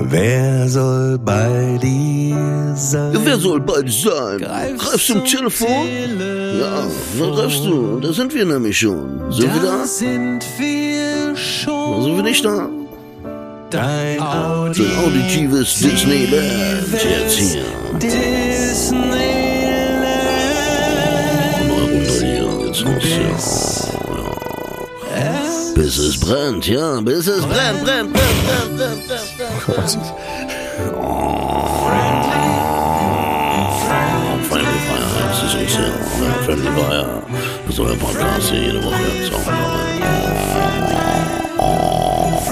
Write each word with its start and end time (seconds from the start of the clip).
Wer 0.00 0.68
soll 0.68 1.18
bei 1.18 1.76
dir 1.82 2.72
sein? 2.76 3.12
Ja, 3.14 3.20
wer 3.24 3.38
soll 3.38 3.60
bei 3.60 3.82
dir 3.82 3.90
sein? 3.90 4.38
Greif 4.38 4.78
Greifst 4.78 5.08
du 5.08 5.14
zum 5.14 5.24
Telefon? 5.24 5.68
Telefon. 5.86 6.60
Ja, 6.60 6.86
da 7.18 7.30
greifst 7.34 7.64
du. 7.64 7.98
Da 8.00 8.12
sind 8.12 8.32
wir 8.32 8.44
nämlich 8.44 8.78
schon. 8.78 9.32
Sind 9.32 9.52
wir 9.52 9.62
da? 9.62 9.84
sind 9.84 10.44
wir 10.56 11.34
schon. 11.36 12.02
Sind 12.04 12.16
wir 12.16 12.22
nicht 12.22 12.44
da? 12.44 12.68
Dein 13.70 14.20
Audi. 14.20 14.86
Ein 14.86 14.98
auditives 15.04 15.80
Disneyland 15.80 16.86
jetzt 16.92 17.36
hier. 17.36 17.64
Disneyland. 18.00 19.18
Mal 21.68 21.80
runter 21.82 22.24
hier 22.24 22.66
ins 22.68 22.84
Haus, 22.84 23.88
ja. 25.12 25.20
ja. 25.20 25.40
Bis 25.74 25.98
es 25.98 26.18
brennt, 26.20 26.66
ja, 26.68 27.00
bis 27.00 27.26
es 27.26 27.44
brennt, 27.44 27.84
brennt, 27.84 28.12
brennt, 28.12 28.12
brennt, 28.12 28.76
brennt, 28.76 29.06
brennt, 29.08 29.37
brennt. 29.66 30.14
Friendly 34.48 34.78
Fire, 34.86 35.28
das 35.28 35.42
ist 35.42 35.54
uns 35.54 35.74
Friendly 36.44 36.70
Fire. 36.70 37.22
Das 37.66 37.74
ist 37.74 37.80
euer 37.80 37.96
Podcast 37.96 38.52
jede 38.52 38.82
Woche. 38.84 38.94
Auch 41.58 42.42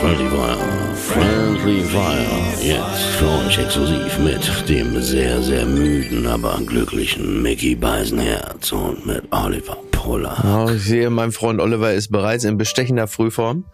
Friendly 0.00 0.28
Fire, 0.28 0.58
Friendly 0.94 1.82
Fire. 1.84 2.36
Jetzt 2.60 3.04
für 3.18 3.28
euch 3.46 3.58
exklusiv 3.58 4.18
mit 4.18 4.68
dem 4.68 5.00
sehr, 5.02 5.42
sehr 5.42 5.66
müden, 5.66 6.26
aber 6.26 6.58
glücklichen 6.66 7.42
Mickey 7.42 7.74
Beisenherz 7.74 8.72
und 8.72 9.06
mit 9.06 9.22
Oliver 9.30 9.76
Poller. 10.06 10.66
Oh, 10.66 10.70
ich 10.70 10.84
sehe, 10.84 11.10
mein 11.10 11.32
Freund 11.32 11.60
Oliver 11.60 11.92
ist 11.92 12.12
bereits 12.12 12.44
in 12.44 12.56
bestechender 12.56 13.06
Frühform. 13.06 13.64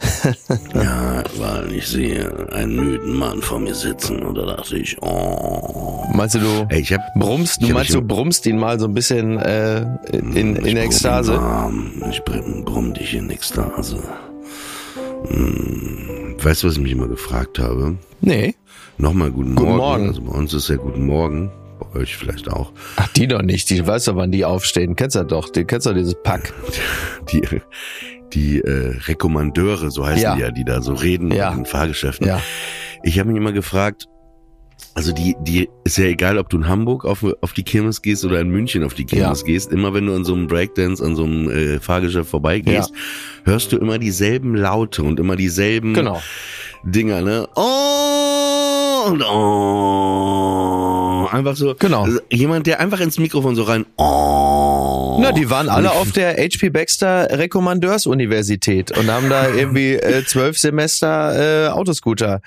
Ja, 0.74 1.22
weil 1.36 1.72
ich 1.74 1.86
sehe 1.88 2.48
einen 2.52 2.76
müden 2.76 3.18
Mann 3.18 3.42
vor 3.42 3.58
mir 3.60 3.74
sitzen 3.74 4.20
und 4.20 4.34
da 4.36 4.46
dachte 4.46 4.78
ich, 4.78 4.96
oh. 5.02 6.06
Meinst 6.14 6.36
du, 6.36 6.38
du 6.38 6.66
Ey, 6.70 6.80
ich 6.80 6.92
hab, 6.94 7.02
brummst, 7.16 7.60
du 7.60 7.66
ich 7.66 7.74
meinst, 7.74 7.92
du 7.92 8.00
brummst 8.00 8.46
ihn 8.46 8.56
mal 8.58 8.80
so 8.80 8.86
ein 8.86 8.94
bisschen 8.94 9.38
äh, 9.38 9.80
in, 10.10 10.34
in 10.34 10.54
brumm 10.54 10.76
Ekstase? 10.78 11.34
warm. 11.34 12.02
Ich 12.10 12.22
brumm, 12.24 12.64
brumm 12.64 12.94
dich 12.94 13.12
in 13.14 13.28
Ekstase. 13.28 13.98
Hm. 15.28 16.36
Weißt 16.42 16.62
du, 16.62 16.68
was 16.68 16.74
ich 16.74 16.80
mich 16.80 16.92
immer 16.92 17.08
gefragt 17.08 17.58
habe? 17.58 17.96
Nee. 18.22 18.54
Nochmal 18.96 19.30
guten, 19.30 19.54
Guten 19.54 19.76
Morgen. 19.76 19.78
Morgen. 19.78 20.08
Also 20.08 20.22
bei 20.22 20.32
uns 20.32 20.54
ist 20.54 20.68
ja 20.68 20.76
guten 20.76 21.04
Morgen. 21.04 21.50
Euch 21.94 22.16
vielleicht 22.16 22.48
auch. 22.50 22.72
Ach, 22.96 23.08
die 23.08 23.26
doch 23.26 23.42
nicht. 23.42 23.68
Die 23.70 23.84
weißt 23.86 24.08
doch, 24.08 24.16
wann 24.16 24.30
die 24.30 24.44
aufstehen. 24.44 24.94
Kennst 24.96 25.16
du 25.16 25.24
doch. 25.24 25.48
Die 25.50 25.64
kennst 25.64 25.86
du 25.86 25.92
dieses 25.92 26.14
Pack. 26.22 26.52
Die, 27.32 27.42
die 28.32 28.60
äh, 28.60 28.94
Rekommandeure, 29.06 29.90
so 29.90 30.06
heißen 30.06 30.22
Ja. 30.22 30.34
die 30.36 30.40
ja, 30.40 30.50
die 30.50 30.64
da 30.64 30.82
so 30.82 30.92
reden 30.94 31.32
Ja. 31.32 31.50
in 31.50 31.58
den 31.58 31.66
Fahrgeschäften. 31.66 32.26
Ja. 32.28 32.40
Ich 33.02 33.18
habe 33.18 33.28
mich 33.30 33.38
immer 33.38 33.52
gefragt, 33.52 34.06
also 34.94 35.12
die, 35.12 35.36
die 35.42 35.68
ist 35.84 35.98
ja 35.98 36.04
egal, 36.06 36.38
ob 36.38 36.48
du 36.48 36.56
in 36.58 36.68
Hamburg 36.68 37.04
auf, 37.04 37.24
auf 37.40 37.52
die 37.52 37.62
Kirmes 37.64 38.02
gehst 38.02 38.24
oder 38.24 38.40
in 38.40 38.50
München 38.50 38.82
auf 38.84 38.94
die 38.94 39.04
Kirmes 39.04 39.40
Ja. 39.40 39.46
gehst. 39.46 39.72
Immer 39.72 39.92
wenn 39.94 40.06
du 40.06 40.14
an 40.14 40.24
so 40.24 40.34
einem 40.34 40.46
Breakdance, 40.46 41.04
an 41.04 41.16
so 41.16 41.24
einem 41.24 41.50
äh, 41.50 41.80
Fahrgeschäft 41.80 42.30
vorbeigehst, 42.30 42.92
hörst 43.44 43.72
du 43.72 43.78
immer 43.78 43.98
dieselben 43.98 44.54
Laute 44.54 45.02
und 45.02 45.18
immer 45.20 45.36
dieselben 45.36 45.92
Genau. 45.94 46.20
Dinger, 46.84 47.20
ne? 47.22 47.48
Oh 47.56 49.04
und 49.08 49.22
oh. 49.22 50.39
Einfach 51.30 51.56
so. 51.56 51.74
Genau. 51.78 52.06
Jemand, 52.30 52.66
der 52.66 52.80
einfach 52.80 53.00
ins 53.00 53.18
Mikrofon 53.18 53.54
so 53.54 53.62
rein. 53.62 53.86
Oh. 53.96 55.18
Na, 55.20 55.32
die 55.32 55.50
waren 55.50 55.68
alle 55.68 55.92
auf 55.92 56.12
der 56.12 56.34
HP 56.34 56.70
Baxter 56.70 57.28
Rekommandeursuniversität 57.30 58.96
und 58.96 59.10
haben 59.10 59.28
da 59.28 59.48
irgendwie 59.48 59.94
äh, 59.94 60.24
zwölf 60.24 60.58
Semester 60.58 61.66
äh, 61.66 61.68
Autoscooter 61.68 62.40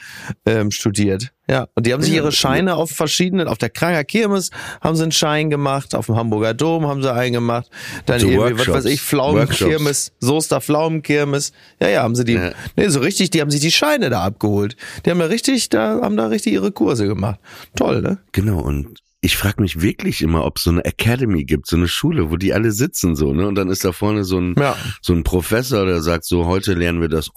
ähm, 0.46 0.72
studiert. 0.72 1.32
Ja, 1.50 1.68
und 1.76 1.86
die 1.86 1.92
haben 1.94 2.02
sich 2.02 2.14
ihre 2.14 2.32
Scheine 2.32 2.76
auf 2.76 2.92
verschiedenen, 2.92 3.50
auf 3.50 3.58
der 3.58 3.70
Kranger 3.70 4.06
Kirmes 4.06 4.50
haben 4.80 4.96
sie 4.96 5.04
einen 5.04 5.12
Schein 5.12 5.50
gemacht, 5.50 5.94
auf 5.94 6.06
dem 6.06 6.16
Hamburger 6.16 6.54
Dom 6.54 6.88
haben 6.88 7.02
sie 7.02 7.14
einen 7.14 7.34
gemacht, 7.34 7.70
dann 8.06 8.22
So 8.22 8.30
irgendwie, 8.30 8.60
was 8.60 8.68
weiß 8.70 8.86
ich, 8.86 9.02
Pflaumenkirmes, 9.02 10.14
Soester 10.22 10.62
Pflaumenkirmes. 10.62 11.52
Ja, 11.82 11.90
ja, 11.90 12.04
haben 12.04 12.16
sie 12.16 12.24
die, 12.24 12.34
Ja. 12.34 12.52
nee, 12.78 12.88
so 12.88 13.02
richtig, 13.02 13.30
die 13.32 13.42
haben 13.42 13.52
sich 13.52 13.60
die 13.62 13.72
Scheine 13.72 14.10
da 14.10 14.24
abgeholt. 14.24 14.78
Die 15.06 15.12
haben 15.12 15.20
da 15.20 15.26
richtig, 15.26 15.68
da 15.70 16.00
haben 16.02 16.16
da 16.16 16.28
richtig 16.28 16.54
ihre 16.54 16.72
Kurse 16.72 17.08
gemacht. 17.08 17.40
Toll, 17.76 18.02
ne? 18.02 18.20
Genau, 18.32 18.60
und 18.60 19.00
ich 19.26 19.38
frage 19.38 19.62
mich 19.62 19.82
wirklich 19.82 20.22
immer, 20.22 20.44
ob 20.46 20.58
es 20.58 20.64
so 20.64 20.70
eine 20.70 20.84
Academy 20.84 21.46
gibt, 21.46 21.68
so 21.68 21.78
eine 21.78 21.88
Schule, 21.88 22.30
wo 22.30 22.36
die 22.36 22.54
alle 22.54 22.72
sitzen 22.74 23.16
so, 23.16 23.34
ne? 23.34 23.48
Und 23.48 23.56
dann 23.56 23.70
ist 23.70 23.86
da 23.86 23.94
vorne 23.94 24.26
so 24.26 24.38
ein, 24.38 24.56
Ja. 24.60 24.76
so 25.02 25.14
ein 25.14 25.24
Professor, 25.24 25.86
der 25.86 26.02
sagt 26.02 26.26
so, 26.26 26.46
heute 26.46 26.74
lernen 26.74 27.00
wir 27.00 27.08
das 27.08 27.28
Hm, 27.28 27.34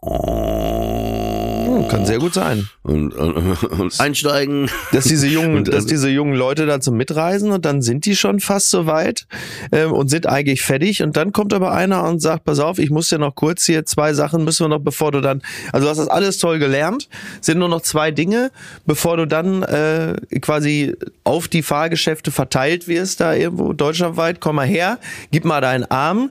Kann 1.88 2.06
sehr 2.06 2.18
gut 2.18 2.34
sein. 2.34 2.68
und, 2.82 3.14
und, 3.14 3.62
und 3.64 4.00
einsteigen. 4.00 4.70
dass 4.92 5.04
diese 5.04 5.26
jungen, 5.26 5.58
Und, 5.58 5.72
dass 5.72 5.86
diese 5.86 6.08
jungen 6.08 6.34
Leute 6.34 6.66
da 6.66 6.80
zum 6.80 6.96
Mitreisen 6.96 7.50
und 7.50 7.64
dann 7.64 7.82
sind 7.82 8.06
die 8.06 8.16
schon 8.16 8.40
fast 8.40 8.70
so 8.70 8.86
weit 8.86 9.26
ähm, 9.72 9.92
und 9.92 10.08
sind 10.08 10.26
eigentlich 10.26 10.62
fertig 10.62 11.02
und 11.02 11.16
dann 11.16 11.32
kommt 11.32 11.52
aber 11.52 11.72
einer 11.72 12.04
und 12.04 12.20
sagt, 12.20 12.44
pass 12.44 12.58
auf, 12.58 12.78
ich 12.78 12.90
muss 12.90 13.08
dir 13.08 13.18
noch 13.18 13.34
kurz 13.34 13.64
hier 13.64 13.84
zwei 13.86 14.14
Sachen 14.14 14.44
müssen 14.44 14.64
wir 14.64 14.68
noch, 14.68 14.80
bevor 14.80 15.12
du 15.12 15.20
dann, 15.20 15.42
also 15.72 15.86
du 15.86 15.90
hast 15.90 15.98
das 15.98 16.08
alles 16.08 16.38
toll 16.38 16.58
gelernt, 16.58 17.08
sind 17.40 17.58
nur 17.58 17.68
noch 17.68 17.82
zwei 17.82 18.10
Dinge, 18.10 18.50
bevor 18.84 19.16
du 19.16 19.26
dann 19.26 19.62
äh, 19.62 20.14
quasi 20.40 20.94
auf 21.24 21.48
die 21.48 21.62
Fahrgeschäfte 21.62 22.30
verteilt 22.30 22.88
wirst, 22.88 23.20
da 23.20 23.34
irgendwo 23.34 23.72
deutschlandweit, 23.72 24.40
komm 24.40 24.56
mal 24.56 24.66
her, 24.66 24.98
gib 25.30 25.44
mal 25.44 25.60
deinen 25.60 25.84
Arm, 25.84 26.30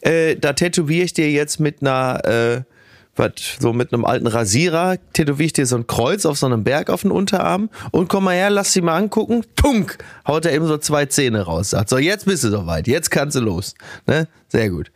äh, 0.00 0.36
da 0.36 0.52
tätowiere 0.52 1.04
ich 1.04 1.12
dir 1.12 1.30
jetzt 1.30 1.60
mit 1.60 1.80
einer 1.80 2.24
äh, 2.24 2.75
was, 3.16 3.32
so 3.58 3.72
mit 3.72 3.92
einem 3.92 4.04
alten 4.04 4.26
Rasierer 4.26 4.96
tätowiere 5.12 5.46
ich 5.46 5.52
dir 5.52 5.66
so 5.66 5.76
ein 5.76 5.86
Kreuz 5.86 6.26
auf 6.26 6.38
so 6.38 6.46
einem 6.46 6.64
Berg 6.64 6.90
auf 6.90 7.02
den 7.02 7.10
Unterarm 7.10 7.70
und 7.90 8.08
komm 8.08 8.24
mal 8.24 8.34
her, 8.34 8.50
lass 8.50 8.72
sie 8.72 8.80
mal 8.80 8.96
angucken. 8.96 9.44
Tunk! 9.56 9.98
Haut 10.26 10.44
er 10.44 10.52
eben 10.52 10.66
so 10.66 10.78
zwei 10.78 11.06
Zähne 11.06 11.42
raus. 11.42 11.70
Sagt 11.70 11.88
so, 11.88 11.98
jetzt 11.98 12.26
bist 12.26 12.44
du 12.44 12.50
soweit, 12.50 12.86
jetzt 12.86 13.10
kannst 13.10 13.36
du 13.36 13.40
los. 13.40 13.74
Ne? 14.06 14.28
Sehr 14.48 14.70
gut. 14.70 14.90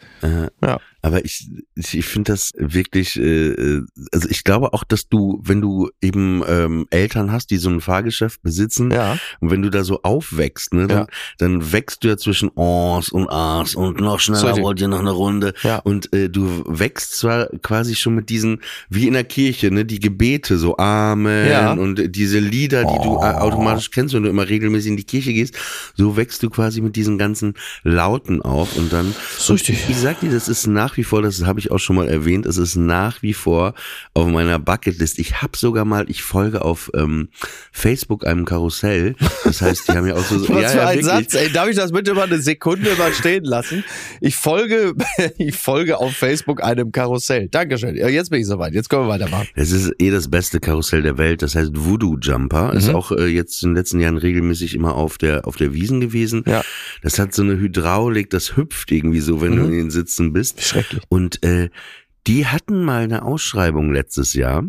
Ja. 0.63 0.79
Aber 1.03 1.25
ich, 1.25 1.49
ich, 1.75 1.97
ich 1.99 2.07
finde 2.07 2.33
das 2.33 2.51
wirklich, 2.57 3.17
äh, 3.19 3.49
äh, 3.53 3.83
also 4.13 4.29
ich 4.29 4.45
glaube 4.45 4.73
auch, 4.75 4.85
dass 4.85 5.09
du, 5.09 5.41
wenn 5.43 5.61
du 5.61 5.89
eben 6.03 6.43
ähm, 6.47 6.87
Eltern 6.91 7.33
hast, 7.33 7.51
die 7.51 7.57
so 7.57 7.71
ein 7.71 7.81
Fahrgeschäft 7.81 8.43
besitzen, 8.43 8.91
Ja. 8.91 9.17
und 9.41 9.51
wenn 9.51 9.63
du 9.63 9.71
da 9.71 9.83
so 9.83 10.03
aufwächst, 10.03 10.75
ne, 10.75 10.87
dann, 10.87 10.99
Ja. 10.99 11.07
dann 11.39 11.73
wächst 11.73 12.05
du 12.05 12.09
ja 12.09 12.17
zwischen 12.17 12.51
Ohs 12.55 13.09
und 13.09 13.29
A's 13.31 13.75
und 13.75 14.01
noch 14.01 14.21
schneller 14.21 14.57
wollt 14.59 14.81
ihr 14.81 14.89
noch 14.89 14.99
eine 15.01 15.11
Runde. 15.13 15.55
Ja. 15.63 15.79
Und 15.79 16.13
äh, 16.13 16.29
du 16.29 16.65
wächst 16.67 17.19
zwar 17.19 17.47
quasi 17.63 17.95
schon 17.95 18.15
mit 18.15 18.29
diesen, 18.29 18.61
wie 18.91 19.07
in 19.07 19.15
der 19.15 19.25
Kirche, 19.25 19.71
ne, 19.71 19.85
die 19.85 20.01
Gebete, 20.01 20.59
so 20.59 20.77
Amen 20.77 21.49
Ja. 21.49 21.73
und 21.73 22.15
diese 22.15 22.39
Lieder, 22.41 22.83
die 22.85 22.99
du 23.03 23.17
äh, 23.17 23.35
automatisch 23.37 23.91
kennst, 23.91 24.15
wenn 24.15 24.23
du 24.25 24.29
immer 24.29 24.49
regelmäßig 24.49 24.91
in 24.91 24.97
die 24.97 25.05
Kirche 25.05 25.33
gehst, 25.33 25.55
so 25.97 26.17
wächst 26.17 26.43
du 26.43 26.51
quasi 26.51 26.81
mit 26.83 26.95
diesen 26.97 27.17
ganzen 27.19 27.55
Lauten 27.85 28.43
auf 28.43 28.77
und 28.77 28.93
dann. 28.93 29.15
ist 29.39 29.51
richtig. 29.51 29.79
Ich 29.89 29.97
sag 29.97 30.21
dir, 30.21 30.31
das 30.31 30.49
ist 30.49 30.67
nach 30.67 30.90
wie 30.97 31.05
vor, 31.05 31.23
das 31.23 31.45
habe 31.45 31.61
ich 31.61 31.71
auch 31.71 31.79
schon 31.79 31.97
mal 31.97 32.09
erwähnt, 32.09 32.47
es 32.47 32.57
ist 32.57 32.77
nach 32.77 33.23
wie 33.23 33.35
vor 33.35 33.75
auf 34.15 34.27
meiner 34.29 34.59
Bucketlist. 34.59 35.19
Ich 35.19 35.43
habe 35.43 35.57
sogar 35.57 35.85
mal, 35.85 36.09
ich 36.09 36.23
folge 36.23 36.63
auf 36.63 36.91
ähm, 36.95 37.29
Facebook 37.73 38.27
einem 38.27 38.45
Karussell. 38.45 39.15
Das 39.45 39.61
heißt, 39.63 39.89
die 39.89 39.93
haben 39.93 40.07
ja 40.07 40.15
auch 40.15 40.25
so. 40.25 40.41
Was 40.49 40.63
ja, 40.63 40.69
für 40.69 40.77
ja, 40.79 40.87
ein 40.89 41.05
wirklich. 41.05 41.07
Satz, 41.07 41.35
ey, 41.35 41.53
darf 41.53 41.69
ich 41.69 41.77
das 41.77 41.93
bitte 41.93 42.15
mal 42.15 42.25
eine 42.25 42.41
Sekunde 42.41 42.95
mal 42.97 43.13
stehen 43.13 43.45
lassen? 43.45 43.85
Ich 44.21 44.37
folge, 44.37 44.95
ich 45.39 45.57
folge 45.57 45.99
auf 45.99 46.13
Facebook 46.13 46.63
einem 46.63 46.93
Karussell. 46.93 47.49
Dankeschön. 47.49 47.97
Ja, 47.97 48.09
jetzt 48.09 48.31
bin 48.31 48.41
ich 48.41 48.47
soweit. 48.47 48.75
Jetzt 48.75 48.89
können 48.91 49.05
wir 49.05 49.09
weitermachen. 49.09 49.49
Es 49.55 49.71
ist 49.73 49.93
eh 49.99 50.11
das 50.11 50.29
beste 50.31 50.61
Karussell 50.61 51.03
der 51.03 51.19
Welt. 51.19 51.43
Das 51.43 51.55
heißt 51.55 51.71
Voodoo 51.75 52.17
Jumper. 52.21 52.73
Ist 52.75 52.89
Mhm. 52.89 52.95
auch 52.95 53.13
äh, 53.13 53.27
jetzt 53.27 53.63
in 53.63 53.71
den 53.71 53.77
letzten 53.77 54.01
Jahren 54.01 54.17
regelmäßig 54.17 54.75
immer 54.75 54.95
auf 54.95 55.19
der 55.19 55.47
auf 55.47 55.57
der 55.57 55.73
Wiesen 55.75 56.01
gewesen. 56.01 56.45
Ja. 56.47 56.63
Das 57.03 57.19
hat 57.19 57.35
so 57.35 57.43
eine 57.43 57.59
Hydraulik, 57.59 58.31
das 58.31 58.57
hüpft 58.57 58.91
irgendwie 58.91 59.21
so, 59.21 59.41
wenn 59.41 59.57
du 59.57 59.65
in 59.65 59.73
den 59.73 59.91
Sitzen 59.91 60.33
bist. 60.33 60.75
Schrecklich. 60.83 61.03
Und 61.09 61.43
äh, 61.43 61.71
die 62.27 62.47
hatten 62.47 62.85
mal 62.85 63.03
eine 63.03 63.25
Ausschreibung 63.25 63.93
letztes 63.93 64.35
Jahr, 64.35 64.65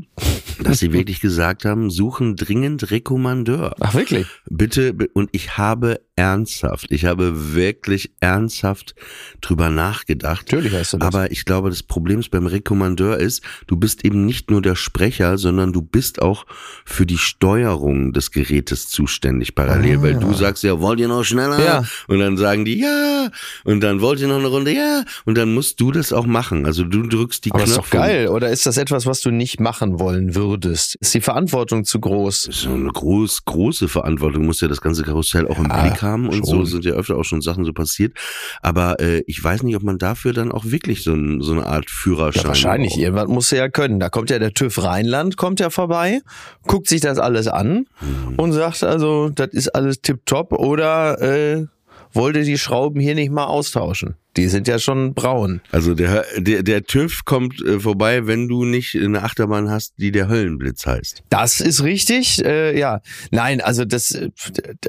dass 0.63 0.79
sie 0.79 0.93
wirklich 0.93 1.19
gesagt 1.21 1.65
haben, 1.65 1.89
suchen 1.89 2.35
dringend 2.35 2.91
Rekommandeur. 2.91 3.75
Ach, 3.79 3.93
wirklich? 3.93 4.27
bitte, 4.49 4.93
bi- 4.93 5.09
und 5.13 5.29
ich 5.33 5.57
habe 5.57 6.01
ernsthaft, 6.15 6.87
ich 6.91 7.05
habe 7.05 7.53
wirklich 7.53 8.11
ernsthaft 8.19 8.95
drüber 9.39 9.69
nachgedacht. 9.69 10.47
Natürlich 10.51 10.73
hast 10.73 10.93
du 10.93 10.97
das. 10.97 11.07
Aber 11.07 11.31
ich 11.31 11.45
glaube, 11.45 11.69
das 11.69 11.83
Problem 11.83 12.21
beim 12.29 12.45
Rekommandeur 12.45 13.17
ist, 13.17 13.41
du 13.67 13.77
bist 13.77 14.05
eben 14.05 14.25
nicht 14.25 14.51
nur 14.51 14.61
der 14.61 14.75
Sprecher, 14.75 15.37
sondern 15.37 15.73
du 15.73 15.81
bist 15.81 16.21
auch 16.21 16.45
für 16.85 17.05
die 17.05 17.17
Steuerung 17.17 18.13
des 18.13 18.31
Gerätes 18.31 18.89
zuständig 18.89 19.55
parallel, 19.55 20.01
weil 20.03 20.13
du 20.15 20.33
sagst 20.33 20.63
ja, 20.63 20.79
wollt 20.79 20.99
ihr 20.99 21.07
noch 21.07 21.23
schneller? 21.23 21.57
Ah. 21.57 21.63
Ja. 21.63 21.83
Und 22.07 22.19
dann 22.19 22.37
sagen 22.37 22.65
die 22.65 22.79
ja, 22.79 23.29
und 23.63 23.81
dann 23.81 24.01
wollt 24.01 24.19
ihr 24.19 24.27
noch 24.27 24.37
eine 24.39 24.47
Runde, 24.47 24.73
ja, 24.73 25.03
und 25.25 25.37
dann 25.37 25.53
musst 25.53 25.79
du 25.79 25.91
das 25.91 26.13
auch 26.13 26.25
machen. 26.25 26.65
Also 26.65 26.83
du 26.83 27.03
drückst 27.07 27.45
die 27.45 27.51
Aber 27.51 27.63
ist 27.63 27.73
Knöpfe. 27.73 27.81
doch 27.81 27.89
geil. 27.97 28.27
Oder 28.27 28.49
ist 28.49 28.65
das 28.65 28.77
etwas, 28.77 29.05
was 29.05 29.21
du 29.21 29.31
nicht 29.31 29.59
machen 29.59 29.99
wollen 29.99 30.35
würdest? 30.35 30.95
Ist 30.99 31.13
die 31.13 31.21
Verantwortung 31.21 31.85
zu 31.85 31.99
groß? 31.99 32.43
Das 32.43 32.55
ist 32.55 32.61
so 32.63 32.73
eine 32.73 32.89
groß, 32.91 33.45
große 33.45 33.87
Verantwortung, 33.87 34.41
du 34.41 34.47
musst 34.47 34.61
ja 34.61 34.67
das 34.67 34.81
ganze 34.81 35.03
Karussell 35.03 35.47
auch 35.47 35.57
im 35.57 35.69
Ja, 35.69 35.81
Blick 35.81 36.00
haben 36.01 36.29
und 36.29 36.45
so 36.45 36.57
schon. 36.57 36.65
sind 36.65 36.85
ja 36.85 36.93
öfter 36.93 37.17
auch 37.17 37.23
schon 37.23 37.41
Sachen 37.41 37.65
so 37.65 37.73
passiert. 37.73 38.13
Aber 38.61 38.99
äh, 38.99 39.23
ich 39.27 39.43
weiß 39.43 39.63
nicht, 39.63 39.75
ob 39.75 39.83
man 39.83 39.97
dafür 39.97 40.33
dann 40.33 40.51
auch 40.51 40.65
wirklich 40.65 41.03
so, 41.03 41.13
ein, 41.13 41.41
so 41.41 41.51
eine 41.51 41.65
Art 41.65 41.89
Führerschein 41.89 42.43
Ja, 42.43 42.47
wahrscheinlich. 42.49 42.91
braucht. 42.93 43.01
Irgendwas 43.01 43.27
muss 43.27 43.51
er 43.51 43.57
ja 43.59 43.69
können. 43.69 43.99
Da 43.99 44.09
kommt 44.09 44.29
ja 44.29 44.39
der 44.39 44.53
TÜV 44.53 44.83
Rheinland, 44.83 45.37
kommt 45.37 45.59
ja 45.59 45.69
vorbei, 45.69 46.21
guckt 46.67 46.87
sich 46.87 47.01
das 47.01 47.17
alles 47.19 47.47
an 47.47 47.85
Mhm. 48.01 48.35
und 48.37 48.51
sagt 48.53 48.83
also, 48.83 49.29
das 49.29 49.49
ist 49.51 49.69
alles 49.69 50.01
tipptopp 50.01 50.53
oder 50.53 51.21
äh, 51.21 51.65
wollte 52.13 52.43
die 52.43 52.57
Schrauben 52.57 52.99
hier 52.99 53.15
nicht 53.15 53.31
mal 53.31 53.45
austauschen. 53.45 54.15
Die 54.37 54.47
sind 54.47 54.67
ja 54.67 54.79
schon 54.79 55.13
braun. 55.13 55.61
Also 55.71 55.93
der, 55.93 56.25
der, 56.37 56.63
der 56.63 56.83
TÜV 56.83 57.25
kommt 57.25 57.61
äh, 57.65 57.79
vorbei, 57.79 58.27
wenn 58.27 58.47
du 58.47 58.63
nicht 58.63 58.95
eine 58.95 59.23
Achterbahn 59.23 59.69
hast, 59.69 59.93
die 59.97 60.11
der 60.11 60.29
Höllenblitz 60.29 60.85
heißt. 60.85 61.23
Das 61.29 61.59
ist 61.59 61.83
richtig, 61.83 62.43
äh, 62.45 62.77
ja. 62.77 63.01
Nein, 63.31 63.59
also 63.59 63.83
das, 63.83 64.11
äh, 64.11 64.29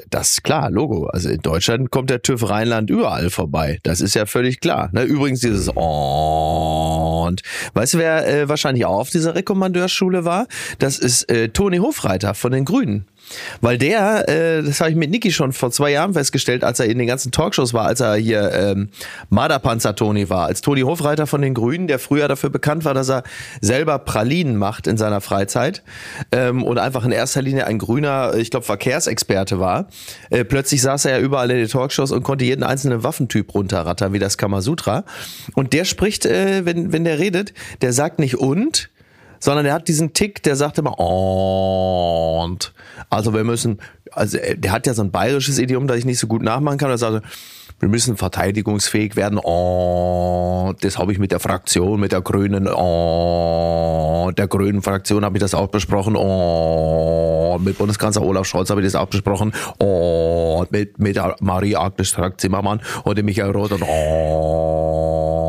das 0.09 0.31
ist 0.31 0.43
klar, 0.43 0.71
Logo. 0.71 1.07
Also 1.07 1.29
in 1.29 1.41
Deutschland 1.41 1.91
kommt 1.91 2.09
der 2.09 2.21
TÜV 2.21 2.49
Rheinland 2.49 2.89
überall 2.89 3.29
vorbei. 3.29 3.79
Das 3.83 3.99
ist 3.99 4.13
ja 4.13 4.25
völlig 4.25 4.61
klar. 4.61 4.89
Ne? 4.93 5.03
Übrigens 5.03 5.41
dieses 5.41 5.69
und 5.75 7.41
weißt 7.73 7.95
du, 7.95 7.97
wer 7.97 8.27
äh, 8.27 8.49
wahrscheinlich 8.49 8.85
auch 8.85 8.99
auf 8.99 9.09
dieser 9.09 9.35
Rekommandeurschule 9.35 10.25
war? 10.25 10.47
Das 10.79 10.99
ist 10.99 11.29
äh, 11.29 11.49
Toni 11.49 11.77
Hofreiter 11.77 12.33
von 12.33 12.51
den 12.51 12.65
Grünen. 12.65 13.07
Weil 13.61 13.77
der, 13.77 14.27
äh, 14.29 14.63
das 14.63 14.79
habe 14.79 14.91
ich 14.91 14.95
mit 14.95 15.09
Niki 15.09 15.31
schon 15.31 15.53
vor 15.53 15.71
zwei 15.71 15.91
Jahren 15.91 16.13
festgestellt, 16.13 16.63
als 16.63 16.79
er 16.79 16.87
in 16.87 16.97
den 16.97 17.07
ganzen 17.07 17.31
Talkshows 17.31 17.73
war, 17.73 17.85
als 17.85 17.99
er 17.99 18.15
hier 18.15 18.51
ähm, 18.53 18.89
Marderpanzer 19.29 19.95
Toni 19.95 20.29
war, 20.29 20.45
als 20.45 20.61
Toni 20.61 20.81
Hofreiter 20.81 21.27
von 21.27 21.41
den 21.41 21.53
Grünen, 21.53 21.87
der 21.87 21.99
früher 21.99 22.27
dafür 22.27 22.49
bekannt 22.49 22.85
war, 22.85 22.93
dass 22.93 23.09
er 23.09 23.23
selber 23.61 23.99
Pralinen 23.99 24.57
macht 24.57 24.87
in 24.87 24.97
seiner 24.97 25.21
Freizeit 25.21 25.83
ähm, 26.31 26.63
und 26.63 26.77
einfach 26.77 27.05
in 27.05 27.11
erster 27.11 27.41
Linie 27.41 27.65
ein 27.67 27.79
grüner, 27.79 28.35
ich 28.35 28.51
glaube, 28.51 28.65
Verkehrsexperte 28.65 29.59
war. 29.59 29.87
Äh, 30.29 30.43
plötzlich 30.43 30.81
saß 30.81 31.05
er 31.05 31.17
ja 31.17 31.19
überall 31.19 31.49
in 31.51 31.57
den 31.57 31.67
Talkshows 31.67 32.11
und 32.11 32.23
konnte 32.23 32.45
jeden 32.45 32.63
einzelnen 32.63 33.03
Waffentyp 33.03 33.53
runterrattern, 33.53 34.13
wie 34.13 34.19
das 34.19 34.37
Kamasutra. 34.37 35.03
Und 35.55 35.73
der 35.73 35.85
spricht, 35.85 36.25
äh, 36.25 36.65
wenn, 36.65 36.91
wenn 36.91 37.03
der 37.03 37.19
redet, 37.19 37.53
der 37.81 37.93
sagt 37.93 38.19
nicht 38.19 38.37
und, 38.37 38.89
sondern 39.43 39.65
er 39.65 39.73
hat 39.73 39.89
diesen 39.89 40.13
Tick, 40.13 40.41
der 40.43 40.55
sagt 40.55 40.77
immer 40.77 40.97
und. 40.97 42.73
Also 43.09 43.33
wir 43.33 43.43
müssen, 43.43 43.81
also 44.13 44.37
der 44.55 44.71
hat 44.71 44.87
ja 44.87 44.93
so 44.93 45.03
ein 45.03 45.11
bayerisches 45.11 45.59
Idiom, 45.59 45.85
das 45.85 45.97
ich 45.97 46.05
nicht 46.05 46.17
so 46.17 46.27
gut 46.27 46.41
nachmachen 46.41 46.77
kann. 46.77 46.89
Er 46.89 46.97
sagt, 46.97 47.13
also, 47.15 47.27
wir 47.79 47.89
müssen 47.89 48.15
verteidigungsfähig 48.15 49.17
werden. 49.17 49.37
Und 49.37 50.81
das 50.81 50.97
habe 50.97 51.11
ich 51.11 51.19
mit 51.19 51.33
der 51.33 51.41
Fraktion, 51.41 51.99
mit 51.99 52.13
der 52.13 52.21
Grünen, 52.21 52.69
und 52.69 54.39
der 54.39 54.47
Grünen 54.47 54.81
Fraktion 54.81 55.25
habe 55.25 55.35
ich 55.35 55.41
das 55.41 55.53
auch 55.53 55.67
besprochen. 55.67 56.15
Und 56.15 57.65
mit 57.65 57.77
Bundeskanzler 57.77 58.21
Olaf 58.21 58.45
Scholz 58.45 58.69
habe 58.69 58.79
ich 58.79 58.87
das 58.87 58.95
auch 58.95 59.07
besprochen. 59.07 59.51
Und 59.77 60.71
mit, 60.71 60.97
mit 60.99 61.17
der 61.17 61.35
Marie-Agnes 61.41 62.07
Strack-Zimmermann 62.07 62.79
und 63.03 63.17
dem 63.17 63.25
Michael 63.25 63.51
Roth. 63.51 63.73
Und, 63.73 63.83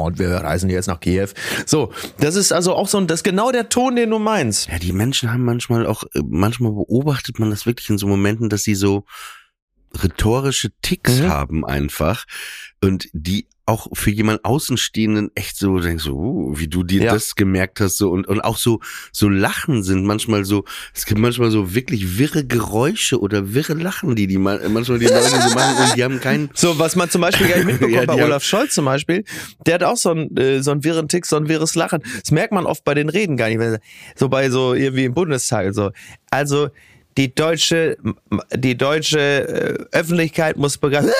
und 0.04 0.18
wir 0.18 0.30
reisen 0.30 0.70
jetzt 0.70 0.86
nach 0.86 1.00
Kiew. 1.00 1.28
So, 1.66 1.92
das 2.18 2.36
ist 2.36 2.52
also 2.52 2.74
auch 2.74 2.88
so 2.88 2.98
ein, 2.98 3.06
das 3.06 3.20
ist 3.20 3.24
genau 3.24 3.50
der 3.50 3.68
Ton, 3.68 3.96
den 3.96 4.10
du 4.10 4.18
meinst. 4.18 4.68
Ja, 4.68 4.78
die 4.78 4.92
Menschen 4.92 5.32
haben 5.32 5.44
manchmal 5.44 5.86
auch, 5.86 6.04
äh, 6.14 6.20
manchmal 6.26 6.72
beobachtet 6.72 7.38
man 7.38 7.50
das 7.50 7.66
wirklich 7.66 7.90
in 7.90 7.98
so 7.98 8.06
Momenten, 8.06 8.48
dass 8.48 8.62
sie 8.62 8.74
so 8.74 9.04
rhetorische 10.02 10.70
Ticks 10.82 11.20
Mhm. 11.20 11.28
haben 11.28 11.64
einfach 11.64 12.24
und 12.82 13.08
die 13.12 13.46
auch 13.66 13.88
für 13.94 14.10
jemand 14.10 14.44
Außenstehenden 14.44 15.30
echt 15.34 15.56
so 15.56 15.78
denkst 15.78 16.04
so, 16.04 16.14
uh, 16.14 16.58
wie 16.58 16.68
du 16.68 16.82
dir 16.82 17.04
Ja. 17.04 17.12
das 17.14 17.34
gemerkt 17.34 17.80
hast 17.80 17.96
so 17.96 18.10
und 18.10 18.26
und 18.28 18.42
auch 18.42 18.58
so 18.58 18.80
so 19.10 19.26
Lachen 19.30 19.82
sind 19.82 20.04
manchmal 20.04 20.44
so 20.44 20.64
es 20.94 21.06
gibt 21.06 21.18
manchmal 21.18 21.50
so 21.50 21.74
wirklich 21.74 22.18
wirre 22.18 22.44
Geräusche 22.44 23.18
oder 23.18 23.54
wirre 23.54 23.72
Lachen 23.72 24.16
die 24.16 24.26
die 24.26 24.36
man- 24.36 24.70
manchmal 24.70 24.98
die 24.98 25.06
Leute 25.06 25.30
so 25.30 25.54
machen 25.54 25.76
und 25.82 25.96
die 25.96 26.04
haben 26.04 26.20
keinen 26.20 26.50
So, 26.54 26.78
was 26.78 26.94
man 26.94 27.08
zum 27.08 27.22
Beispiel 27.22 27.48
gar 27.48 27.56
nicht 27.56 27.66
mitbekommt 27.80 27.94
Ja, 27.94 28.04
bei 28.04 28.12
haben- 28.12 28.22
Olaf 28.24 28.44
Scholz 28.44 28.74
zum 28.74 28.84
Beispiel, 28.84 29.24
der 29.64 29.74
hat 29.76 29.84
auch 29.84 29.96
so 29.96 30.10
einen, 30.10 30.36
äh, 30.36 30.62
so 30.62 30.70
einen 30.70 30.84
wirren 30.84 31.08
Tick, 31.08 31.24
so 31.24 31.36
ein 31.36 31.48
wirres 31.48 31.74
Lachen. 31.74 32.02
Das 32.20 32.32
merkt 32.32 32.52
man 32.52 32.66
oft 32.66 32.84
bei 32.84 32.92
den 32.92 33.08
Reden 33.08 33.38
gar 33.38 33.48
nicht. 33.48 33.80
So 34.14 34.28
bei 34.28 34.50
so 34.50 34.74
irgendwie 34.74 35.04
im 35.04 35.14
Bundestag 35.14 35.68
und 35.68 35.72
so. 35.74 35.90
Also, 36.30 36.68
die 37.16 37.34
deutsche, 37.34 37.96
die 38.54 38.76
deutsche 38.76 39.18
äh, 39.18 39.96
Öffentlichkeit 39.96 40.56
muss 40.56 40.78
begreifen, 40.78 41.10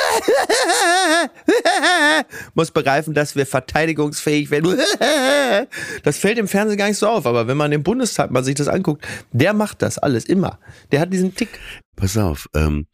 muss 2.55 2.70
begreifen, 2.70 3.14
dass 3.14 3.37
wir 3.37 3.46
verteidigungsfähig 3.46 4.50
werden. 4.50 4.79
Das 6.02 6.19
fällt 6.19 6.38
im 6.38 6.49
Fernsehen 6.49 6.76
gar 6.76 6.88
nicht 6.88 6.99
so 6.99 7.06
auf, 7.06 7.26
aber 7.26 7.46
wenn 7.46 7.56
man 7.56 7.70
im 7.70 7.82
Bundestag 7.82 8.31
mal 8.31 8.43
sich 8.43 8.56
das 8.56 8.67
anguckt, 8.69 9.06
der 9.32 9.55
macht 9.55 9.82
das 9.82 9.99
alles 9.99 10.25
immer. 10.25 10.58
Der 10.91 11.00
hat 11.00 11.12
diesen 11.12 11.35
Tick. 11.35 11.61
Pass 11.96 12.17
auf, 12.17 12.49
ähm, 12.55 12.87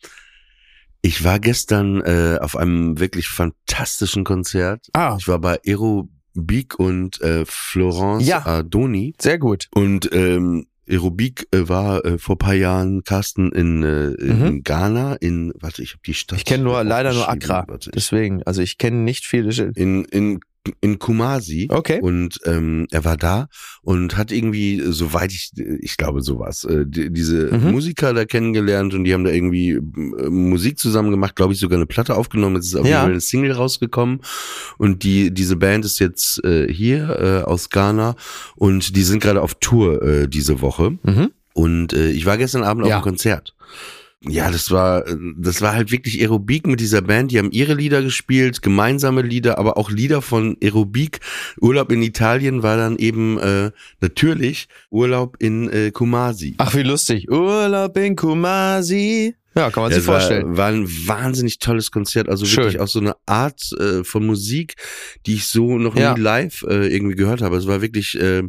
ich 1.02 1.24
war 1.24 1.38
gestern 1.38 2.02
äh, 2.02 2.38
auf 2.40 2.56
einem 2.56 2.98
wirklich 2.98 3.28
fantastischen 3.28 4.24
Konzert. 4.24 4.86
Ah. 4.92 5.16
Ich 5.18 5.26
war 5.26 5.38
bei 5.38 5.58
Aerobik 5.66 6.78
und 6.78 7.20
äh, 7.22 7.44
Florence 7.46 8.26
Ja. 8.26 8.44
Ardoni. 8.44 9.14
Sehr 9.18 9.38
gut. 9.38 9.68
Und 9.74 10.12
ähm, 10.12 10.66
Aerobik 10.90 11.46
äh, 11.52 11.68
war 11.68 12.04
äh, 12.04 12.18
vor 12.18 12.38
paar 12.38 12.54
Jahren 12.54 13.04
Carsten 13.04 13.52
in, 13.52 13.82
äh, 13.82 14.10
in 14.10 14.62
Ghana, 14.62 15.14
in, 15.14 15.52
warte, 15.60 15.82
ich 15.82 15.92
habe 15.92 16.02
die 16.04 16.14
Stadt. 16.14 16.36
Mhm. 16.36 16.38
Ich 16.38 16.44
kenne 16.44 16.64
nur 16.64 16.82
leider 16.84 17.12
nur. 17.12 17.28
Accra. 17.28 17.66
Deswegen, 17.94 18.42
also 18.42 18.62
ich 18.62 18.78
kenne 18.78 18.98
nicht 18.98 19.24
viele. 19.24 19.50
In, 19.74 20.04
in, 20.04 20.40
in 20.82 20.98
Kumasi. 20.98 21.68
Okay. 21.70 22.00
Und 22.00 22.38
ähm, 22.44 22.86
er 22.90 23.04
war 23.04 23.16
da 23.16 23.48
und 23.82 24.16
hat 24.18 24.30
irgendwie, 24.30 24.82
soweit 24.84 25.32
ich, 25.32 25.52
ich 25.80 25.96
glaube 25.96 26.20
sowas, 26.22 26.64
äh, 26.64 26.84
die, 26.86 27.10
diese 27.10 27.50
Mhm. 27.56 27.70
Musiker 27.72 28.12
da 28.12 28.24
kennengelernt 28.26 28.92
und 28.92 29.04
die 29.04 29.14
haben 29.14 29.24
da 29.24 29.30
irgendwie 29.30 29.70
äh, 29.70 29.80
Musik 30.28 30.78
zusammen 30.78 31.10
gemacht, 31.10 31.34
glaube 31.34 31.52
ich 31.54 31.58
sogar 31.58 31.78
eine 31.78 31.86
Platte 31.86 32.14
aufgenommen. 32.14 32.56
Jetzt 32.56 32.66
ist 32.66 32.74
auf 32.76 32.84
Ja. 32.84 32.90
jeden 32.90 33.00
Fall 33.00 33.10
eine 33.12 33.20
Single 33.20 33.52
rausgekommen 33.52 34.20
und 34.76 35.02
die 35.02 35.32
diese 35.32 35.56
Band 35.56 35.84
ist 35.86 35.98
jetzt 35.98 36.44
äh, 36.44 36.70
hier 36.72 37.08
äh, 37.44 37.48
aus 37.48 37.70
Ghana 37.70 38.14
und 38.56 38.96
die 38.96 39.02
sind 39.02 39.22
gerade 39.22 39.40
auf 39.40 39.54
Tour 39.60 40.02
äh, 40.02 40.28
diese 40.28 40.60
Woche. 40.60 40.98
Mhm. 41.02 41.30
Und 41.54 41.92
äh, 41.94 42.10
ich 42.10 42.26
war 42.26 42.36
gestern 42.38 42.62
Abend 42.64 42.86
Ja. 42.86 42.98
auf 42.98 43.02
dem 43.02 43.08
Konzert. 43.08 43.54
Ja, 44.28 44.50
das 44.50 44.70
war, 44.70 45.06
äh, 45.08 45.16
das 45.38 45.62
war 45.62 45.72
halt 45.72 45.90
wirklich 45.90 46.20
Aerobik 46.20 46.66
mit 46.66 46.78
dieser 46.80 47.00
Band. 47.00 47.30
Die 47.32 47.38
haben 47.38 47.52
ihre 47.52 47.72
Lieder 47.74 48.02
gespielt, 48.02 48.60
gemeinsame 48.60 49.22
Lieder, 49.22 49.56
aber 49.58 49.78
auch 49.78 49.90
Lieder 49.90 50.20
von 50.20 50.58
Aerobik. 50.62 51.20
Urlaub 51.60 51.90
in 51.90 52.02
Italien 52.02 52.62
war 52.62 52.76
dann 52.76 52.96
eben 52.98 53.38
äh, 53.38 53.70
natürlich 54.00 54.68
Urlaub 54.90 55.36
in 55.38 55.70
äh, 55.70 55.90
Kumasi. 55.90 56.54
Ach, 56.58 56.74
wie 56.74 56.82
lustig. 56.82 57.30
Urlaub 57.30 57.96
in 57.96 58.14
Kumasi. 58.14 59.34
Ja, 59.56 59.70
kann 59.70 59.82
man 59.84 59.90
sich 59.92 60.02
Es 60.02 60.06
war, 60.06 60.20
vorstellen. 60.20 60.56
war 60.56 60.68
ein 60.68 60.86
wahnsinnig 61.08 61.58
tolles 61.58 61.90
Konzert, 61.90 62.28
also 62.28 62.44
Schön. 62.46 62.64
wirklich 62.64 62.80
auch 62.80 62.86
so 62.88 63.00
eine 63.00 63.14
Art 63.26 63.60
äh, 63.80 64.04
von 64.04 64.24
Musik, 64.24 64.74
die 65.26 65.34
ich 65.34 65.46
so 65.46 65.76
noch 65.76 65.96
Ja. 65.96 66.14
nie 66.14 66.20
live 66.20 66.62
äh, 66.68 66.86
irgendwie 66.94 67.16
gehört 67.16 67.40
habe. 67.42 67.56
Es 67.56 67.66
war 67.66 67.82
wirklich 67.82 68.16
äh, 68.20 68.42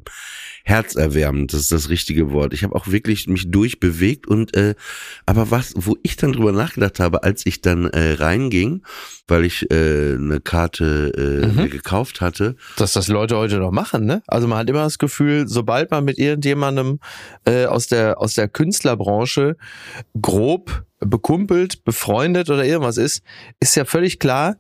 herzerwärmend, 0.64 1.54
das 1.54 1.62
ist 1.62 1.72
das 1.72 1.90
richtige 1.90 2.32
Wort. 2.32 2.54
Ich 2.54 2.64
habe 2.64 2.76
auch 2.76 2.88
wirklich 2.88 3.28
mich 3.28 3.50
durchbewegt 3.52 4.28
und 4.28 4.56
äh, 4.56 4.76
aber 5.26 5.52
was, 5.52 5.74
wo 5.76 5.98
ich 6.04 6.16
dann 6.18 6.34
drüber 6.34 6.52
nachgedacht 6.52 7.00
habe, 7.00 7.24
als 7.24 7.46
ich 7.46 7.62
dann 7.62 7.86
äh, 7.86 8.14
reinging, 8.14 8.84
weil 9.28 9.46
ich 9.46 9.70
äh, 9.72 10.14
eine 10.16 10.40
Karte 10.42 11.12
äh, 11.18 11.48
Mhm. 11.48 11.70
gekauft 11.70 12.22
hatte, 12.22 12.56
Dass 12.78 12.94
das 12.94 13.08
Leute 13.08 13.36
heute 13.38 13.58
noch 13.58 13.72
machen, 13.72 14.06
ne? 14.06 14.22
Also 14.28 14.48
man 14.48 14.58
hat 14.60 14.70
immer 14.70 14.84
das 14.84 14.98
Gefühl, 14.98 15.48
sobald 15.48 15.92
man 15.92 16.04
mit 16.06 16.18
irgendjemandem 16.20 17.00
äh, 17.46 17.66
aus 17.66 17.88
der 17.88 18.20
aus 18.20 18.34
der 18.36 18.48
Künstlerbranche 18.48 19.58
grob 20.22 20.84
bekumpelt, 21.00 21.84
befreundet 21.84 22.50
oder 22.50 22.64
irgendwas 22.66 22.98
ist, 22.98 23.24
ist 23.60 23.76
ja 23.76 23.86
völlig 23.86 24.20
klar, 24.20 24.58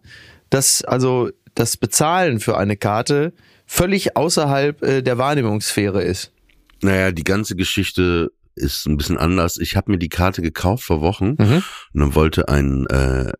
dass 0.49 0.83
also 0.83 1.29
das 1.53 1.77
Bezahlen 1.77 2.39
für 2.39 2.57
eine 2.57 2.77
Karte 2.77 3.33
völlig 3.75 4.17
außerhalb 4.17 4.83
äh, 4.83 5.01
der 5.01 5.17
Wahrnehmungssphäre 5.17 6.03
ist. 6.03 6.31
naja, 6.81 7.11
die 7.13 7.23
ganze 7.23 7.55
Geschichte 7.55 8.31
ist 8.55 8.85
ein 8.85 8.97
bisschen 8.97 9.17
anders. 9.17 9.57
Ich 9.57 9.77
habe 9.77 9.91
mir 9.91 9.97
die 9.97 10.09
Karte 10.09 10.41
gekauft 10.41 10.83
vor 10.83 10.99
Wochen 10.99 11.35
Mhm. 11.39 11.63
und 11.93 11.99
dann 12.01 12.15
wollte 12.15 12.49
ein 12.49 12.85
äh, 12.87 13.31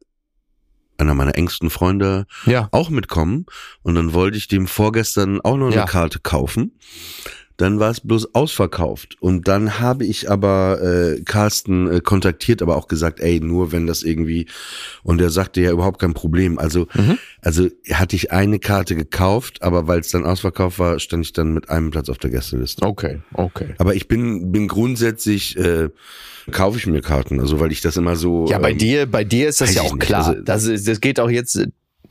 einer 0.98 1.16
meiner 1.16 1.36
engsten 1.36 1.70
Freunde 1.70 2.28
Ja. 2.46 2.70
auch 2.72 2.90
mitkommen 2.90 3.46
und 3.82 3.96
dann 3.96 4.14
wollte 4.14 4.38
ich 4.38 4.48
dem 4.48 4.68
vorgestern 4.68 5.42
auch 5.42 5.58
noch 5.58 5.68
eine 5.68 5.76
Ja. 5.76 5.86
Karte 5.86 6.20
kaufen. 6.20 6.78
Dann 7.62 7.80
war 7.80 7.92
es 7.92 8.02
bloß 8.02 8.34
ausverkauft. 8.34 9.18
Und 9.20 9.48
dann 9.48 9.80
habe 9.80 10.06
ich 10.06 10.30
aber 10.30 10.82
äh, 10.82 11.22
Carsten 11.22 11.92
äh, 11.92 12.02
kontaktiert, 12.02 12.62
aber 12.62 12.76
auch 12.76 12.88
gesagt, 12.88 13.20
ey, 13.20 13.40
nur 13.40 13.72
wenn 13.72 13.88
das 13.88 14.04
irgendwie. 14.04 14.48
Und 15.04 15.22
er 15.22 15.30
sagte 15.30 15.62
ja 15.62 15.72
überhaupt 15.72 16.00
kein 16.00 16.14
Problem. 16.14 16.58
Also, 16.60 16.88
also 17.42 17.68
hatte 17.92 18.16
ich 18.16 18.32
eine 18.32 18.60
Karte 18.60 18.96
gekauft, 18.96 19.62
aber 19.62 19.88
weil 19.88 20.00
es 20.00 20.10
dann 20.10 20.26
ausverkauft 20.26 20.80
war, 20.80 21.00
stand 21.00 21.26
ich 21.26 21.34
dann 21.34 21.54
mit 21.54 21.70
einem 21.70 21.92
Platz 21.92 22.10
auf 22.10 22.18
der 22.18 22.32
Gästeliste. 22.32 22.86
Okay, 22.86 23.20
okay. 23.34 23.76
Aber 23.78 23.96
ich 23.96 24.08
bin, 24.08 24.52
bin 24.52 24.68
grundsätzlich, 24.68 25.58
äh, 25.58 25.90
kaufe 26.52 26.78
ich 26.78 26.88
mir 26.88 27.02
Karten, 27.02 27.40
also 27.40 27.60
weil 27.60 27.72
ich 27.72 27.82
das 27.82 27.98
immer 27.98 28.16
so. 28.16 28.48
Ja, 28.50 28.58
bei 28.58 28.72
ähm, 28.72 28.78
dir, 28.78 29.06
bei 29.06 29.24
dir 29.24 29.48
ist 29.50 29.62
das 29.62 29.76
ja 29.76 29.84
auch 29.84 29.98
klar. 30.00 30.28
Also- 30.28 30.42
das, 30.42 30.64
ist, 30.66 30.88
das 30.88 31.00
geht 31.02 31.20
auch 31.20 31.30
jetzt, 31.30 31.60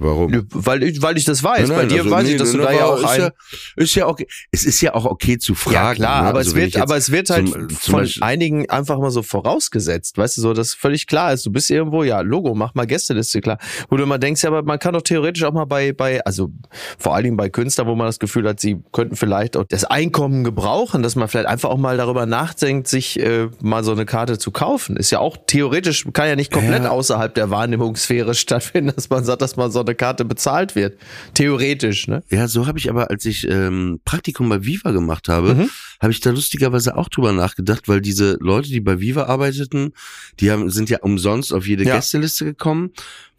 Warum? 0.01 0.47
weil 0.53 0.83
ich, 0.83 1.01
weil 1.03 1.17
ich 1.19 1.25
das 1.25 1.45
weiß. 1.45 1.69
Nein, 1.69 1.77
bei 1.77 1.77
nein, 1.83 1.89
dir 1.91 1.99
also 1.99 2.11
weiß 2.11 2.25
nee, 2.25 2.31
ich, 2.33 2.37
dass 2.39 2.53
du 2.53 2.59
nee, 2.59 2.65
da 2.65 2.73
ja 2.73 2.85
auch 2.87 2.99
ist 2.99 3.05
ein, 3.05 3.21
ja, 3.21 3.31
ist 3.77 3.95
ja 3.95 4.07
okay. 4.09 4.27
Es 4.51 4.65
ist 4.65 4.81
ja 4.81 4.95
auch 4.95 5.05
okay 5.05 5.39
zu 5.39 5.55
fragen. 5.55 5.75
Ja, 5.75 5.95
klar, 5.95 6.23
ne? 6.23 6.29
aber, 6.31 6.39
Also 6.39 6.51
es 6.51 6.57
wird, 6.57 6.77
aber 6.79 6.97
es 6.97 7.13
wird 7.13 7.31
halt 7.31 7.49
zum- 7.49 7.69
zum 7.69 7.79
von 7.93 8.01
Beispiel- 8.01 8.23
einigen 8.23 8.69
einfach 8.71 8.99
mal 8.99 9.11
so 9.11 9.23
vorausgesetzt, 9.23 10.17
weißt 10.19 10.39
du, 10.39 10.41
so, 10.41 10.55
dass 10.55 10.75
völlig 10.75 11.07
klar 11.07 11.33
ist. 11.33 11.45
Du 11.47 11.51
bist 11.53 11.71
irgendwo, 11.71 12.03
ja, 12.03 12.21
Logo, 12.23 12.55
mach 12.55 12.75
mal 12.75 12.87
Gästeliste 12.87 13.41
klar. 13.41 13.59
Wo 13.89 13.97
du 13.97 14.03
immer 14.03 14.19
denkst, 14.19 14.43
ja, 14.43 14.49
aber 14.49 14.63
man 14.63 14.79
kann 14.79 14.95
doch 14.95 15.03
theoretisch 15.03 15.45
auch 15.45 15.53
mal 15.53 15.67
bei, 15.67 15.93
bei, 15.93 16.25
also 16.25 16.51
vor 16.99 17.15
allen 17.15 17.25
Dingen 17.25 17.37
bei 17.37 17.49
Künstlern, 17.51 17.87
wo 17.87 17.95
man 17.95 18.07
das 18.07 18.19
Gefühl 18.19 18.49
hat, 18.49 18.59
sie 18.61 18.79
könnten 18.93 19.17
vielleicht 19.17 19.57
auch 19.57 19.65
das 19.69 19.85
Einkommen 19.85 20.45
gebrauchen, 20.45 21.03
dass 21.03 21.15
man 21.17 21.29
vielleicht 21.29 21.47
einfach 21.49 21.69
auch 21.69 21.79
mal 21.79 21.97
darüber 21.97 22.27
nachdenkt, 22.27 22.89
sich 22.89 23.21
äh, 23.21 23.49
mal 23.61 23.85
so 23.85 23.93
eine 23.93 24.07
Karte 24.07 24.39
zu 24.39 24.51
kaufen. 24.51 24.97
Ist 24.97 25.11
ja 25.11 25.19
auch 25.19 25.37
theoretisch, 25.47 26.07
kann 26.13 26.27
ja 26.29 26.37
nicht 26.37 26.51
komplett 26.53 26.85
Ja. 26.85 26.91
außerhalb 26.91 27.35
der 27.35 27.51
Wahrnehmungssphäre 27.51 28.35
stattfinden, 28.41 28.93
dass 28.95 29.11
man 29.11 29.25
sagt, 29.25 29.43
dass 29.43 29.57
man 29.57 29.71
so 29.71 29.81
eine 29.81 29.90
Karte 29.95 30.25
bezahlt 30.25 30.75
wird. 30.77 30.99
Theoretisch, 31.35 32.09
ne? 32.09 32.23
Ja, 32.31 32.49
so 32.49 32.67
habe 32.67 32.79
ich 32.79 32.91
aber, 32.91 33.11
als 33.11 33.25
ich 33.25 33.49
ähm, 33.49 34.01
Praktikum 34.05 34.49
bei 34.49 34.65
Viva 34.65 34.91
gemacht 34.91 35.29
habe, 35.29 35.55
Mhm. 35.55 35.71
Habe 36.01 36.13
ich 36.13 36.21
da 36.21 36.31
lustigerweise 36.31 36.97
auch 36.97 37.09
drüber 37.09 37.33
nachgedacht, 37.33 37.89
weil 37.89 38.01
diese 38.01 38.37
Leute, 38.41 38.69
die 38.71 38.81
bei 38.81 39.01
Viva 39.01 39.25
arbeiteten, 39.25 39.93
die 40.41 40.51
haben, 40.51 40.71
sind 40.71 40.89
ja 40.91 40.99
umsonst 41.03 41.53
auf 41.53 41.67
jede 41.67 41.85
Ja. 41.85 41.97
Gästeliste 41.97 42.45
gekommen, 42.47 42.91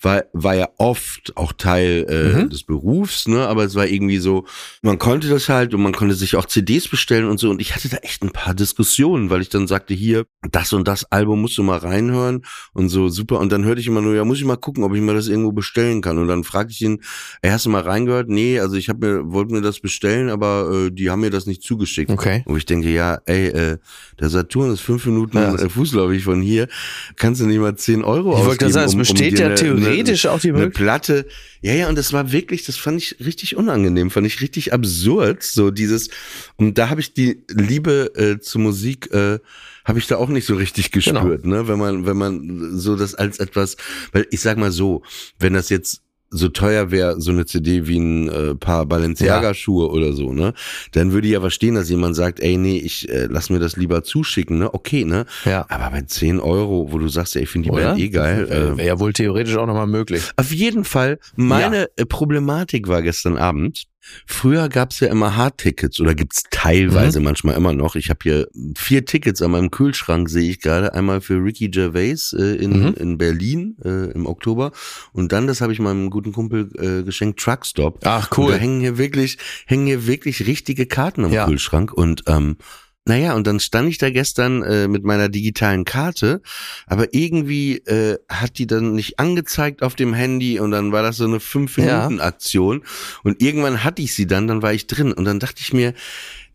war, 0.03 0.24
war 0.34 0.56
ja 0.56 0.68
oft 0.77 1.38
auch 1.38 1.53
Teil 1.53 2.08
äh, 2.10 2.41
Mhm. 2.44 2.50
des 2.50 2.63
Berufs, 2.63 3.27
ne? 3.27 3.46
Aber 3.48 3.63
es 3.65 3.75
war 3.75 3.86
irgendwie 3.86 4.18
so, 4.18 4.46
man 4.82 4.98
konnte 4.98 5.30
das 5.30 5.48
halt 5.48 5.75
und 5.75 5.82
man 5.84 5.91
konnte 5.94 6.15
sich 6.15 6.36
auch 6.36 6.46
CDs 6.46 6.88
bestellen 6.88 7.25
und 7.25 7.39
so. 7.39 7.51
Und 7.51 7.62
ich 7.62 7.75
hatte 7.75 7.88
da 7.88 7.98
echt 7.98 8.24
ein 8.24 8.32
paar 8.32 8.56
Diskussionen, 8.56 9.30
weil 9.30 9.41
ich 9.41 9.50
dann 9.50 9.68
sagte, 9.68 9.94
hier, 9.94 10.25
das 10.51 10.74
und 10.74 10.88
das 10.88 11.06
Album 11.12 11.41
musst 11.41 11.56
du 11.60 11.62
mal 11.63 11.77
reinhören 11.77 12.41
und 12.74 12.89
so 12.89 13.10
super. 13.10 13.39
Und 13.39 13.51
dann 13.51 13.63
hörte 13.63 13.80
ich 13.80 13.86
immer 13.86 14.01
nur, 14.01 14.15
ja, 14.15 14.25
muss 14.25 14.39
ich 14.39 14.46
mal 14.46 14.56
gucken, 14.58 14.84
ob 14.84 14.96
ich 14.96 15.01
mir 15.01 15.13
das 15.13 15.27
irgendwo 15.27 15.51
bestellen 15.51 16.01
kann. 16.01 16.18
Und 16.18 16.27
dann 16.27 16.44
fragte 16.44 16.74
ich 16.74 16.82
ihn, 16.82 17.01
ey, 17.44 17.51
hast 17.51 17.68
du 17.68 17.70
mal 17.70 17.84
reingehört? 17.84 18.27
Nee, 18.27 18.60
also 18.60 18.77
ich 18.77 18.89
habe 18.89 19.06
mir, 19.06 19.32
wollte 19.32 19.53
mir 19.53 19.62
das 19.62 19.82
bestellen, 19.82 20.30
aber 20.32 20.88
äh, 20.88 20.91
die 20.91 21.12
haben 21.12 21.22
mir 21.22 21.30
das 21.30 21.46
nicht 21.46 21.62
zugeschickt. 21.62 22.10
Okay. 22.10 22.44
Wo 22.51 22.58
ich 22.58 22.65
denke, 22.65 22.89
ja, 22.89 23.22
ey, 23.25 23.48
äh, 23.48 23.77
der 24.20 24.29
Saturn 24.29 24.72
ist 24.74 24.81
fünf 24.81 25.05
Minuten 25.05 25.38
Ja. 25.38 25.55
äh, 25.55 25.70
fußläufig 25.70 26.24
von 26.24 26.41
hier. 26.41 26.67
Kannst 27.15 27.39
du 27.41 27.46
nicht 27.46 27.60
mal 27.60 27.75
zehn 27.77 28.03
Euro 28.03 28.20
Ich 28.20 28.25
wollte 28.25 28.39
ausgeben? 28.41 28.58
gerade 28.60 28.74
sagen, 28.74 28.86
es 28.88 28.93
um- 28.93 29.00
um 29.00 29.00
besteht 29.00 29.34
dir 29.38 29.39
ja 29.41 29.46
eine- 29.48 29.55
theoretisch 29.55 30.25
auch 30.25 30.39
die 30.39 30.50
eine, 30.50 30.58
eine 30.58 30.65
Möglichkeit. 30.67 30.86
Platte. 30.86 31.25
Ja, 31.62 31.74
ja, 31.74 31.89
und 31.89 31.98
das 31.98 32.12
war 32.12 32.31
wirklich, 32.31 32.65
das 32.65 32.75
fand 32.77 33.01
ich 33.01 33.15
richtig 33.25 33.55
unangenehm, 33.55 34.10
fand 34.12 34.27
ich 34.27 34.41
richtig 34.41 34.74
absurd, 34.74 35.43
so 35.43 35.72
dieses, 35.72 36.10
und 36.58 36.77
da 36.77 36.89
habe 36.89 37.00
ich 37.01 37.13
die 37.13 37.43
Liebe 37.50 38.12
äh, 38.15 38.39
zur 38.39 38.62
Musik, 38.62 39.12
äh, 39.13 39.39
habe 39.86 40.00
ich 40.00 40.08
da 40.08 40.17
auch 40.17 40.27
nicht 40.29 40.46
so 40.46 40.55
richtig 40.55 40.91
Genau. 40.91 41.22
gespürt, 41.22 41.46
ne, 41.46 41.67
wenn 41.67 41.79
man, 41.79 42.05
wenn 42.05 42.17
man 42.17 42.77
so 42.77 42.96
das 42.96 43.15
als 43.15 43.39
etwas, 43.39 43.77
weil 44.12 44.27
ich 44.31 44.41
sag 44.41 44.58
mal 44.58 44.72
so, 44.72 45.03
wenn 45.39 45.53
das 45.53 45.70
jetzt 45.70 46.01
so 46.34 46.48
teuer 46.48 46.92
wäre, 46.92 47.20
so 47.20 47.32
eine 47.32 47.46
CD 47.46 47.88
wie 47.88 48.00
ein 48.00 48.30
äh, 48.30 48.56
paar 48.56 48.86
Balenciaga-Schuhe 48.86 49.90
oder 49.90 50.14
so, 50.14 50.32
ne? 50.32 50.54
Dann 50.94 51.12
würde 51.12 51.28
ich 51.28 51.34
ja 51.34 51.42
verstehen, 51.42 51.76
dass 51.76 51.90
jemand 51.90 52.16
sagt, 52.16 52.40
ey, 52.40 52.58
nee, 52.58 52.78
ich 52.78 53.10
äh, 53.10 53.28
lass 53.30 53.50
mir 53.50 53.60
das 53.60 53.76
lieber 53.76 54.04
zuschicken, 54.04 54.58
ne? 54.58 54.74
Okay, 54.74 55.04
ne? 55.04 55.26
Ja. 55.46 55.66
Aber 55.70 55.92
bei 55.92 56.02
10 56.04 56.40
Euro, 56.40 56.88
wo 56.92 56.98
du 56.98 57.10
sagst, 57.10 57.36
ey, 57.36 57.44
ich 57.44 57.50
finde 57.50 57.70
die? 57.70 57.76
Band 57.76 58.00
eh 58.00 58.10
geil. 58.10 58.50
Wäre 58.50 58.72
Äh, 58.74 58.78
wär 58.78 58.86
ja 58.86 59.00
wohl 59.00 59.14
theoretisch 59.14 59.56
auch 59.58 59.66
nochmal 59.68 59.88
möglich. 59.88 60.24
auf 60.38 60.52
jeden 60.52 60.86
Fall, 60.86 61.20
meine 61.36 61.90
äh, 61.98 62.06
Problematik 62.06 62.88
war 62.88 63.02
gestern 63.02 63.38
Abend. 63.38 63.84
Früher 64.25 64.67
gab's 64.70 65.00
ja 65.00 65.08
immer 65.10 65.36
Hardtickets 65.36 66.00
oder 66.00 66.15
gibt's 66.15 66.43
teilweise 66.50 67.20
Mhm. 67.20 67.25
manchmal 67.25 67.55
immer 67.55 67.74
noch. 67.74 67.96
Ich 67.96 68.10
habe 68.10 68.20
hier 68.24 68.48
vier 68.75 69.05
Tickets 69.05 69.41
an 69.41 69.51
meinem 69.51 69.72
Kühlschrank, 69.72 70.29
sehe 70.29 70.50
ich 70.50 70.60
gerade. 70.60 70.93
Einmal 70.93 71.22
für 71.22 71.36
Ricky 71.43 71.70
Gervais 71.70 72.34
äh, 72.38 72.55
in, 72.55 72.79
Mhm. 72.81 72.93
in 72.98 73.17
Berlin 73.17 73.77
äh, 73.86 74.12
im 74.12 74.25
Oktober 74.25 74.72
und 75.13 75.31
dann, 75.31 75.48
das 75.48 75.62
habe 75.62 75.72
ich 75.74 75.79
meinem 75.79 76.10
guten 76.10 76.31
Kumpel 76.34 76.70
äh, 76.77 77.03
geschenkt, 77.03 77.39
Truckstop. 77.39 78.00
Ach, 78.03 78.29
Und 78.31 78.48
da 78.48 78.53
cool. 78.53 78.60
hängen 78.60 78.79
hier 78.81 78.98
wirklich, 78.98 79.38
hängen 79.65 79.86
hier 79.86 80.08
wirklich 80.08 80.46
richtige 80.48 80.86
Karten 80.88 81.25
am 81.25 81.31
Ja. 81.31 81.46
Kühlschrank 81.46 81.93
und 81.93 82.24
ähm, 82.27 82.58
naja, 83.05 83.34
und 83.34 83.48
dann 83.48 83.60
stand 83.60 83.89
ich 83.89 83.98
da 83.98 84.12
gestern 84.12 84.62
äh, 84.62 84.88
mit 84.88 85.03
meiner 85.03 85.27
digitalen 85.27 85.86
Karte, 85.86 86.41
aber 86.86 87.13
irgendwie 87.13 87.77
äh, 87.77 88.17
hat 88.29 88.58
die 88.60 88.67
dann 88.67 88.93
nicht 88.93 89.17
angezeigt 89.20 89.81
auf 89.81 89.96
dem 89.96 90.13
Handy 90.13 90.60
und 90.60 90.70
dann 90.72 90.91
war 90.91 91.01
das 91.01 91.17
so 91.17 91.24
eine 91.25 91.34
Ja. 91.38 91.39
5-Minuten-Aktion 91.39 92.84
und 93.24 93.41
irgendwann 93.41 93.84
hatte 93.84 94.01
ich 94.03 94.13
sie 94.13 94.27
dann, 94.27 94.48
dann 94.48 94.62
war 94.62 94.74
ich 94.74 94.86
drin 94.88 95.13
und 95.13 95.25
dann 95.25 95.39
dachte 95.39 95.62
ich 95.62 95.74
mir, 95.74 95.93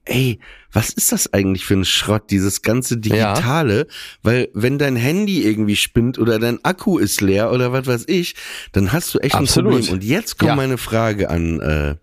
ey, 0.05 0.39
was 0.73 0.91
ist 0.91 1.11
das 1.11 1.33
eigentlich 1.33 1.65
für 1.65 1.75
ein 1.75 1.85
Schrott, 1.85 2.31
dieses 2.31 2.63
ganze 2.63 2.97
Digitale? 2.97 3.89
Weil 4.23 4.49
wenn 4.55 4.79
dein 4.79 4.95
Handy 4.95 5.43
irgendwie 5.43 5.75
spinnt 5.75 6.17
oder 6.17 6.39
dein 6.39 6.65
Akku 6.65 6.99
ist 6.99 7.21
leer 7.21 7.51
oder 7.51 7.73
was 7.73 7.87
weiß 7.89 8.05
ich, 8.07 8.37
dann 8.71 8.93
hast 8.93 9.13
du 9.15 9.19
echt 9.19 9.35
Absolut. 9.35 9.73
ein 9.73 9.79
Problem. 9.81 9.95
Und 9.95 10.05
jetzt 10.05 10.39
kommt 10.39 10.51
Ja. 10.51 10.55
meine 10.55 10.79
Frage 10.79 11.29
an, 11.29 11.61
äh, 11.61 11.97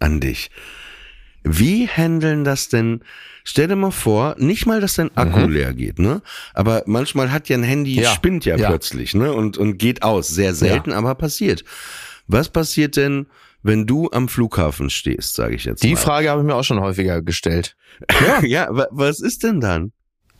an 0.00 0.20
dich. 0.20 0.50
Wie 1.44 1.86
handeln 1.88 2.44
das 2.44 2.70
denn? 2.70 3.02
Stell 3.44 3.68
dir 3.68 3.76
mal 3.76 3.90
vor, 3.90 4.36
nicht 4.38 4.66
mal, 4.66 4.80
dass 4.80 4.94
dein 4.94 5.16
Akku 5.16 5.46
leer 5.48 5.72
geht, 5.74 5.98
ne? 5.98 6.22
Aber 6.54 6.82
manchmal 6.86 7.32
hat 7.32 7.48
ja 7.48 7.56
ein 7.56 7.62
Handy, 7.64 7.96
Mhm. 7.96 8.02
Ja. 8.02 8.10
spinnt 8.10 8.44
ja, 8.44 8.56
Ja. 8.56 8.68
plötzlich, 8.68 9.14
ne? 9.14 9.32
Und, 9.32 9.58
und 9.58 9.78
geht 9.78 10.02
aus. 10.02 10.28
Sehr 10.28 10.54
selten, 10.54 10.92
aber 10.92 11.14
passiert. 11.14 11.64
Was 12.28 12.48
passiert 12.48 12.96
denn, 12.96 13.26
wenn 13.62 13.86
du 13.86 14.08
am 14.12 14.28
Flughafen 14.28 14.90
stehst, 14.90 15.34
sage 15.34 15.54
ich 15.54 15.64
jetzt 15.64 15.82
Die 15.82 15.94
mal? 15.94 15.96
Frage 16.00 16.30
habe 16.30 16.40
ich 16.40 16.46
mir 16.46 16.54
auch 16.54 16.64
schon 16.64 16.80
häufiger 16.80 17.22
gestellt. 17.22 17.76
Ja, 18.26 18.44
ja 18.44 18.66
wa- 18.70 18.88
was 18.90 19.20
ist 19.20 19.42
denn 19.42 19.60
dann? 19.60 19.92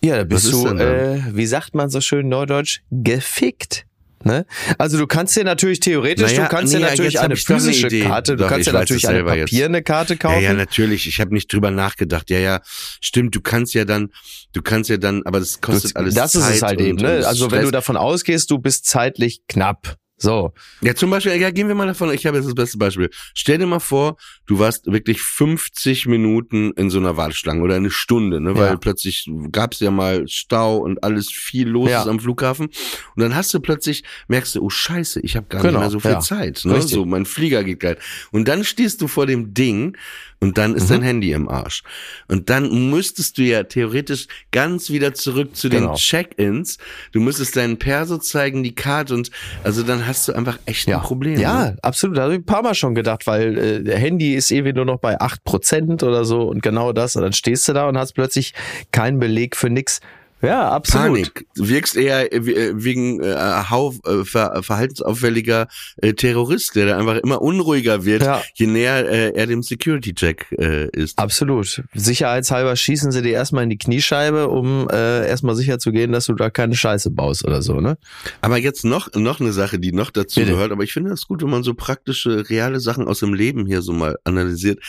Ja, 0.03 0.17
da 0.17 0.25
bist 0.25 0.53
du, 0.53 0.67
äh, 0.67 1.21
wie 1.33 1.47
sagt 1.47 1.75
man 1.77 1.89
so 1.91 2.01
schön 2.01 2.29
neudeutsch, 2.29 2.81
gefickt. 2.91 3.85
Ne? 4.25 4.47
Also 4.79 4.99
du 4.99 5.07
kannst 5.07 5.37
dir 5.37 5.45
natürlich 5.45 5.81
theoretisch, 5.81 6.33
Naja, 6.33 6.45
du 6.45 6.49
kannst 6.49 6.73
nee, 6.73 6.79
dir 6.81 6.87
natürlich 6.87 7.19
eine 7.19 7.27
eine 7.27 7.37
physische 7.37 7.87
Idee. 7.89 8.03
Karte, 8.03 8.37
du 8.37 8.43
Doch, 8.45 8.51
kannst 8.51 8.67
dir 8.69 8.73
natürlich 8.73 9.07
eine 9.09 9.17
selber 9.19 9.37
jetzt. 9.37 9.51
papierende 9.51 9.83
Karte 9.83 10.17
kaufen. 10.17 10.43
Ja, 10.43 10.51
ja, 10.51 10.53
natürlich. 10.55 11.07
Ich 11.07 11.21
habe 11.21 11.33
nicht 11.35 11.53
drüber 11.53 11.71
nachgedacht. 11.71 12.31
Ja, 12.31 12.39
ja, 12.39 12.61
stimmt. 13.01 13.35
Du 13.35 13.41
kannst 13.41 13.75
ja 13.75 13.85
dann, 13.85 14.11
du 14.53 14.63
kannst 14.63 14.91
ja 14.91 14.97
dann, 14.97 15.23
aber 15.25 15.41
das 15.41 15.61
kostet 15.61 15.97
alles 15.97 16.15
das 16.15 16.33
Zeit. 16.33 16.43
ist 16.51 16.57
es 16.57 16.63
halt 16.63 16.81
eben, 16.81 16.99
ne? 16.99 17.27
Also 17.27 17.47
wenn 17.51 17.59
Stress. 17.59 17.65
du 17.67 17.71
davon 17.73 17.97
ausgehst, 17.97 18.51
du 18.51 18.59
bist 18.59 18.87
zeitlich 18.87 19.43
knapp. 19.49 19.97
So. 20.23 20.53
Ja, 20.83 20.95
zum 20.95 21.11
Beispiel, 21.11 21.35
ja, 21.41 21.51
gehen 21.51 21.69
wir 21.69 21.75
mal 21.75 21.87
davon, 21.87 22.13
ich 22.13 22.25
habe 22.27 22.37
jetzt 22.37 22.47
das 22.47 22.55
beste 22.55 22.79
Beispiel. 22.79 23.11
Stell 23.35 23.59
dir 23.59 23.67
mal 23.67 23.81
vor, 23.81 24.17
du 24.47 24.59
warst 24.59 24.87
wirklich 24.87 25.21
50 25.21 26.07
Minuten 26.07 26.71
in 26.73 26.91
so 26.91 26.99
einer 26.99 27.17
Warteschlange 27.17 27.61
oder 27.63 27.75
eine 27.75 27.91
Stunde, 27.91 28.41
ne? 28.41 28.55
Weil 28.57 28.71
Ja. 28.71 28.77
plötzlich 28.77 29.29
gab's 29.51 29.81
ja 29.81 29.91
mal 29.91 30.27
Stau 30.29 30.77
und 30.79 31.03
alles 31.03 31.31
viel 31.31 31.69
los 31.69 31.91
Ja. 31.91 32.03
ist 32.03 32.09
am 32.09 32.21
Flughafen. 32.21 32.67
Und 32.67 33.21
dann 33.23 33.35
hast 33.35 33.53
du 33.53 33.61
plötzlich, 33.61 34.05
merkst 34.29 34.55
du, 34.55 34.63
oh 34.63 34.71
scheiße, 34.71 35.21
ich 35.21 35.37
habe 35.37 35.47
gar 35.49 35.61
Genau, 35.63 35.73
nicht 35.75 35.81
mehr 35.81 35.91
so 35.91 36.01
viel 36.01 36.11
ja. 36.13 36.21
Zeit. 36.21 36.63
Ne? 36.65 36.75
Richtig. 36.77 36.95
So, 36.95 37.05
mein 37.05 37.27
Flieger 37.27 37.65
geht 37.65 37.81
gleich. 37.81 37.97
Und 38.31 38.47
dann 38.49 38.65
stehst 38.65 39.01
du 39.03 39.09
vor 39.09 39.27
dem 39.27 39.53
Ding 39.55 39.97
und 40.43 40.59
dann 40.59 40.75
ist 40.75 40.85
Mhm. 40.85 40.95
dein 40.95 41.03
Handy 41.03 41.33
im 41.33 41.49
Arsch. 41.49 41.83
Und 42.29 42.51
dann 42.51 42.91
müsstest 42.91 43.39
du 43.39 43.43
ja 43.43 43.63
theoretisch 43.63 44.27
ganz 44.51 44.91
wieder 44.91 45.15
zurück 45.15 45.57
zu 45.57 45.69
den 45.71 45.83
Genau. 45.85 45.95
Check-ins. 45.95 46.77
Du 47.13 47.21
müsstest 47.21 47.57
deinen 47.57 47.79
Perso 47.79 48.19
zeigen, 48.19 48.63
die 48.63 48.75
Karte 48.75 49.15
und 49.15 49.31
also 49.65 49.83
dann 49.83 50.07
hast 50.07 50.29
du 50.29 50.33
einfach 50.35 50.59
echt 50.67 50.87
Ja, 50.89 50.99
ein 50.99 51.03
Problem. 51.05 51.39
ja 51.41 51.65
Ne? 51.71 51.77
absolut. 51.83 52.17
Da 52.19 52.23
habe 52.25 52.35
ich 52.35 52.41
ein 52.41 52.45
paar 52.45 52.63
Mal 52.63 52.75
schon 52.75 52.95
gedacht, 52.95 53.27
weil 53.27 53.57
äh, 53.57 53.83
der 53.83 53.99
Handy 53.99 54.35
ist 54.35 54.51
irgendwie 54.51 54.73
nur 54.75 54.85
noch 54.85 54.99
bei 54.99 55.19
8% 55.21 56.03
oder 56.03 56.25
so 56.25 56.43
und 56.43 56.63
genau 56.63 56.93
das. 56.93 57.17
Und 57.17 57.23
dann 57.23 57.33
stehst 57.33 57.67
du 57.69 57.73
da 57.73 57.89
und 57.89 57.97
hast 57.97 58.13
plötzlich 58.13 58.53
keinen 58.91 59.19
Beleg 59.21 59.57
für 59.57 59.71
nix. 59.71 60.01
Ja, 60.43 60.71
absolut. 60.71 61.07
Panik. 61.07 61.47
Du 61.55 61.69
wirkst 61.69 61.97
eher 61.97 62.33
äh, 62.33 62.37
äh, 62.39 62.73
wegen 62.75 63.21
äh, 63.23 63.35
Hau, 63.71 63.95
äh, 64.05 64.25
ver, 64.25 64.63
verhaltensauffälliger 64.63 65.69
äh, 65.99 66.15
Terrorist, 66.15 66.75
der 66.75 66.87
da 66.87 66.99
einfach 66.99 67.17
immer 67.19 67.41
unruhiger 67.41 68.05
wird, 68.05 68.23
Ja. 68.23 68.43
je 68.55 68.67
näher 68.67 69.09
äh, 69.09 69.31
er 69.35 69.47
dem 69.47 69.63
Security-Check 69.63 70.47
äh, 70.59 70.89
ist. 70.93 71.19
Absolut. 71.19 71.83
Sicherheitshalber 71.95 72.75
schießen 72.77 73.13
sie 73.13 73.23
dir 73.23 73.33
erstmal 73.33 73.65
in 73.65 73.71
die 73.71 73.79
Kniescheibe, 73.79 74.49
um 74.49 74.89
äh, 74.91 75.27
erstmal 75.29 75.55
sicher 75.55 75.79
zu 75.79 75.93
gehen, 75.93 76.13
dass 76.13 76.27
du 76.27 76.35
da 76.35 76.51
keine 76.51 76.75
Scheiße 76.75 77.11
baust 77.11 77.45
oder 77.47 77.63
so, 77.63 77.81
ne? 77.81 77.97
Aber 78.41 78.59
jetzt 78.59 78.85
noch 78.85 79.09
noch 79.15 79.41
eine 79.41 79.53
Sache, 79.53 79.79
die 79.79 79.93
noch 79.93 80.11
dazu 80.11 80.41
Bitte. 80.41 80.53
gehört. 80.53 80.73
Aber 80.73 80.83
ich 80.83 80.93
finde 80.93 81.13
es 81.13 81.27
gut, 81.29 81.43
wenn 81.43 81.51
man 81.51 81.63
so 81.63 81.75
praktische, 81.75 82.49
reale 82.51 82.81
Sachen 82.81 83.07
aus 83.07 83.21
dem 83.21 83.35
Leben 83.35 83.67
hier 83.67 83.83
so 83.83 83.93
mal 83.93 84.17
analysiert. 84.25 84.81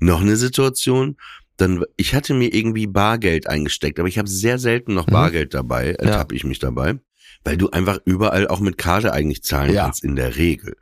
Noch 0.00 0.20
eine 0.20 0.36
Situation. 0.36 1.16
Dann, 1.58 1.84
ich 1.96 2.14
hatte 2.14 2.34
mir 2.34 2.52
irgendwie 2.54 2.86
Bargeld 2.86 3.46
eingesteckt, 3.48 3.98
aber 3.98 4.08
ich 4.08 4.18
habe 4.18 4.28
sehr 4.28 4.58
selten 4.58 4.94
noch 4.94 5.06
Mhm. 5.06 5.12
Bargeld 5.12 5.54
dabei, 5.54 5.88
Ja. 5.90 5.96
ertappe 5.96 6.34
ich 6.34 6.44
mich 6.44 6.58
dabei. 6.58 6.94
Weil 7.44 7.56
du 7.56 7.70
einfach 7.70 7.98
überall 8.04 8.46
auch 8.46 8.60
mit 8.60 8.78
Karte 8.78 9.12
eigentlich 9.12 9.42
zahlen 9.42 9.72
Ja. 9.74 9.84
kannst, 9.84 10.04
in 10.04 10.14
der 10.16 10.36
Regel. 10.36 10.76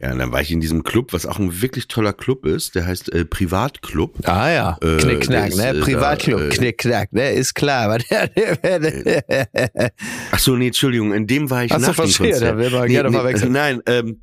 Ja, 0.00 0.12
und 0.12 0.18
dann 0.18 0.32
war 0.32 0.40
ich 0.40 0.50
in 0.52 0.60
diesem 0.60 0.82
Club, 0.84 1.12
was 1.12 1.24
auch 1.26 1.38
ein 1.38 1.60
wirklich 1.62 1.88
toller 1.88 2.12
Club 2.12 2.46
ist, 2.46 2.74
der 2.74 2.86
heißt 2.86 3.12
äh, 3.12 3.24
Privatclub. 3.24 4.18
Ah 4.28 4.50
ja, 4.50 4.78
Äh, 4.82 4.96
Knick, 4.98 5.06
der 5.06 5.18
Knack, 5.20 5.48
ist, 5.50 5.56
ne? 5.56 5.68
äh, 5.68 5.80
Privatclub, 5.80 6.40
äh, 6.40 6.48
Knick, 6.50 6.78
Knack, 6.78 7.12
ne? 7.12 7.32
Ist 7.32 7.54
klar. 7.54 7.98
Der, 7.98 9.90
Ach 10.30 10.38
so, 10.38 10.56
nee, 10.56 10.68
Entschuldigung, 10.68 11.12
in 11.12 11.26
dem 11.26 11.50
war 11.50 11.64
ich 11.64 11.72
Ach 11.72 11.80
so, 11.80 11.86
nach 11.86 11.94
dem 11.94 11.94
verstehe, 11.96 12.30
Konzert. 12.32 12.54
da 12.54 12.58
will 12.58 12.70
man 12.70 12.88
gerne 12.88 13.12
verwechseln. 13.12 13.52
Nein, 13.52 13.80
ähm, 13.86 14.22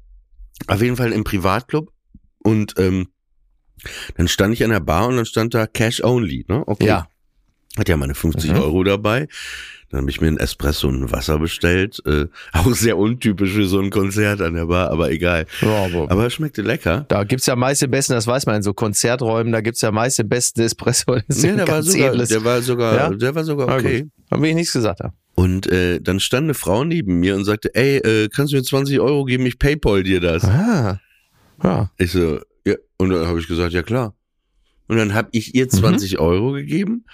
auf 0.68 0.82
jeden 0.82 0.96
Fall 0.98 1.12
im 1.14 1.24
Privatclub 1.24 1.92
und 2.44 2.76
ähm, 2.78 3.08
dann 4.18 4.28
stand 4.28 4.54
ich 4.54 4.64
an 4.64 4.70
der 4.72 4.80
Bar 4.80 5.08
und 5.08 5.18
dann 5.18 5.26
stand 5.26 5.54
da 5.54 5.68
Cash 5.68 6.04
Only, 6.04 6.46
ne? 6.48 6.64
Okay. 6.68 6.88
ja. 6.88 7.08
Hat 7.78 7.88
ja 7.88 7.96
meine 7.96 8.16
50 8.16 8.52
Mhm. 8.52 8.58
Euro 8.60 8.84
dabei. 8.84 9.28
Dann 9.92 10.02
habe 10.02 10.10
ich 10.12 10.20
mir 10.22 10.28
ein 10.28 10.38
Espresso 10.38 10.88
und 10.88 11.04
ein 11.04 11.12
Wasser 11.12 11.38
bestellt. 11.40 12.02
Äh, 12.06 12.28
auch 12.54 12.74
sehr 12.74 12.98
untypisch 12.98 13.52
für 13.54 13.66
so 13.66 13.80
ein 13.80 13.90
Konzert 13.90 14.42
an 14.42 14.54
der 14.56 14.66
Bar, 14.66 14.90
aber 14.92 15.10
egal. 15.12 15.46
ja 15.62 15.86
aber 15.86 16.10
Aber 16.12 16.26
es 16.28 16.34
schmeckte 16.34 16.62
lecker. 16.62 17.06
da 17.08 17.24
gibt's 17.24 17.46
ja 17.46 17.56
meist 17.56 17.82
den 17.82 17.92
besten, 17.92 18.14
das 18.14 18.28
weiß 18.28 18.46
man 18.46 18.58
in 18.58 18.62
so 18.62 18.74
Konzerträumen, 18.74 19.52
da 19.54 19.62
gibt's 19.62 19.82
ja 19.82 19.92
meist 19.92 20.20
den 20.20 20.28
besten 20.30 20.62
Espresso. 20.62 21.18
Das 21.28 21.42
Ja, 21.44 21.56
der 21.56 21.68
war 21.68 21.82
sogar, 21.84 22.16
der 22.26 22.44
war 22.44 22.62
sogar, 22.62 22.96
Ja? 22.96 23.10
der 23.10 23.36
war 23.36 23.44
sogar 23.46 23.68
okay. 23.78 24.08
will 24.32 24.50
ich 24.50 24.56
nichts 24.56 24.74
gesagt 24.74 25.00
haben. 25.02 25.14
Und 25.36 25.68
äh, 25.72 26.00
dann 26.02 26.20
stand 26.20 26.46
eine 26.46 26.54
Frau 26.54 26.84
neben 26.84 27.20
mir 27.22 27.36
und 27.36 27.46
sagte, 27.46 27.74
ey, 27.74 27.98
äh, 27.98 28.28
kannst 28.30 28.52
du 28.52 28.58
mir 28.58 28.64
20 28.64 29.00
Euro 29.00 29.24
geben, 29.24 29.46
ich 29.46 29.58
Paypal 29.60 30.04
dir 30.04 30.20
das. 30.20 30.44
Ah. 30.44 31.00
Ja. 31.64 31.90
Ich 31.98 32.12
so, 32.12 32.40
ja, 32.66 32.76
und 32.98 33.10
dann 33.10 33.28
habe 33.28 33.40
ich 33.40 33.48
gesagt, 33.48 33.74
ja 33.74 33.84
klar. 33.84 34.14
Und 34.88 34.98
dann 34.98 35.14
habe 35.14 35.30
ich 35.32 35.56
ihr 35.56 35.70
20 35.70 36.20
Euro 36.20 36.52
gegeben 36.52 37.06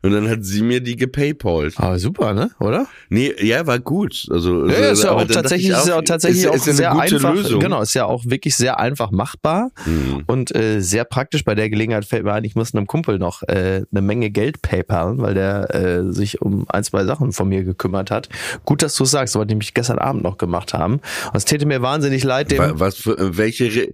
und 0.00 0.12
dann 0.12 0.30
hat 0.30 0.44
sie 0.44 0.62
mir 0.62 0.80
die 0.80 0.96
gepaypalt. 0.96 1.74
Aber 1.76 1.98
super, 1.98 2.32
ne? 2.32 2.50
Oder? 2.60 2.86
Nee, 3.10 3.34
ja, 3.44 3.66
war 3.66 3.80
gut. 3.80 4.26
Also, 4.30 4.66
Ja, 4.66 4.90
ist 4.92 5.02
ja 5.04 5.10
auch 5.10 5.24
tatsächlich, 5.26 5.70
ich 5.72 5.76
ist 5.76 5.88
ja 5.88 5.98
auch 5.98 6.02
tatsächlich 6.04 6.44
ist, 6.44 6.48
auch 6.50 6.54
ist 6.54 6.64
sehr 6.76 6.96
einfach. 6.98 7.34
Lösung. 7.34 7.60
Genau, 7.60 7.82
ist 7.82 7.92
ja 7.94 8.06
auch 8.06 8.24
wirklich 8.24 8.56
sehr 8.56 8.78
einfach 8.78 9.10
machbar 9.10 9.72
Hm. 9.84 10.22
und 10.26 10.54
äh, 10.54 10.80
sehr 10.80 11.04
praktisch. 11.04 11.44
Bei 11.44 11.54
der 11.56 11.68
Gelegenheit 11.68 12.04
fällt 12.06 12.24
mir 12.24 12.32
ein, 12.32 12.44
ich 12.44 12.54
muss 12.54 12.74
einem 12.74 12.86
Kumpel 12.86 13.18
noch 13.18 13.42
äh, 13.42 13.82
eine 13.90 14.00
Menge 14.00 14.30
Geld 14.30 14.62
paypalen, 14.62 15.18
weil 15.20 15.34
der 15.34 15.74
äh, 15.74 16.12
sich 16.12 16.40
um 16.40 16.64
ein, 16.70 16.84
zwei 16.84 17.04
Sachen 17.04 17.32
von 17.32 17.48
mir 17.48 17.64
gekümmert 17.64 18.10
hat. 18.10 18.28
Gut, 18.64 18.80
dass 18.82 18.94
du 18.94 19.02
es 19.04 19.10
sagst, 19.10 19.34
wollte 19.34 19.48
ich 19.50 19.54
nämlich 19.56 19.74
gestern 19.74 19.98
Abend 19.98 20.22
noch 20.22 20.38
gemacht 20.38 20.72
haben. 20.72 20.94
Und 20.94 21.34
es 21.36 21.44
täte 21.44 21.66
mir 21.66 21.82
wahnsinnig 21.82 22.22
leid, 22.24 22.52
dem. 22.52 22.58
Wa- 22.58 22.72
Was 22.76 22.96
für, 22.96 23.36
welche, 23.36 23.64
Re 23.74 23.88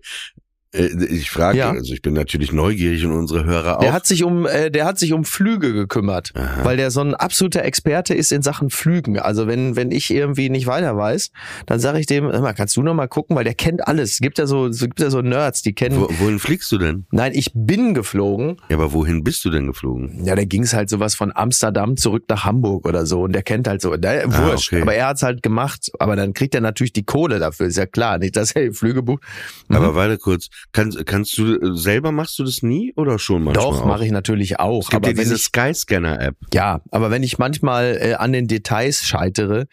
ich 0.75 1.31
frage, 1.31 1.59
Ja. 1.59 1.71
also 1.71 1.93
ich 1.93 2.03
bin 2.03 2.15
natürlich 2.15 2.53
neugierig 2.53 3.05
und 3.05 3.13
unsere 3.13 3.45
Hörer 3.45 3.77
auch. 3.79 3.81
Der 3.81 3.93
hat 3.93 4.07
sich 4.07 4.25
um, 4.25 4.47
äh, 4.47 4.71
der 4.71 4.85
hat 4.85 4.99
sich 4.99 5.13
um 5.13 5.25
Flüge 5.25 5.73
gekümmert, 5.73 6.33
Aha. 6.35 6.65
weil 6.65 6.77
der 6.77 6.91
so 6.91 7.01
ein 7.01 7.15
absoluter 7.15 7.65
Experte 7.65 8.15
ist 8.15 8.33
in 8.33 8.43
Sachen 8.43 8.71
Flügen. 8.71 9.19
Also 9.19 9.47
wenn 9.47 9.77
wenn 9.77 9.91
ich 9.93 10.11
irgendwie 10.11 10.51
nicht 10.51 10.67
weiter 10.67 10.97
weiß, 10.97 11.31
dann 11.67 11.79
sage 11.81 12.01
ich 12.01 12.07
dem, 12.07 12.25
mal, 12.27 12.55
kannst 12.55 12.77
du 12.77 12.83
noch 12.83 12.95
mal 12.95 13.07
gucken, 13.09 13.37
weil 13.37 13.45
der 13.45 13.55
kennt 13.55 13.87
alles. 13.87 14.13
Es 14.15 14.19
gibt 14.19 14.39
ja 14.39 14.47
so, 14.47 14.67
es 14.67 14.81
gibt 14.81 15.01
ja 15.01 15.11
so 15.11 15.23
Nerds, 15.23 15.63
die 15.63 15.73
kennen. 15.75 16.01
Wo, 16.01 16.09
wohin 16.19 16.39
fliegst 16.39 16.71
du 16.73 16.79
denn? 16.79 17.07
Nein, 17.11 17.33
ich 17.35 17.51
bin 17.55 17.95
geflogen. 17.95 18.57
Ja, 18.69 18.77
aber 18.77 18.93
wohin 18.93 19.23
bist 19.25 19.45
du 19.45 19.51
denn 19.51 19.67
geflogen? 19.67 20.25
Ja, 20.25 20.35
da 20.35 20.45
ging 20.45 20.63
es 20.65 20.75
halt 20.75 20.89
sowas 20.91 21.15
von 21.15 21.31
Amsterdam 21.35 21.97
zurück 21.97 22.25
nach 22.29 22.45
Hamburg 22.45 22.87
oder 22.89 23.07
so 23.07 23.23
und 23.23 23.33
der 23.33 23.43
kennt 23.43 23.69
halt 23.69 23.81
so, 23.81 23.97
der, 23.97 24.25
wurscht. 24.27 24.73
okay. 24.73 24.83
Aber 24.83 24.95
er 24.95 25.07
hat's 25.09 25.23
halt 25.23 25.43
gemacht. 25.43 25.91
Aber 25.99 26.17
dann 26.17 26.33
kriegt 26.35 26.55
er 26.55 26.61
natürlich 26.61 26.93
die 26.93 27.05
Kohle 27.05 27.39
dafür, 27.39 27.67
ist 27.67 27.77
ja 27.77 27.87
klar, 27.87 28.19
nicht, 28.19 28.37
dass 28.37 28.53
er 28.53 28.73
Flüge 28.73 29.03
bucht. 29.03 29.23
Mhm. 29.69 29.77
Aber 29.77 29.95
warte 29.95 30.19
kurz, 30.19 30.49
kannst, 30.73 31.05
kannst 31.07 31.37
du 31.39 31.55
äh, 31.55 31.77
selber 31.77 32.13
machst 32.13 32.39
du 32.39 32.45
das 32.45 32.63
nie 32.63 32.93
oder 32.97 33.19
schon 33.19 33.45
manchmal? 33.45 33.65
Doch, 33.65 33.85
mache 33.85 34.05
ich 34.05 34.13
natürlich 34.13 34.61
auch. 34.61 34.83
Es 34.83 34.89
gibt 34.89 35.05
aber 35.05 35.13
ja 35.13 35.17
wenn 35.17 35.25
diese 35.25 35.39
Skyscanner-App. 35.39 36.37
ja, 36.53 36.81
aber 36.91 37.11
wenn 37.11 37.23
ich 37.23 37.39
manchmal 37.39 37.99
äh, 38.01 38.15
an 38.15 38.33
den 38.33 38.47
Details 38.47 39.05
scheitere, 39.05 39.67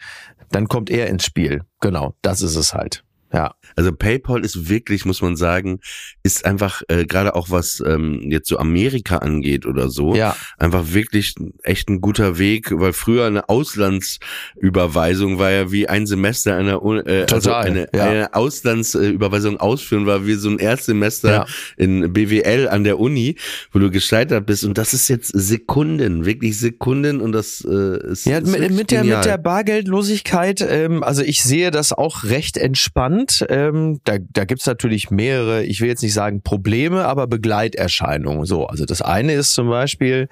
dann 0.50 0.68
kommt 0.68 0.90
er 0.90 1.08
ins 1.08 1.24
Spiel. 1.24 1.62
Genau, 1.80 2.14
das 2.22 2.42
ist 2.42 2.56
es 2.56 2.74
halt. 2.74 3.04
Ja. 3.32 3.54
Also 3.76 3.92
PayPal 3.92 4.44
ist 4.44 4.68
wirklich, 4.68 5.04
muss 5.06 5.22
man 5.22 5.36
sagen, 5.36 5.80
ist 6.22 6.44
einfach 6.44 6.82
äh, 6.88 7.06
gerade 7.06 7.34
auch 7.34 7.50
was 7.50 7.82
ähm, 7.86 8.20
jetzt 8.30 8.48
so 8.48 8.58
Amerika 8.58 9.18
angeht 9.18 9.64
oder 9.66 9.88
so, 9.88 10.14
Ja. 10.14 10.36
einfach 10.58 10.92
wirklich 10.92 11.34
echt 11.62 11.88
ein 11.88 12.00
guter 12.00 12.38
Weg, 12.38 12.70
weil 12.72 12.92
früher 12.92 13.24
eine 13.26 13.48
Auslandsüberweisung 13.48 15.38
war 15.38 15.50
ja 15.50 15.72
wie 15.72 15.88
ein 15.88 16.06
Semester 16.06 16.56
einer 16.56 16.82
äh, 17.06 17.22
also 17.22 17.36
Total, 17.50 17.64
eine, 17.66 17.88
ja. 17.94 18.04
eine 18.04 18.34
Auslandsüberweisung 18.34 19.58
ausführen 19.60 20.06
war 20.06 20.26
wie 20.26 20.34
so 20.34 20.50
ein 20.50 20.58
Erstsemester 20.58 21.30
Ja. 21.32 21.46
in 21.76 22.12
BWL 22.12 22.68
an 22.68 22.84
der 22.84 22.98
Uni, 22.98 23.36
wo 23.72 23.78
du 23.78 23.90
gescheitert 23.90 24.46
bist 24.46 24.64
und 24.64 24.76
das 24.78 24.92
ist 24.94 25.08
jetzt 25.08 25.28
Sekunden, 25.34 26.24
wirklich 26.24 26.58
Sekunden 26.58 27.20
und 27.20 27.32
das 27.32 27.64
äh, 27.68 28.10
ist, 28.12 28.26
Ja, 28.26 28.38
ist 28.38 28.46
mit, 28.48 28.70
mit, 28.72 28.90
der, 28.90 29.04
mit 29.04 29.24
der 29.24 29.38
Bargeldlosigkeit, 29.38 30.60
ähm, 30.68 31.02
also 31.02 31.22
ich 31.22 31.42
sehe 31.42 31.70
das 31.70 31.92
auch 31.92 32.24
recht 32.24 32.56
entspannt. 32.56 33.21
Ähm, 33.48 34.00
da 34.04 34.18
da 34.18 34.44
gibt's 34.44 34.66
natürlich 34.66 35.10
mehrere, 35.10 35.64
ich 35.64 35.80
will 35.80 35.88
jetzt 35.88 36.02
nicht 36.02 36.14
sagen 36.14 36.42
Probleme, 36.42 37.04
aber 37.04 37.26
Begleiterscheinungen. 37.26 38.44
So, 38.44 38.66
also 38.66 38.84
das 38.84 39.02
eine 39.02 39.34
ist 39.34 39.54
zum 39.54 39.68
Beispiel, 39.68 40.28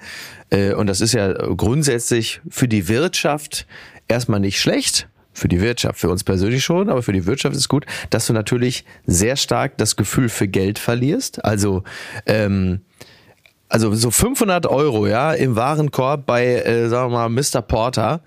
äh, 0.49 0.73
und 0.73 0.87
das 0.87 1.01
ist 1.01 1.13
ja 1.13 1.31
grundsätzlich 1.33 2.41
für 2.49 2.67
die 2.67 2.87
Wirtschaft 2.87 3.67
erstmal 4.07 4.39
nicht 4.39 4.59
schlecht. 4.59 5.07
Für 5.33 5.47
die 5.47 5.61
Wirtschaft, 5.61 5.97
für 5.97 6.09
uns 6.09 6.25
persönlich 6.25 6.61
schon, 6.61 6.89
aber 6.89 7.01
für 7.01 7.13
die 7.13 7.25
Wirtschaft 7.25 7.55
ist 7.55 7.69
gut, 7.69 7.85
dass 8.09 8.27
du 8.27 8.33
natürlich 8.33 8.83
sehr 9.05 9.37
stark 9.37 9.77
das 9.77 9.95
Gefühl 9.95 10.27
für 10.27 10.49
Geld 10.49 10.77
verlierst. 10.77 11.45
Also 11.45 11.83
ähm, 12.25 12.81
also 13.71 13.93
so 13.95 14.11
500 14.11 14.65
Euro, 14.67 15.07
ja, 15.07 15.31
im 15.33 15.55
Warenkorb 15.55 16.25
bei, 16.25 16.55
äh, 16.57 16.89
sagen 16.89 17.11
wir 17.13 17.27
mal, 17.27 17.29
Mr. 17.29 17.61
Porter, 17.61 18.19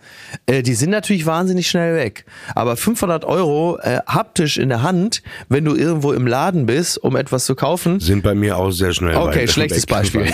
äh, 0.47 0.63
die 0.63 0.75
sind 0.75 0.89
natürlich 0.91 1.27
wahnsinnig 1.27 1.69
schnell 1.69 1.95
weg. 1.97 2.25
Aber 2.55 2.77
500 2.77 3.25
Euro 3.27 3.79
äh, 3.83 3.99
haptisch 4.07 4.57
in 4.57 4.71
der 4.71 4.83
Hand, 4.83 5.23
wenn 5.51 5.65
du 5.67 5.75
irgendwo 5.75 6.13
im 6.13 6.27
Laden 6.27 6.65
bist, 6.67 6.97
um 6.97 7.15
etwas 7.15 7.45
zu 7.45 7.55
kaufen. 7.55 8.01
sind 8.01 8.23
bei 8.23 8.35
mir 8.35 8.57
auch 8.57 8.71
sehr 8.71 8.93
schnell 8.95 9.17
Okay, 9.17 9.43
weit- 9.43 9.51
schlechtes 9.51 9.83
weg. 9.83 9.89
Beispiel. 9.91 10.27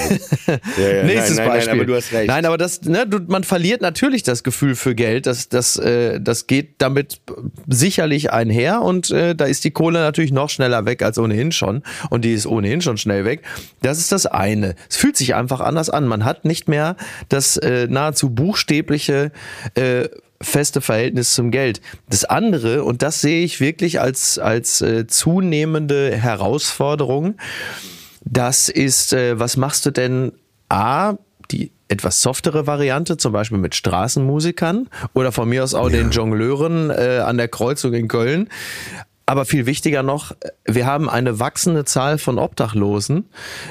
Ja, 0.46 0.88
ja, 0.88 1.02
Nächstes 1.02 1.36
nein, 1.38 1.48
nein, 1.48 1.56
Beispiel. 1.56 1.74
Nein, 1.74 1.78
aber 1.80 1.86
du 1.86 1.94
hast 1.96 2.12
recht. 2.12 2.28
Nein, 2.28 2.46
aber 2.46 2.56
das, 2.58 2.82
ne, 2.82 3.06
du, 3.06 3.18
man 3.26 3.42
verliert 3.44 3.82
natürlich 3.82 4.22
das 4.22 4.44
Gefühl 4.44 4.76
für 4.76 4.94
Geld. 4.94 5.26
Das, 5.26 5.48
das, 5.48 5.76
äh, 5.76 6.20
das 6.20 6.46
geht 6.46 6.74
damit 6.78 7.20
sicherlich 7.66 8.32
einher 8.32 8.82
und 8.82 9.10
äh, 9.10 9.34
da 9.34 9.44
ist 9.46 9.64
die 9.64 9.70
Kohle 9.70 9.98
natürlich 10.00 10.32
noch 10.32 10.50
schneller 10.50 10.84
weg 10.86 11.02
als 11.02 11.18
ohnehin 11.18 11.52
schon. 11.52 11.82
Und 12.10 12.24
die 12.24 12.32
ist 12.32 12.46
ohnehin 12.46 12.80
schon 12.80 12.96
schnell 12.96 13.24
weg. 13.24 13.42
Das 13.82 13.98
ist 13.98 14.12
das 14.12 14.26
eine. 14.26 14.74
Es 14.88 14.96
fühlt 15.00 15.16
sich 15.16 15.34
einfach 15.34 15.60
anders 15.60 15.88
an. 15.88 16.06
Man 16.06 16.26
hat 16.26 16.44
nicht 16.44 16.68
mehr 16.68 16.94
das 17.30 17.56
äh, 17.56 17.86
nahezu 17.88 18.28
buchstäbliche 18.28 19.32
äh, 19.74 20.08
feste 20.42 20.82
Verhältnis 20.82 21.34
zum 21.34 21.50
Geld. 21.50 21.80
Das 22.10 22.24
andere, 22.26 22.84
und 22.84 23.00
das 23.00 23.22
sehe 23.22 23.42
ich 23.42 23.60
wirklich 23.60 24.00
als, 24.00 24.38
als 24.38 24.82
äh, 24.82 25.06
zunehmende 25.06 26.14
Herausforderung, 26.14 27.36
das 28.24 28.68
ist, 28.68 29.14
äh, 29.14 29.38
was 29.38 29.56
machst 29.56 29.86
du 29.86 29.90
denn 29.90 30.32
A, 30.68 31.14
die 31.50 31.72
etwas 31.88 32.20
softere 32.20 32.66
Variante, 32.66 33.16
zum 33.16 33.32
Beispiel 33.32 33.58
mit 33.58 33.74
Straßenmusikern 33.74 34.88
oder 35.14 35.32
von 35.32 35.48
mir 35.48 35.64
aus 35.64 35.74
auch 35.74 35.88
den 35.88 36.10
Jongleuren 36.10 36.90
äh, 36.90 37.22
an 37.24 37.38
der 37.38 37.48
Kreuzung 37.48 37.94
in 37.94 38.06
Köln. 38.06 38.48
Aber 39.30 39.44
viel 39.44 39.64
wichtiger 39.64 40.02
noch, 40.02 40.32
wir 40.66 40.86
haben 40.86 41.08
eine 41.08 41.38
wachsende 41.38 41.84
Zahl 41.84 42.18
von 42.18 42.36
Obdachlosen. 42.36 43.26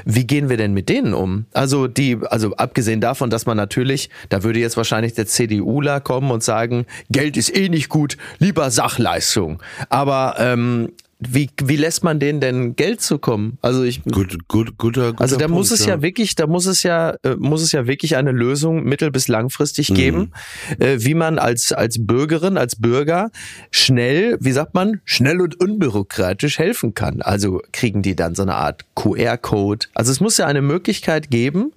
Wie 0.05 0.25
gehen 0.25 0.47
wir 0.47 0.55
denn 0.55 0.73
mit 0.73 0.87
denen 0.87 1.13
um? 1.13 1.47
Also 1.51 1.87
die, 1.87 2.17
also 2.29 2.55
abgesehen 2.55 3.01
davon, 3.01 3.29
dass 3.29 3.45
man 3.45 3.57
natürlich, 3.57 4.09
da 4.29 4.43
würde 4.43 4.61
jetzt 4.61 4.77
wahrscheinlich 4.77 5.15
der 5.15 5.27
CDUler 5.27 5.99
kommen 5.99 6.31
und 6.31 6.45
sagen, 6.45 6.85
Geld 7.11 7.35
ist 7.35 7.53
eh 7.53 7.67
nicht 7.67 7.89
gut, 7.89 8.15
lieber 8.37 8.71
Sachleistung. 8.71 9.61
Aber 9.89 10.35
ähm, 10.39 10.93
wie, 11.21 11.49
wie 11.61 11.75
lässt 11.75 12.03
man 12.03 12.19
denen 12.19 12.39
denn 12.39 12.75
Geld 12.77 13.01
zukommen? 13.01 13.57
Also 13.61 13.83
ich, 13.83 14.03
Gut, 14.03 14.47
gut, 14.47 14.77
guter, 14.77 15.11
guter 15.11 15.21
also 15.21 15.35
da 15.35 15.47
Punkt, 15.47 15.57
muss 15.59 15.71
es 15.71 15.85
ja. 15.85 16.01
wirklich, 16.01 16.35
da 16.35 16.47
muss 16.47 16.65
es 16.65 16.83
ja, 16.83 17.15
äh, 17.23 17.35
muss 17.37 17.61
es 17.61 17.73
ja 17.73 17.87
wirklich 17.87 18.15
eine 18.15 18.31
Lösung 18.31 18.83
mittel- 18.85 19.11
bis 19.11 19.27
langfristig 19.27 19.93
geben, 19.93 20.31
äh, 20.79 20.97
wie 20.99 21.15
man 21.15 21.37
als 21.37 21.73
als 21.73 21.97
Bürgerin, 21.99 22.57
als 22.57 22.77
Bürger 22.77 23.31
schnell, 23.69 24.37
wie 24.39 24.53
sagt 24.53 24.73
man, 24.75 25.01
schnell 25.03 25.41
und 25.41 25.59
unbürokratisch 25.59 26.57
helfen 26.57 26.93
kann. 26.93 27.21
Also 27.21 27.61
kriegen 27.73 28.01
die 28.01 28.15
dann 28.15 28.33
so 28.33 28.43
eine 28.43 28.55
Art 28.55 28.85
QR-Code. 28.95 29.87
Also 29.93 30.13
es 30.13 30.21
muss 30.21 30.37
ja 30.37 30.45
eine 30.45 30.61
Möglichkeit 30.61 31.29
geben, 31.29 31.73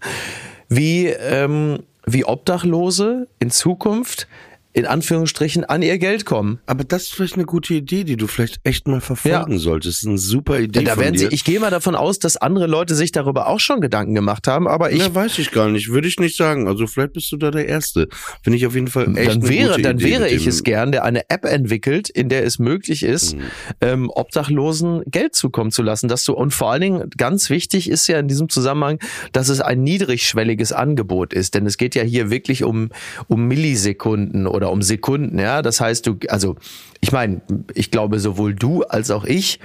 wie 0.68 1.06
ähm, 1.06 1.80
wie 2.06 2.24
Obdachlose 2.24 3.26
in 3.40 3.50
Zukunft 3.50 4.28
in 4.74 4.86
Anführungsstrichen 4.86 5.64
an 5.64 5.82
ihr 5.82 5.98
Geld 5.98 6.24
kommen. 6.24 6.58
Aber 6.66 6.84
das 6.84 7.02
ist 7.02 7.12
vielleicht 7.14 7.34
eine 7.34 7.44
gute 7.44 7.74
Idee, 7.74 8.04
die 8.04 8.16
du 8.16 8.26
vielleicht 8.26 8.60
echt 8.64 8.88
mal 8.88 9.00
verfolgen 9.00 9.52
Ja. 9.52 9.58
solltest. 9.58 9.98
Das 9.98 10.02
ist 10.02 10.08
eine 10.08 10.18
super 10.18 10.58
Idee 10.60 10.82
da 10.84 10.96
werden 10.98 11.16
sie, 11.18 11.26
ich 11.26 11.44
gehe 11.44 11.60
mal 11.60 11.70
davon 11.70 11.94
aus, 11.94 12.18
dass 12.18 12.36
andere 12.36 12.66
Leute 12.66 12.94
sich 12.94 13.12
darüber 13.12 13.48
auch 13.48 13.60
schon 13.60 13.80
Gedanken 13.80 14.14
gemacht 14.14 14.46
haben, 14.48 14.66
aber 14.68 14.90
ich 14.92 15.00
ja, 15.00 15.14
weiß 15.14 15.38
ich 15.38 15.50
gar 15.50 15.68
nicht. 15.68 15.90
Würde 15.90 16.08
ich 16.08 16.18
nicht 16.18 16.36
sagen. 16.36 16.68
Also 16.68 16.86
vielleicht 16.86 17.12
bist 17.12 17.30
du 17.32 17.36
da 17.36 17.50
der 17.50 17.66
Erste. 17.68 18.08
Finde 18.42 18.56
ich 18.56 18.66
auf 18.66 18.74
jeden 18.74 18.86
Fall 18.88 19.16
echt 19.16 19.28
dann 19.30 19.48
wäre, 19.48 19.80
dann 19.82 19.98
Idee 19.98 20.10
wäre 20.10 20.28
ich 20.30 20.46
es 20.46 20.62
gern, 20.64 20.92
der 20.92 21.04
eine 21.04 21.28
App 21.28 21.44
entwickelt, 21.44 22.08
in 22.08 22.28
der 22.28 22.44
es 22.44 22.58
möglich 22.58 23.02
ist, 23.02 23.36
Mhm. 23.36 23.40
ähm, 23.80 24.10
Obdachlosen 24.10 25.02
Geld 25.06 25.34
zukommen 25.34 25.70
zu 25.70 25.82
lassen, 25.82 26.08
dass 26.08 26.24
du 26.24 26.32
und 26.32 26.52
vor 26.52 26.70
allen 26.72 26.80
Dingen 26.82 27.10
ganz 27.16 27.50
wichtig 27.50 27.90
ist 27.90 28.06
ja 28.08 28.18
in 28.18 28.28
diesem 28.28 28.48
Zusammenhang, 28.48 28.98
dass 29.32 29.48
es 29.48 29.60
ein 29.60 29.82
niedrigschwelliges 29.82 30.72
Angebot 30.72 31.32
ist, 31.34 31.54
denn 31.54 31.66
es 31.66 31.76
geht 31.76 31.94
ja 31.94 32.02
hier 32.02 32.30
wirklich 32.30 32.64
um 32.64 32.88
um 33.28 33.46
Millisekunden 33.48 34.46
oder 34.46 34.61
oder 34.62 34.70
um 34.70 34.82
Sekunden, 34.82 35.38
ja. 35.38 35.60
Das 35.60 35.80
heißt, 35.80 36.06
du, 36.06 36.16
also 36.28 36.56
ich 37.00 37.12
meine, 37.12 37.42
ich 37.74 37.90
glaube, 37.90 38.20
sowohl 38.20 38.54
du 38.54 38.84
als 38.84 39.10
auch 39.10 39.24
ich 39.24 39.58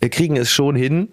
äh, 0.00 0.08
kriegen 0.08 0.36
es 0.36 0.50
schon 0.50 0.74
hin, 0.74 1.08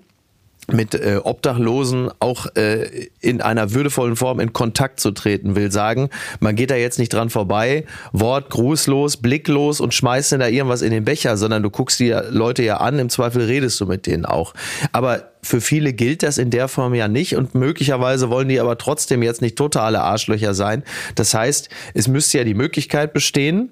mit 0.72 0.96
äh, 0.96 1.20
Obdachlosen 1.24 2.10
auch 2.20 2.48
äh, 2.56 3.08
in 3.20 3.42
einer 3.42 3.74
würdevollen 3.74 4.16
Form 4.16 4.40
in 4.40 4.54
Kontakt 4.54 5.00
zu 5.00 5.12
treten, 5.12 5.56
will 5.56 5.72
sagen, 5.72 6.10
man 6.40 6.56
geht 6.56 6.72
da 6.72 6.76
jetzt 6.76 7.00
nicht 7.00 7.14
dran 7.14 7.30
vorbei, 7.30 7.86
Wort 8.12 8.50
grußlos, 8.50 9.18
blicklos 9.18 9.80
und 9.80 9.94
schmeißt 9.94 10.32
denn 10.32 10.40
da 10.40 10.48
irgendwas 10.48 10.82
in 10.82 10.92
den 10.92 11.06
Becher, 11.06 11.38
sondern 11.38 11.64
du 11.64 11.70
guckst 11.70 12.00
die 12.00 12.16
Leute 12.30 12.64
ja 12.64 12.78
an, 12.78 13.00
im 13.00 13.10
Zweifel 13.10 13.44
redest 13.44 13.80
du 13.80 13.86
mit 13.86 14.08
denen 14.08 14.26
auch. 14.26 14.54
Aber 14.92 15.32
für 15.44 15.62
viele 15.62 15.94
gilt 15.94 16.24
das 16.24 16.38
in 16.38 16.50
der 16.50 16.68
Form 16.68 16.96
ja 16.96 17.08
nicht 17.08 17.36
und 17.36 17.54
möglicherweise 17.54 18.30
wollen 18.30 18.50
die 18.50 18.60
aber 18.60 18.78
trotzdem 18.78 19.22
jetzt 19.22 19.42
nicht 19.42 19.56
totale 19.56 20.02
Arschlöcher 20.02 20.54
sein. 20.54 20.84
Das 21.14 21.34
heißt, 21.34 21.70
es 21.94 22.08
müsste 22.08 22.40
ja 22.40 22.44
die 22.44 22.56
Möglichkeit 22.56 23.14
bestehen 23.14 23.72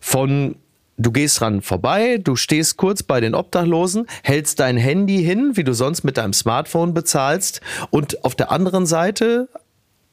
von 0.00 0.56
Du 1.00 1.12
gehst 1.12 1.40
dran 1.40 1.62
vorbei, 1.62 2.18
du 2.22 2.36
stehst 2.36 2.76
kurz 2.76 3.02
bei 3.02 3.22
den 3.22 3.34
Obdachlosen, 3.34 4.06
hältst 4.22 4.60
dein 4.60 4.76
Handy 4.76 5.24
hin, 5.24 5.52
wie 5.54 5.64
du 5.64 5.72
sonst 5.72 6.04
mit 6.04 6.18
deinem 6.18 6.34
Smartphone 6.34 6.92
bezahlst 6.92 7.62
und 7.88 8.22
auf 8.22 8.34
der 8.34 8.52
anderen 8.52 8.84
Seite 8.84 9.48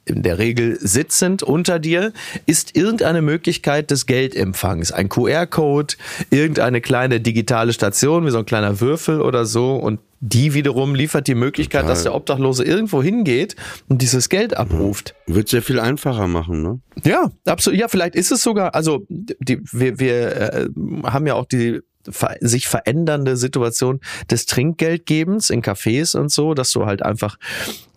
in 0.05 0.23
der 0.23 0.37
Regel 0.37 0.77
sitzend 0.79 1.43
unter 1.43 1.79
dir, 1.79 2.13
ist 2.45 2.77
irgendeine 2.77 3.21
Möglichkeit 3.21 3.91
des 3.91 4.05
Geldempfangs. 4.05 4.93
Ein 4.93 5.09
QR-Code, 5.09 5.95
irgendeine 6.29 6.79
kleine 6.79 7.19
digitale 7.19 7.73
Station, 7.73 8.25
wie 8.25 8.31
so 8.31 8.37
ein 8.37 8.45
kleiner 8.45 8.79
Würfel 8.79 9.19
oder 9.19 9.45
so. 9.45 9.75
Und 9.75 9.99
die 10.19 10.53
wiederum 10.53 10.95
liefert 10.95 11.27
die 11.27 11.35
Möglichkeit, 11.35 11.81
Total. 11.81 11.93
dass 11.93 12.03
der 12.03 12.15
Obdachlose 12.15 12.63
irgendwo 12.63 13.03
hingeht 13.03 13.55
und 13.87 14.01
dieses 14.01 14.29
Geld 14.29 14.57
abruft. 14.57 15.15
Wird 15.27 15.49
sehr 15.49 15.61
viel 15.61 15.79
einfacher 15.79 16.27
machen, 16.27 16.61
ne? 16.61 16.79
Ja, 17.03 17.31
absolut. 17.45 17.79
Ja, 17.79 17.87
vielleicht 17.87 18.15
ist 18.15 18.31
es 18.31 18.41
sogar, 18.41 18.73
also 18.73 19.05
die, 19.09 19.59
wir, 19.71 19.99
wir 19.99 20.35
äh, 20.35 20.69
haben 21.03 21.27
ja 21.27 21.35
auch 21.35 21.45
die 21.45 21.81
ver 22.09 22.37
sich 22.41 22.67
verändernde 22.67 23.37
Situation 23.37 23.99
des 24.29 24.45
Trinkgeldgebens 24.45 25.49
in 25.49 25.61
Cafés 25.61 26.17
und 26.17 26.31
so, 26.31 26.53
dass 26.53 26.71
du 26.71 26.85
halt 26.85 27.03
einfach 27.03 27.37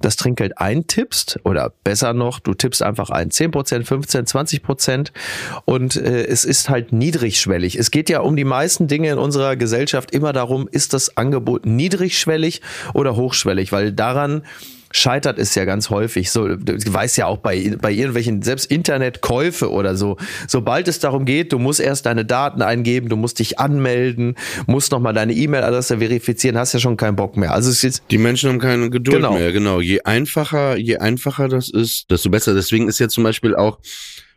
das 0.01 0.17
Trinkgeld 0.17 0.59
eintippst 0.59 1.41
oder 1.45 1.73
besser 1.85 2.15
noch, 2.15 2.41
du 2.41 2.55
tippst 2.55 2.83
einfach 2.83 3.11
ein 3.11 3.31
10%, 3.31 3.85
15, 3.85 4.25
20% 4.25 5.11
und 5.65 5.97
äh, 5.97 6.25
es 6.25 6.45
ist 6.45 6.69
halt 6.69 6.93
niedrigschwellig. 6.93 7.77
Es 7.77 7.91
geht 7.91 8.09
ja 8.09 8.21
um 8.21 8.37
die 8.37 8.45
meisten 8.45 8.89
Dinge 8.89 9.11
in 9.11 9.19
unserer 9.19 9.57
Gesellschaft 9.57 10.13
immer 10.13 10.33
darum, 10.33 10.69
ist 10.71 10.95
das 10.95 11.17
Angebot 11.17 11.67
niedrigschwellig 11.67 12.63
oder 12.95 13.17
hochschwellig, 13.17 13.73
weil 13.73 13.93
daran 13.93 14.43
scheitert 14.93 15.39
es 15.39 15.55
ja 15.55 15.65
ganz 15.65 15.91
häufig. 15.91 16.31
So, 16.31 16.49
du 16.57 16.93
weißt 16.93 17.17
ja 17.17 17.27
auch 17.27 17.39
bei, 17.39 17.77
bei 17.81 17.93
irgendwelchen, 17.93 18.43
selbst 18.43 18.71
Internetkäufe 18.71 19.71
oder 19.71 19.97
so, 19.97 20.17
sobald 20.49 20.89
es 20.89 20.99
darum 20.99 21.25
geht, 21.25 21.53
du 21.53 21.59
musst 21.59 21.81
erst 21.81 22.07
deine 22.07 22.25
Daten 22.25 22.63
eingeben, 22.63 23.09
du 23.09 23.17
musst 23.17 23.39
dich 23.39 23.59
anmelden, 23.59 24.35
musst 24.67 24.93
nochmal 24.93 25.15
deine 25.15 25.33
E-Mail-Adresse 25.33 25.99
verifizieren, 25.99 26.59
hast 26.59 26.73
ja 26.73 26.81
schon 26.81 26.97
keinen 26.97 27.17
Bock 27.17 27.37
mehr. 27.37 27.53
Also 27.53 27.71
es 27.71 27.85
ist 27.85 28.03
Die 28.11 28.19
Menschen 28.19 28.49
haben 28.51 28.59
keine 28.59 28.91
Geduld 28.91 29.17
Genau. 29.17 29.35
mehr, 29.35 29.53
genau. 29.53 29.81
Je 29.81 30.03
einfacher, 30.03 30.77
je 30.77 30.97
einfacher 30.99 31.49
das 31.49 31.69
ist, 31.69 32.11
desto 32.11 32.31
besser. 32.31 32.55
Deswegen 32.55 32.89
ist 32.89 32.99
ja 32.99 33.09
zum 33.09 33.25
Beispiel 33.25 33.55
auch, 33.55 33.79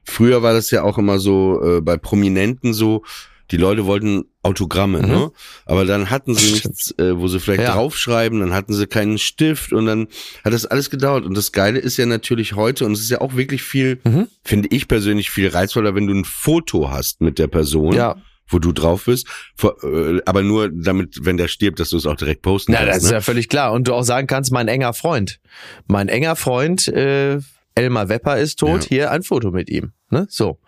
früher 0.04 0.44
war 0.44 0.54
das 0.54 0.70
ja 0.72 0.84
auch 0.84 0.98
immer 0.98 1.18
so 1.20 1.78
äh, 1.78 1.82
bei 1.82 1.98
Prominenten 1.98 2.74
so, 2.74 3.04
die 3.52 3.58
Leute 3.58 3.86
wollten 3.86 4.24
Autogramme, 4.42 5.02
ne? 5.02 5.32
Aber 5.66 5.86
dann 5.86 6.10
hatten 6.10 6.34
sie 6.36 6.52
nichts, 6.54 6.92
äh, 6.98 7.18
wo 7.18 7.28
sie 7.28 7.40
vielleicht 7.40 7.62
Mhm. 7.62 7.66
Ja. 7.68 7.74
draufschreiben, 7.74 8.40
dann 8.40 8.54
hatten 8.54 8.74
sie 8.74 8.88
keinen 8.88 9.18
Stift 9.18 9.72
und 9.74 9.86
dann 9.86 10.08
hat 10.44 10.54
das 10.54 10.66
alles 10.66 10.90
gedauert. 10.90 11.26
Und 11.26 11.36
das 11.38 11.52
Geile 11.52 11.80
ist 11.80 11.98
ja 11.98 12.06
natürlich 12.06 12.54
heute, 12.56 12.86
und 12.86 12.94
es 12.94 13.02
ist 13.02 13.10
ja 13.10 13.22
auch 13.22 13.36
wirklich 13.36 13.64
viel, 13.64 14.00
Mhm. 14.04 14.28
finde 14.44 14.70
ich 14.72 14.88
persönlich 14.88 15.30
viel 15.30 15.48
reizvoller, 15.50 15.94
wenn 15.96 16.08
du 16.08 16.14
ein 16.14 16.26
Foto 16.26 16.90
hast 16.90 17.22
mit 17.22 17.40
der 17.40 17.48
Person. 17.48 17.94
Ja. 17.96 18.16
Wo 18.50 18.60
du 18.60 18.74
drauf 18.74 19.06
bist, 19.06 19.28
äh, 19.64 20.20
aber 20.26 20.44
nur 20.44 20.70
damit, 20.70 21.20
wenn 21.22 21.38
der 21.38 21.48
stirbt, 21.48 21.80
dass 21.80 21.90
du 21.90 21.98
es 21.98 22.06
auch 22.06 22.18
direkt 22.18 22.42
posten 22.42 22.74
na, 22.74 22.80
das 22.80 22.88
kannst. 22.90 23.06
ist 23.06 23.12
ne? 23.12 23.18
ja 23.18 23.22
völlig 23.22 23.48
klar. 23.48 23.72
Und 23.72 23.88
du 23.88 23.94
auch 23.94 24.04
sagen 24.04 24.28
kannst, 24.28 24.52
mein 24.52 24.68
enger 24.68 24.94
Freund, 24.94 25.40
mein 25.88 26.10
enger 26.10 26.36
Freund, 26.36 26.88
äh, 26.90 27.40
Elmar 27.76 28.10
Wepper 28.10 28.38
ist 28.38 28.60
tot, 28.60 28.84
Ja. 28.84 28.90
hier 28.90 29.12
ein 29.12 29.24
Foto 29.24 29.52
mit 29.52 29.70
ihm. 29.70 29.94
Ne? 30.10 30.28
So. 30.30 30.60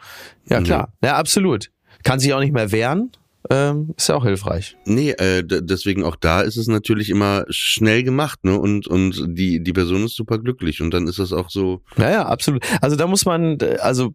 Ja, 0.49 0.61
klar. 0.61 0.93
Ja, 1.03 1.17
absolut. 1.17 1.69
Kann 2.05 2.19
sich 2.19 2.33
auch 2.33 2.39
nicht 2.39 2.53
mehr 2.53 2.71
wehren. 2.71 3.11
Ähm, 3.49 3.93
ist 3.97 4.09
ja 4.09 4.15
auch 4.15 4.23
hilfreich. 4.23 4.77
Nee, 4.85 5.11
äh, 5.11 5.43
deswegen 5.43 6.03
auch 6.03 6.15
da 6.15 6.41
ist 6.41 6.57
es 6.57 6.67
natürlich 6.67 7.09
immer 7.09 7.45
schnell 7.49 8.03
gemacht, 8.03 8.43
ne? 8.43 8.57
Und, 8.59 8.87
und 8.87 9.37
die, 9.37 9.61
die 9.61 9.73
Person 9.73 10.05
ist 10.05 10.15
super 10.15 10.39
glücklich 10.39 10.81
und 10.81 10.91
dann 10.91 11.07
ist 11.07 11.19
das 11.19 11.33
auch 11.33 11.49
so. 11.49 11.81
Ja, 11.97 12.09
ja, 12.09 12.25
absolut. 12.25 12.63
Also 12.81 12.95
da 12.95 13.07
muss 13.07 13.25
man, 13.25 13.57
also 13.79 14.13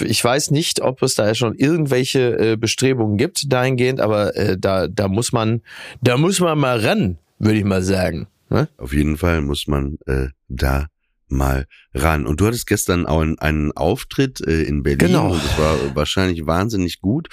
ich 0.00 0.22
weiß 0.24 0.50
nicht, 0.50 0.80
ob 0.82 1.02
es 1.02 1.14
da 1.14 1.34
schon 1.34 1.54
irgendwelche 1.54 2.38
äh, 2.38 2.56
Bestrebungen 2.56 3.18
gibt 3.18 3.52
dahingehend, 3.52 4.00
aber 4.00 4.34
äh, 4.36 4.56
da, 4.58 4.88
da 4.88 5.08
muss 5.08 5.32
man, 5.32 5.62
da 6.00 6.16
muss 6.16 6.40
man 6.40 6.58
mal 6.58 6.80
ran, 6.80 7.18
würde 7.38 7.58
ich 7.58 7.64
mal 7.64 7.82
sagen. 7.82 8.26
Ne? 8.50 8.68
Auf 8.78 8.92
jeden 8.92 9.16
Fall 9.16 9.42
muss 9.42 9.66
man 9.66 9.98
äh, 10.06 10.28
da 10.48 10.86
mal 11.28 11.66
ran. 11.94 12.26
Und 12.26 12.40
du 12.40 12.46
hattest 12.46 12.66
gestern 12.66 13.06
auch 13.06 13.20
einen, 13.20 13.38
einen 13.38 13.72
Auftritt 13.72 14.40
äh, 14.46 14.62
in 14.62 14.82
Berlin 14.82 14.98
Genau. 15.08 15.30
und 15.32 15.36
es 15.44 15.58
war 15.58 15.76
wahrscheinlich 15.94 16.46
wahnsinnig 16.46 17.00
gut. 17.00 17.28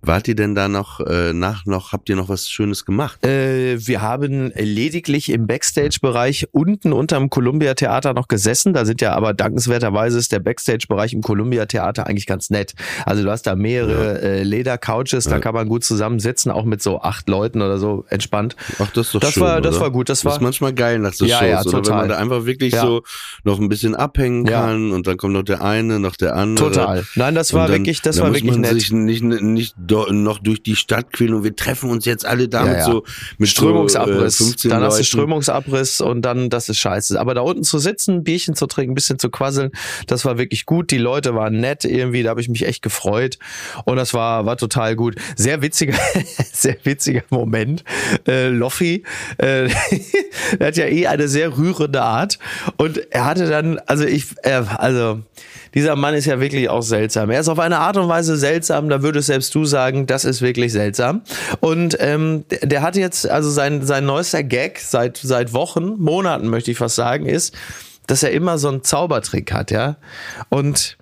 Wart 0.00 0.28
ihr 0.28 0.36
denn 0.36 0.54
da 0.54 0.68
noch 0.68 1.00
äh, 1.00 1.32
nach 1.32 1.66
noch, 1.66 1.92
habt 1.92 2.08
ihr 2.08 2.14
noch 2.16 2.28
was 2.28 2.48
Schönes 2.48 2.84
gemacht? 2.84 3.24
Äh, 3.26 3.76
wir 3.86 4.00
haben 4.00 4.52
lediglich 4.54 5.28
im 5.30 5.46
Backstage-Bereich 5.48 6.46
unten 6.52 6.92
unterm 6.92 7.30
Columbia-Theater 7.30 8.14
noch 8.14 8.28
gesessen. 8.28 8.72
Da 8.74 8.84
sind 8.84 9.00
ja 9.00 9.12
aber 9.14 9.34
dankenswerterweise 9.34 10.18
ist 10.18 10.30
der 10.32 10.38
Backstage-Bereich 10.38 11.12
im 11.14 11.22
Columbia-Theater 11.22 12.06
eigentlich 12.06 12.26
ganz 12.26 12.50
nett. 12.50 12.74
Also 13.06 13.24
du 13.24 13.30
hast 13.30 13.42
da 13.46 13.56
mehrere 13.56 14.20
äh, 14.22 14.42
Leder-Couches, 14.44 15.24
da 15.24 15.32
Ja. 15.32 15.38
kann 15.40 15.54
man 15.54 15.68
gut 15.68 15.84
zusammensitzen, 15.84 16.50
auch 16.52 16.64
mit 16.64 16.80
so 16.82 17.00
acht 17.02 17.28
Leuten 17.28 17.60
oder 17.60 17.78
so 17.78 18.04
entspannt. 18.08 18.54
Ach, 18.78 18.90
das 18.92 19.06
ist 19.08 19.14
doch 19.16 19.20
Das 19.20 19.32
schön, 19.32 19.42
war- 19.42 19.60
das 19.60 19.74
oder? 19.76 19.82
war 19.86 19.90
gut, 19.90 20.08
das 20.08 20.18
Das 20.20 20.24
war- 20.26 20.32
ist 20.34 20.40
manchmal 20.42 20.72
geil 20.74 20.98
nach 21.00 21.12
so 21.12 21.24
Ja, 21.24 21.38
Shows, 21.40 21.48
ja, 21.48 21.60
oder 21.62 21.72
wenn 21.72 21.82
total. 21.82 21.96
man 21.98 22.08
da 22.08 22.16
einfach 22.18 22.44
wirklich 22.46 22.72
Ja. 22.74 22.82
so 22.82 23.02
noch 23.44 23.58
ein 23.58 23.68
bisschen 23.68 23.96
abhängen 23.98 24.46
Ja. 24.46 24.62
kann 24.62 24.92
und 24.92 25.06
dann 25.06 25.16
kommt 25.16 25.34
noch 25.34 25.42
der 25.42 25.62
eine, 25.62 25.98
noch 25.98 26.16
der 26.16 26.36
andere. 26.36 26.70
Total. 26.70 27.04
Nein, 27.14 27.34
das 27.34 27.52
war 27.52 27.68
dann- 27.68 27.78
wirklich, 27.78 28.00
das 28.02 28.16
da 28.16 28.22
war 28.22 28.28
wirklich 28.34 28.50
man 28.52 28.60
nett. 28.62 28.72
sich 28.72 28.90
nicht, 28.92 29.22
nicht 29.22 29.74
do, 29.76 30.06
noch 30.12 30.38
durch 30.38 30.62
die 30.62 30.76
Stadt 30.76 31.12
quälen 31.12 31.34
und 31.34 31.44
wir 31.44 31.54
treffen 31.56 31.90
uns 31.90 32.04
jetzt 32.04 32.24
alle 32.24 32.48
da 32.48 32.60
Ja, 32.64 32.66
mit 32.70 32.76
ja. 32.78 32.84
so 32.84 33.04
mit 33.38 33.48
Strömungsabriss. 33.48 34.38
So, 34.38 34.44
äh, 34.44 34.46
15 34.48 34.70
dann 34.70 34.82
hast 34.82 34.98
du. 34.98 35.04
Strömungsabriss 35.04 36.00
und 36.00 36.22
dann, 36.22 36.50
das 36.50 36.68
ist 36.68 36.78
scheiße. 36.78 37.20
Aber 37.20 37.34
da 37.34 37.40
unten 37.42 37.62
zu 37.64 37.78
sitzen, 37.78 38.24
Bierchen 38.24 38.54
zu 38.54 38.66
trinken, 38.66 38.92
ein 38.92 38.94
bisschen 38.94 39.18
zu 39.18 39.30
quasseln, 39.30 39.70
das 40.06 40.24
war 40.24 40.38
wirklich 40.38 40.66
gut. 40.66 40.90
Die 40.90 40.98
Leute 40.98 41.34
waren 41.34 41.58
nett 41.60 41.84
irgendwie, 41.84 42.22
da 42.22 42.30
habe 42.30 42.40
ich 42.40 42.48
mich 42.48 42.64
echt 42.66 42.82
gefreut. 42.82 43.38
Und 43.84 43.96
das 43.96 44.14
war, 44.14 44.46
war 44.46 44.56
total 44.56 44.96
gut. 44.96 45.16
Sehr 45.36 45.62
witziger, 45.62 45.94
sehr 46.52 46.76
witziger 46.84 47.22
Moment. 47.30 47.84
Äh, 48.26 48.48
Loffi, 48.48 49.04
äh, 49.38 49.68
er 50.58 50.66
hat 50.68 50.76
ja 50.76 50.86
eh 50.86 51.06
eine 51.06 51.28
sehr 51.28 51.56
rührende 51.56 52.02
Art. 52.02 52.38
Und 52.76 52.98
er 53.12 53.24
hatte 53.24 53.48
dann, 53.48 53.78
also 53.88 54.04
ich, 54.04 54.26
er, 54.42 54.80
also, 54.80 55.20
dieser 55.74 55.96
Mann 55.96 56.14
ist 56.14 56.26
ja 56.26 56.40
wirklich 56.40 56.68
auch 56.68 56.82
seltsam. 56.82 57.30
Er 57.30 57.40
ist 57.40 57.48
auf 57.48 57.58
eine 57.58 57.78
Art 57.78 57.96
und 57.96 58.06
Weise 58.06 58.36
seltsam, 58.36 58.90
da 58.90 59.02
würdest 59.02 59.28
selbst 59.28 59.54
du 59.54 59.64
sagen, 59.64 60.06
das 60.06 60.26
ist 60.26 60.42
wirklich 60.42 60.72
seltsam. 60.72 61.22
Und 61.60 61.96
ähm, 61.98 62.44
der, 62.50 62.66
der 62.66 62.82
hat 62.82 62.96
jetzt, 62.96 63.28
also 63.28 63.50
sein, 63.50 63.86
sein 63.86 64.04
neuester 64.04 64.42
Gag 64.42 64.78
seit, 64.78 65.16
seit 65.16 65.54
Wochen, 65.54 65.94
Monaten 65.98 66.48
möchte 66.48 66.70
ich 66.70 66.76
fast 66.76 66.96
sagen, 66.96 67.24
ist, 67.24 67.54
dass 68.06 68.22
er 68.22 68.30
immer 68.30 68.58
so 68.58 68.68
einen 68.68 68.84
Zaubertrick 68.84 69.52
hat, 69.52 69.70
ja. 69.70 69.96
Und 70.50 70.98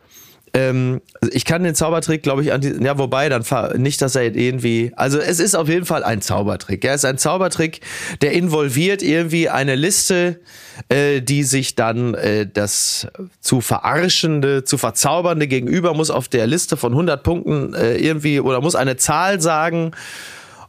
ähm, 0.55 1.01
also 1.21 1.35
ich 1.35 1.45
kann 1.45 1.65
den 1.65 1.75
Zaubertrick, 1.75 2.23
glaube 2.23 2.43
ich, 2.43 2.53
an 2.53 2.61
die, 2.61 2.73
ja, 2.83 2.99
wobei, 2.99 3.29
dann 3.29 3.45
nicht, 3.77 4.01
dass 4.01 4.15
er 4.15 4.35
irgendwie, 4.35 4.93
also 4.97 5.19
es 5.19 5.41
ist 5.41 5.55
auf 5.55 5.69
jeden 5.69 5.85
Fall 5.87 6.03
ein 6.05 6.23
Zaubertrick. 6.23 6.85
Ja, 6.85 6.93
es 6.93 7.03
ist 7.03 7.05
ein 7.05 7.19
Zaubertrick, 7.19 7.81
der 8.23 8.33
involviert 8.33 9.03
irgendwie 9.03 9.49
eine 9.49 9.75
Liste, 9.75 10.41
äh, 10.89 11.21
die 11.21 11.43
sich 11.43 11.75
dann 11.75 12.15
äh, 12.15 12.47
das 12.51 13.09
zu 13.41 13.61
verarschende, 13.61 14.65
zu 14.65 14.79
verzaubernde 14.79 15.47
Gegenüber 15.47 15.95
muss 15.95 16.11
auf 16.11 16.29
der 16.29 16.47
Liste 16.47 16.77
von 16.77 16.93
100 16.93 17.23
Punkten 17.23 17.75
äh, 17.75 17.97
irgendwie 17.97 18.41
oder 18.41 18.61
muss 18.61 18.77
eine 18.77 18.97
Zahl 18.97 19.41
sagen 19.41 19.93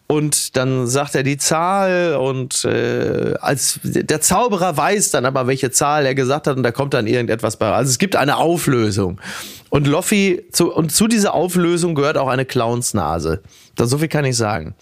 und 0.07 0.55
dann 0.55 0.87
sagt 0.87 1.15
er 1.15 1.23
die 1.23 1.37
Zahl 1.37 2.15
und 2.15 2.63
äh, 2.63 3.33
als 3.41 3.79
der 3.83 4.21
Zauberer 4.21 4.77
weiß 4.77 5.11
dann 5.11 5.25
aber, 5.25 5.47
welche 5.47 5.69
Zahl 5.69 6.05
er 6.05 6.15
gesagt 6.15 6.47
hat 6.47 6.55
und 6.55 6.63
da 6.63 6.71
kommt 6.71 6.93
dann 6.93 7.07
irgendetwas 7.07 7.57
bei. 7.57 7.69
Also 7.69 7.89
es 7.89 7.99
gibt 7.99 8.15
eine 8.15 8.37
Auflösung. 8.37 9.19
Und 9.69 9.87
Loffi, 9.87 10.45
zu, 10.51 10.73
und 10.73 10.91
zu 10.91 11.07
dieser 11.07 11.33
Auflösung 11.33 11.95
gehört 11.95 12.17
auch 12.17 12.29
eine 12.29 12.45
Clownsnase. 12.45 13.41
Das, 13.75 13.89
so 13.89 13.97
viel 13.97 14.07
kann 14.07 14.25
ich 14.25 14.37
sagen. 14.37 14.75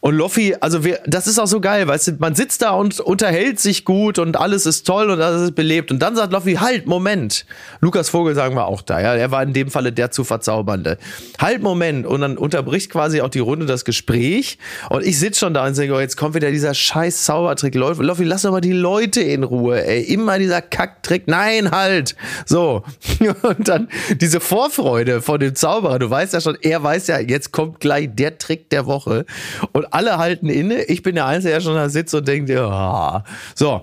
Und 0.00 0.14
Loffi, 0.14 0.54
also 0.60 0.84
wir, 0.84 1.00
das 1.06 1.26
ist 1.26 1.38
auch 1.38 1.46
so 1.46 1.60
geil, 1.60 1.88
weißt 1.88 2.08
du, 2.08 2.12
man 2.18 2.34
sitzt 2.34 2.62
da 2.62 2.70
und 2.70 3.00
unterhält 3.00 3.58
sich 3.58 3.84
gut 3.84 4.18
und 4.18 4.36
alles 4.36 4.66
ist 4.66 4.86
toll 4.86 5.10
und 5.10 5.20
alles 5.20 5.42
ist 5.42 5.54
belebt. 5.54 5.90
Und 5.90 6.00
dann 6.00 6.14
sagt 6.14 6.32
Loffi, 6.32 6.54
halt, 6.54 6.86
Moment. 6.86 7.46
Lukas 7.80 8.10
Vogel 8.10 8.34
sagen 8.34 8.54
wir 8.54 8.66
auch 8.66 8.82
da, 8.82 9.00
ja, 9.00 9.14
er 9.14 9.30
war 9.30 9.42
in 9.42 9.52
dem 9.52 9.70
Falle 9.70 9.92
der 9.92 10.10
zu 10.10 10.22
verzaubernde. 10.22 10.98
Halt, 11.40 11.62
Moment. 11.62 12.06
Und 12.06 12.20
dann 12.20 12.36
unterbricht 12.36 12.90
quasi 12.90 13.20
auch 13.20 13.30
die 13.30 13.38
Runde 13.38 13.66
das 13.66 13.84
Gespräch. 13.84 14.58
Und 14.90 15.04
ich 15.04 15.18
sitze 15.18 15.40
schon 15.40 15.54
da 15.54 15.66
und 15.66 15.76
denke, 15.76 15.94
oh, 15.94 16.00
jetzt 16.00 16.16
kommt 16.16 16.34
wieder 16.34 16.50
dieser 16.50 16.74
scheiß 16.74 17.24
Zaubertrick. 17.24 17.74
Loffi, 17.74 18.24
lass 18.24 18.42
doch 18.42 18.52
mal 18.52 18.60
die 18.60 18.72
Leute 18.72 19.22
in 19.22 19.44
Ruhe, 19.44 19.82
ey. 19.84 20.02
Immer 20.02 20.38
dieser 20.38 20.62
Kacktrick. 20.62 21.26
Nein, 21.26 21.70
halt. 21.70 22.16
So. 22.44 22.84
Und 23.42 23.68
dann 23.68 23.88
diese 24.20 24.40
Vorfreude 24.40 25.22
von 25.22 25.40
dem 25.40 25.54
Zauberer. 25.54 25.98
Du 25.98 26.10
weißt 26.10 26.34
ja 26.34 26.40
schon, 26.40 26.56
er 26.60 26.82
weiß 26.82 27.06
ja, 27.08 27.18
jetzt 27.18 27.52
kommt 27.52 27.80
gleich 27.80 28.10
der 28.12 28.38
Trick 28.38 28.70
der 28.70 28.86
Woche. 28.86 29.24
Und 29.72 29.85
alle 29.92 30.18
halten 30.18 30.48
inne. 30.48 30.84
Ich 30.84 31.02
bin 31.02 31.14
der 31.14 31.26
Einzige, 31.26 31.54
der 31.54 31.60
schon 31.60 31.74
da 31.74 31.88
sitzt 31.88 32.14
und 32.14 32.26
denkt, 32.26 32.48
ja, 32.50 33.24
so. 33.54 33.82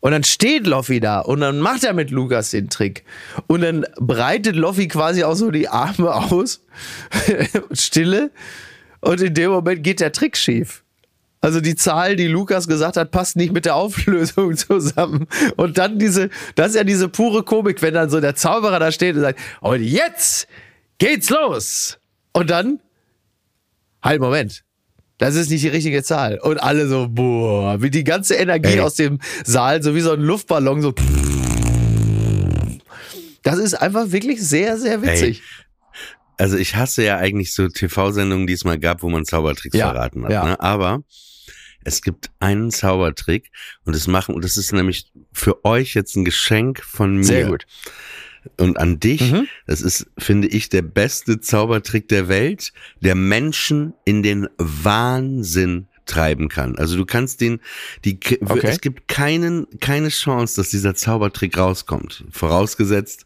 Und 0.00 0.12
dann 0.12 0.24
steht 0.24 0.66
Loffi 0.66 1.00
da 1.00 1.20
und 1.20 1.40
dann 1.40 1.60
macht 1.60 1.82
er 1.82 1.94
mit 1.94 2.10
Lukas 2.10 2.50
den 2.50 2.68
Trick. 2.68 3.04
Und 3.46 3.62
dann 3.62 3.86
breitet 3.96 4.54
Loffi 4.54 4.86
quasi 4.86 5.24
auch 5.24 5.34
so 5.34 5.50
die 5.50 5.68
Arme 5.68 6.14
aus. 6.14 6.62
Stille. 7.72 8.30
Und 9.00 9.22
in 9.22 9.32
dem 9.32 9.50
Moment 9.50 9.82
geht 9.82 10.00
der 10.00 10.12
Trick 10.12 10.36
schief. 10.36 10.84
Also 11.44 11.60
die 11.60 11.76
Zahl, 11.76 12.16
die 12.16 12.26
Lukas 12.26 12.68
gesagt 12.68 12.96
hat, 12.96 13.10
passt 13.10 13.36
nicht 13.36 13.52
mit 13.52 13.66
der 13.66 13.76
Auflösung 13.76 14.56
zusammen. 14.56 15.26
Und 15.56 15.76
dann 15.76 15.98
diese, 15.98 16.30
das 16.54 16.70
ist 16.70 16.76
ja 16.76 16.84
diese 16.84 17.10
pure 17.10 17.42
Komik, 17.42 17.82
wenn 17.82 17.92
dann 17.92 18.08
so 18.08 18.18
der 18.20 18.34
Zauberer 18.34 18.78
da 18.78 18.90
steht 18.90 19.14
und 19.14 19.20
sagt, 19.20 19.38
und 19.60 19.82
jetzt 19.82 20.48
geht's 20.96 21.28
los. 21.28 21.98
Und 22.32 22.48
dann, 22.48 22.80
halt, 24.02 24.22
Moment. 24.22 24.63
Das 25.24 25.36
ist 25.36 25.48
nicht 25.48 25.64
die 25.64 25.68
richtige 25.68 26.02
Zahl. 26.02 26.38
Und 26.38 26.62
alle 26.62 26.86
so, 26.86 27.08
boah, 27.08 27.80
wie 27.80 27.88
die 27.88 28.04
ganze 28.04 28.34
Energie 28.34 28.74
Ey. 28.74 28.80
aus 28.80 28.94
dem 28.94 29.20
Saal, 29.42 29.82
so 29.82 29.94
wie 29.94 30.00
so 30.00 30.12
ein 30.12 30.20
Luftballon, 30.20 30.82
so. 30.82 30.92
Das 33.42 33.58
ist 33.58 33.72
einfach 33.72 34.12
wirklich 34.12 34.46
sehr, 34.46 34.76
sehr 34.76 35.00
witzig. 35.00 35.42
Also 36.36 36.58
ich 36.58 36.76
hasse 36.76 37.04
ja 37.04 37.16
eigentlich 37.16 37.54
so 37.54 37.68
TV-Sendungen, 37.68 38.46
die 38.46 38.52
es 38.52 38.64
mal 38.64 38.78
gab, 38.78 39.02
wo 39.02 39.08
man 39.08 39.24
Zaubertricks 39.24 39.74
Ja, 39.74 39.92
verraten 39.92 40.24
hat. 40.24 40.30
ja. 40.30 40.44
Ne? 40.44 40.60
Aber 40.60 41.02
es 41.84 42.02
gibt 42.02 42.30
einen 42.38 42.70
Zaubertrick 42.70 43.50
und 43.86 43.96
das 43.96 44.06
machen, 44.06 44.34
und 44.34 44.44
das 44.44 44.58
ist 44.58 44.72
nämlich 44.74 45.06
für 45.32 45.64
euch 45.64 45.94
jetzt 45.94 46.16
ein 46.16 46.26
Geschenk 46.26 46.82
von 46.84 47.16
mir. 47.16 47.24
Sehr 47.24 47.46
gut. 47.46 47.64
Und 48.58 48.78
an 48.78 49.00
dich, 49.00 49.32
Mhm. 49.32 49.46
das 49.66 49.80
ist, 49.80 50.06
finde 50.18 50.48
ich, 50.48 50.68
der 50.68 50.82
beste 50.82 51.40
Zaubertrick 51.40 52.08
der 52.08 52.28
Welt, 52.28 52.72
der 53.00 53.14
Menschen 53.14 53.94
in 54.04 54.22
den 54.22 54.48
Wahnsinn 54.58 55.86
treiben 56.06 56.48
kann. 56.48 56.76
Also 56.76 56.98
du 56.98 57.06
kannst 57.06 57.40
den, 57.40 57.60
die, 58.04 58.18
Okay. 58.44 58.60
es 58.66 58.80
gibt 58.82 59.08
keinen, 59.08 59.66
keine 59.80 60.10
Chance, 60.10 60.56
dass 60.56 60.68
dieser 60.68 60.94
Zaubertrick 60.94 61.56
rauskommt. 61.56 62.24
Vorausgesetzt, 62.30 63.24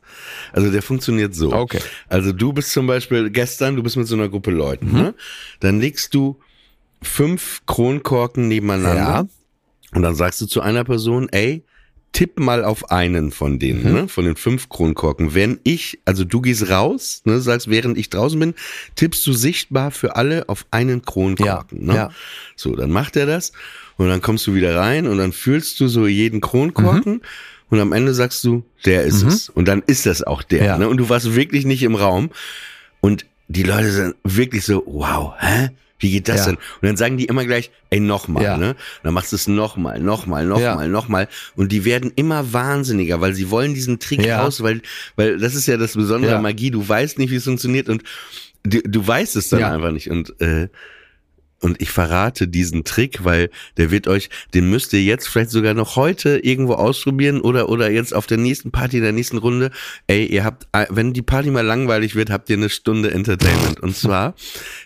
also 0.52 0.70
der 0.70 0.82
funktioniert 0.82 1.34
so. 1.34 1.52
Okay. 1.52 1.80
Also 2.08 2.30
du 2.32 2.52
bist 2.52 2.70
zum 2.70 2.86
Beispiel 2.86 3.30
gestern, 3.30 3.74
du 3.74 3.82
bist 3.82 3.96
mit 3.96 4.06
so 4.06 4.14
einer 4.14 4.28
Gruppe 4.28 4.52
Leuten, 4.52 4.90
Mhm. 4.92 4.92
ne? 4.98 5.14
Dann 5.58 5.80
legst 5.80 6.14
du 6.14 6.38
fünf 7.02 7.62
Kronkorken 7.66 8.46
nebeneinander. 8.46 8.94
Ja. 8.96 9.26
Und 9.94 10.02
dann 10.02 10.14
sagst 10.14 10.40
du 10.40 10.46
zu 10.46 10.60
einer 10.60 10.84
Person, 10.84 11.28
ey, 11.30 11.64
tipp 12.12 12.38
mal 12.40 12.64
auf 12.64 12.90
einen 12.90 13.30
von 13.32 13.58
denen, 13.58 13.84
Mhm. 13.84 13.92
ne, 13.92 14.08
von 14.08 14.24
den 14.24 14.36
fünf 14.36 14.68
Kronkorken. 14.68 15.34
Wenn 15.34 15.60
ich, 15.62 16.00
also 16.04 16.24
du 16.24 16.40
gehst 16.40 16.68
raus, 16.70 17.22
ne, 17.24 17.40
sagst, 17.40 17.68
während 17.68 17.98
ich 17.98 18.10
draußen 18.10 18.38
bin, 18.40 18.54
tippst 18.96 19.26
du 19.26 19.32
sichtbar 19.32 19.90
für 19.90 20.16
alle 20.16 20.48
auf 20.48 20.66
einen 20.70 21.02
Kronkorken. 21.02 21.80
Ja, 21.80 21.86
ne? 21.86 21.94
ja. 21.94 22.10
So, 22.56 22.74
dann 22.74 22.90
macht 22.90 23.16
er 23.16 23.26
das 23.26 23.52
und 23.96 24.08
dann 24.08 24.22
kommst 24.22 24.46
du 24.46 24.54
wieder 24.54 24.74
rein 24.76 25.06
und 25.06 25.18
dann 25.18 25.32
fühlst 25.32 25.78
du 25.80 25.88
so 25.88 26.06
jeden 26.06 26.40
Kronkorken 26.40 27.14
Mhm. 27.14 27.20
und 27.70 27.80
am 27.80 27.92
Ende 27.92 28.14
sagst 28.14 28.42
du, 28.44 28.64
der 28.84 29.02
ist 29.04 29.22
es. 29.22 29.48
Und 29.50 29.68
dann 29.68 29.82
ist 29.86 30.06
das 30.06 30.22
auch 30.22 30.42
der. 30.42 30.64
Ja. 30.64 30.78
Ne? 30.78 30.88
Und 30.88 30.96
du 30.96 31.08
warst 31.08 31.34
wirklich 31.34 31.66
nicht 31.66 31.82
im 31.82 31.94
Raum 31.94 32.30
und 33.00 33.26
die 33.48 33.62
Leute 33.62 33.90
sind 33.90 34.14
wirklich 34.24 34.64
so, 34.64 34.82
wow, 34.86 35.34
hä? 35.38 35.68
Wie 36.00 36.10
geht 36.12 36.28
das 36.28 36.40
Ja. 36.40 36.46
denn? 36.46 36.54
Und 36.56 36.82
dann 36.82 36.96
sagen 36.96 37.16
die 37.16 37.24
immer 37.24 37.44
gleich, 37.44 37.70
ey, 37.90 37.98
nochmal, 38.00 38.42
Ja. 38.44 38.56
ne? 38.56 38.70
Und 38.70 38.76
dann 39.02 39.14
machst 39.14 39.32
du 39.32 39.36
es 39.36 39.48
nochmal, 39.48 39.98
nochmal, 40.00 40.46
nochmal, 40.46 40.62
Ja. 40.86 40.88
nochmal. 40.88 41.28
Und 41.56 41.72
die 41.72 41.84
werden 41.84 42.12
immer 42.14 42.52
wahnsinniger, 42.52 43.20
weil 43.20 43.34
sie 43.34 43.50
wollen 43.50 43.74
diesen 43.74 43.98
Trick 43.98 44.24
Ja. 44.24 44.42
raus, 44.42 44.62
weil, 44.62 44.82
weil 45.16 45.38
das 45.38 45.54
ist 45.54 45.66
ja 45.66 45.76
das 45.76 45.94
Besondere 45.94 46.40
Magie. 46.40 46.70
Du 46.70 46.88
weißt 46.88 47.18
nicht, 47.18 47.30
wie 47.30 47.36
es 47.36 47.44
funktioniert 47.44 47.88
und 47.88 48.02
du, 48.62 48.80
du 48.82 49.06
weißt 49.06 49.34
es 49.36 49.48
dann 49.48 49.64
einfach 49.64 49.90
nicht. 49.90 50.10
Und, 50.10 50.40
äh, 50.40 50.68
und 51.60 51.82
ich 51.82 51.90
verrate 51.90 52.46
diesen 52.46 52.84
Trick, 52.84 53.24
weil 53.24 53.50
der 53.76 53.90
wird 53.90 54.06
euch, 54.06 54.30
den 54.54 54.70
müsst 54.70 54.92
ihr 54.92 55.02
jetzt 55.02 55.28
vielleicht 55.28 55.50
sogar 55.50 55.74
noch 55.74 55.96
heute 55.96 56.38
irgendwo 56.38 56.74
ausprobieren 56.74 57.40
oder, 57.40 57.68
oder 57.68 57.90
jetzt 57.90 58.14
auf 58.14 58.26
der 58.26 58.38
nächsten 58.38 58.70
Party, 58.70 58.98
in 58.98 59.02
der 59.02 59.12
nächsten 59.12 59.38
Runde. 59.38 59.70
Ey, 60.06 60.26
ihr 60.26 60.44
habt, 60.44 60.68
äh, 60.72 60.86
wenn 60.90 61.12
die 61.12 61.22
Party 61.22 61.50
mal 61.50 61.64
langweilig 61.66 62.14
wird, 62.14 62.30
habt 62.30 62.48
ihr 62.50 62.56
eine 62.56 62.68
Stunde 62.70 63.10
Entertainment. 63.10 63.80
Und 63.80 63.96
zwar 63.96 64.34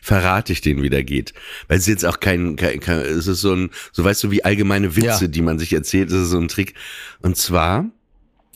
verrate 0.00 0.52
ich 0.52 0.60
den, 0.62 0.82
wie 0.82 0.90
der 0.90 1.04
geht. 1.04 1.34
Weil 1.68 1.76
es 1.78 1.84
ist 1.84 1.88
jetzt 1.88 2.06
auch 2.06 2.20
kein, 2.20 2.56
kein, 2.56 2.80
kein 2.80 3.00
es 3.00 3.26
ist 3.26 3.40
so 3.40 3.52
ein, 3.54 3.70
so 3.92 4.02
weißt 4.04 4.24
du, 4.24 4.30
wie 4.30 4.44
allgemeine 4.44 4.96
Witze, 4.96 5.06
Ja. 5.24 5.26
die 5.28 5.42
man 5.42 5.58
sich 5.58 5.72
erzählt, 5.72 6.10
das 6.10 6.18
ist 6.18 6.30
so 6.30 6.38
ein 6.38 6.48
Trick. 6.48 6.74
Und 7.20 7.36
zwar 7.36 7.90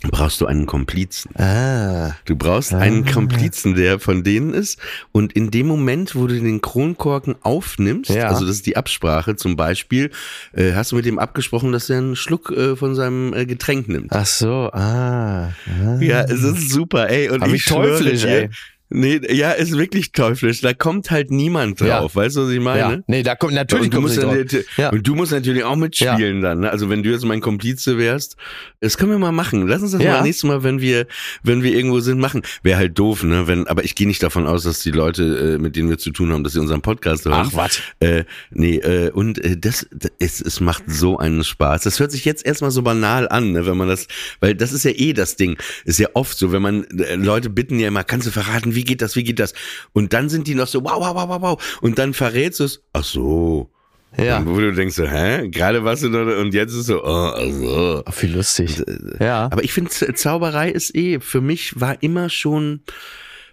brauchst 0.02 0.40
du 0.40 0.46
einen 0.46 0.66
Komplizen. 0.66 1.34
Ah. 1.36 2.12
Du 2.26 2.36
brauchst 2.36 2.74
einen 2.74 3.04
Komplizen, 3.06 3.74
der 3.74 3.98
von 3.98 4.22
denen 4.22 4.52
ist. 4.52 4.78
Und 5.12 5.32
in 5.32 5.50
dem 5.50 5.66
Moment, 5.66 6.14
wo 6.14 6.26
du 6.26 6.38
den 6.38 6.60
Kronkorken 6.60 7.36
aufnimmst, 7.42 8.10
Ja. 8.10 8.28
also 8.28 8.46
das 8.46 8.56
ist 8.56 8.66
die 8.66 8.76
Absprache 8.76 9.36
zum 9.36 9.56
Beispiel, 9.56 10.10
äh, 10.52 10.74
hast 10.74 10.92
du 10.92 10.96
mit 10.96 11.06
dem 11.06 11.18
abgesprochen, 11.18 11.72
dass 11.72 11.88
er 11.90 11.98
einen 11.98 12.16
Schluck 12.16 12.50
äh, 12.50 12.76
von 12.76 12.94
seinem 12.94 13.32
äh, 13.32 13.46
Getränk 13.46 13.88
nimmt. 13.88 14.12
Ach 14.12 14.26
so, 14.26 14.70
ah. 14.72 15.48
ah. 15.48 15.98
Ja, 16.00 16.22
es 16.22 16.42
ist 16.42 16.70
super, 16.70 17.08
ey. 17.08 17.30
Und 17.30 17.42
Aber 17.42 17.52
wie 17.52 17.56
ich 17.56 17.64
teuflisch, 17.64 18.22
dir, 18.22 18.28
ey. 18.28 18.50
Nee, 18.88 19.20
ja, 19.32 19.50
ist 19.50 19.76
wirklich 19.76 20.12
teuflisch. 20.12 20.60
Da 20.60 20.72
kommt 20.72 21.10
halt 21.10 21.30
niemand 21.32 21.80
drauf. 21.80 22.14
Ja. 22.14 22.22
Weißt 22.22 22.36
du, 22.36 22.42
was 22.46 22.50
ich 22.50 22.60
meine? 22.60 22.78
Ja. 22.78 22.98
Nee, 23.08 23.22
da 23.24 23.34
kommt 23.34 23.54
natürlich 23.54 23.86
und, 23.86 23.94
du 23.94 24.00
musst 24.00 24.16
natürlich, 24.22 24.64
Ja. 24.76 24.90
und 24.90 25.04
du 25.06 25.14
musst 25.16 25.32
natürlich 25.32 25.64
auch 25.64 25.74
mitspielen 25.74 26.40
dann. 26.40 26.60
Ne? 26.60 26.70
Also 26.70 26.88
wenn 26.88 27.02
du 27.02 27.10
jetzt 27.10 27.24
mein 27.24 27.40
Komplize 27.40 27.98
wärst, 27.98 28.36
das 28.80 28.96
können 28.96 29.10
wir 29.10 29.18
mal 29.18 29.32
machen. 29.32 29.66
Lass 29.66 29.82
uns 29.82 29.90
das 29.90 30.02
Ja. 30.02 30.12
mal 30.12 30.22
nächstes 30.22 30.44
Mal, 30.44 30.62
wenn 30.62 30.80
wir, 30.80 31.06
wenn 31.42 31.64
wir 31.64 31.72
irgendwo 31.74 31.98
sind, 31.98 32.20
machen. 32.20 32.42
Wäre 32.62 32.78
halt 32.78 32.96
doof, 32.96 33.24
ne? 33.24 33.48
Wenn, 33.48 33.66
aber 33.66 33.82
ich 33.84 33.96
gehe 33.96 34.06
nicht 34.06 34.22
davon 34.22 34.46
aus, 34.46 34.62
dass 34.62 34.78
die 34.80 34.92
Leute, 34.92 35.54
äh, 35.56 35.58
mit 35.58 35.74
denen 35.74 35.88
wir 35.90 35.98
zu 35.98 36.12
tun 36.12 36.32
haben, 36.32 36.44
dass 36.44 36.52
sie 36.52 36.60
unseren 36.60 36.80
Podcast 36.82 37.24
hören. 37.24 37.48
Ach, 37.50 37.54
was? 37.54 37.80
Äh, 37.98 38.22
nee, 38.50 38.76
äh, 38.76 39.10
und 39.10 39.44
äh, 39.44 39.56
das, 39.58 39.86
das 39.92 40.12
es, 40.20 40.40
es 40.40 40.60
macht 40.60 40.84
so 40.86 41.18
einen 41.18 41.42
Spaß. 41.42 41.82
Das 41.82 41.98
hört 41.98 42.12
sich 42.12 42.24
jetzt 42.24 42.46
erstmal 42.46 42.70
so 42.70 42.82
banal 42.82 43.28
an, 43.28 43.50
ne, 43.50 43.66
wenn 43.66 43.76
man 43.76 43.88
das, 43.88 44.06
weil 44.38 44.54
das 44.54 44.72
ist 44.72 44.84
ja 44.84 44.92
eh 44.92 45.12
das 45.12 45.34
Ding. 45.34 45.56
Ist 45.84 45.98
ja 45.98 46.08
oft 46.14 46.38
so, 46.38 46.52
wenn 46.52 46.62
man 46.62 46.84
äh, 46.84 47.16
Leute 47.16 47.50
bitten 47.50 47.80
ja 47.80 47.88
immer, 47.88 48.04
kannst 48.04 48.28
du 48.28 48.30
verraten, 48.30 48.75
wie 48.76 48.84
geht 48.84 49.02
das, 49.02 49.16
wie 49.16 49.24
geht 49.24 49.40
das? 49.40 49.54
Und 49.92 50.12
dann 50.12 50.28
sind 50.28 50.46
die 50.46 50.54
noch 50.54 50.68
so, 50.68 50.84
wow, 50.84 51.00
wow, 51.00 51.14
wow, 51.16 51.28
wow, 51.28 51.42
wow. 51.42 51.78
Und 51.80 51.98
dann 51.98 52.14
verrätst 52.14 52.60
du 52.60 52.64
es, 52.64 52.82
ach 52.92 53.02
so. 53.02 53.70
Ja. 54.16 54.46
Wo 54.46 54.58
du 54.58 54.72
denkst 54.72 54.94
so, 54.94 55.06
hä? 55.06 55.48
Gerade 55.48 55.84
warst 55.84 56.02
du 56.02 56.08
noch, 56.08 56.26
und 56.40 56.54
jetzt 56.54 56.72
ist 56.72 56.86
so, 56.86 57.04
oh, 57.04 57.32
ach 57.34 57.52
so. 57.52 58.02
Ach, 58.06 58.22
wie 58.22 58.28
lustig. 58.28 58.82
Ja. 59.18 59.46
Aber 59.50 59.64
ich 59.64 59.72
finde, 59.72 59.90
Zauberei 59.90 60.70
ist 60.70 60.94
eh, 60.94 61.20
für 61.20 61.40
mich 61.40 61.80
war 61.80 62.02
immer 62.02 62.30
schon 62.30 62.80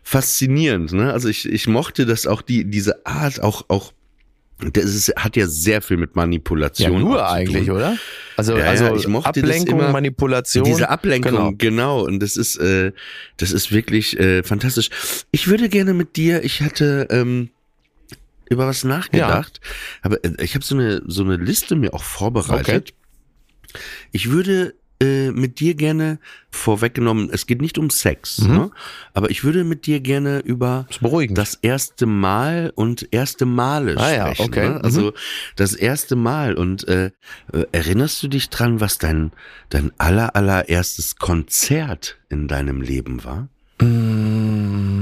faszinierend. 0.03 0.93
Ne? 0.93 1.11
Also 1.11 1.29
ich, 1.29 1.49
ich 1.49 1.67
mochte 1.67 2.05
das 2.05 2.27
auch, 2.27 2.41
die, 2.41 2.65
diese 2.69 3.05
Art, 3.05 3.41
auch, 3.41 3.65
auch, 3.69 3.93
das 4.59 4.85
ist, 4.85 5.13
hat 5.15 5.35
ja 5.35 5.47
sehr 5.47 5.81
viel 5.81 5.97
mit 5.97 6.11
Ja, 6.11 6.15
Manipulation. 6.15 6.99
nur 7.01 7.23
auch 7.23 7.27
zu 7.29 7.33
eigentlich, 7.33 7.69
oder? 7.71 7.97
Also, 8.37 8.53
Ja, 8.53 8.59
ja, 8.65 8.69
also 8.71 8.95
ich 8.95 9.07
mochte 9.07 9.29
Ablenkung, 9.41 9.79
immer. 9.79 9.91
Manipulation. 9.91 10.63
Diese 10.63 10.89
Ablenkung, 10.89 11.31
Genau. 11.31 11.51
genau. 11.57 12.01
Und 12.05 12.19
das 12.21 12.37
ist, 12.37 12.55
äh, 12.57 12.91
das 13.37 13.51
ist 13.51 13.71
wirklich 13.71 14.19
äh, 14.19 14.43
fantastisch. 14.43 14.89
Ich 15.31 15.47
würde 15.47 15.69
gerne 15.69 15.93
mit 15.93 16.15
dir, 16.15 16.43
ich 16.43 16.61
hatte 16.61 17.07
ähm, 17.09 17.49
über 18.49 18.67
was 18.67 18.83
nachgedacht, 18.83 19.59
aber 20.01 20.23
äh, 20.23 20.31
ich 20.43 20.55
habe 20.55 20.63
so 20.63 20.75
eine 20.75 21.01
so 21.07 21.23
eine 21.23 21.37
Liste 21.37 21.75
mir 21.75 21.93
auch 21.93 22.03
vorbereitet. 22.03 22.93
Ich 24.11 24.29
würde 24.29 24.75
äh, 25.03 25.31
mit 25.31 25.59
dir 25.59 25.73
gerne 25.75 26.19
vorweggenommen, 26.51 27.29
es 27.31 27.45
geht 27.47 27.61
nicht 27.61 27.77
um 27.77 27.89
Sex, 27.89 28.39
Mhm. 28.39 28.53
ne? 28.53 28.71
aber 29.13 29.29
ich 29.31 29.43
würde 29.43 29.63
mit 29.63 29.85
dir 29.85 29.99
gerne 29.99 30.39
über 30.39 30.87
beruhigend. 31.01 31.37
das 31.37 31.55
erste 31.61 32.05
Mal 32.05 32.71
und 32.75 33.07
erste 33.11 33.45
Male 33.45 33.95
Ah 33.97 34.11
ja, 34.13 34.25
sprechen. 34.35 34.49
okay. 34.51 34.69
Ne? 34.69 34.83
Also 34.83 35.13
das 35.55 35.73
erste 35.73 36.15
Mal. 36.15 36.55
Und 36.55 36.87
äh, 36.87 37.07
äh, 37.51 37.65
erinnerst 37.71 38.21
du 38.23 38.27
dich 38.27 38.49
dran, 38.49 38.79
was 38.79 38.97
dein, 38.99 39.31
dein 39.69 39.91
aller, 39.97 40.35
allererstes 40.35 41.15
Konzert 41.17 42.17
in 42.29 42.47
deinem 42.47 42.81
Leben 42.81 43.23
war? 43.23 43.49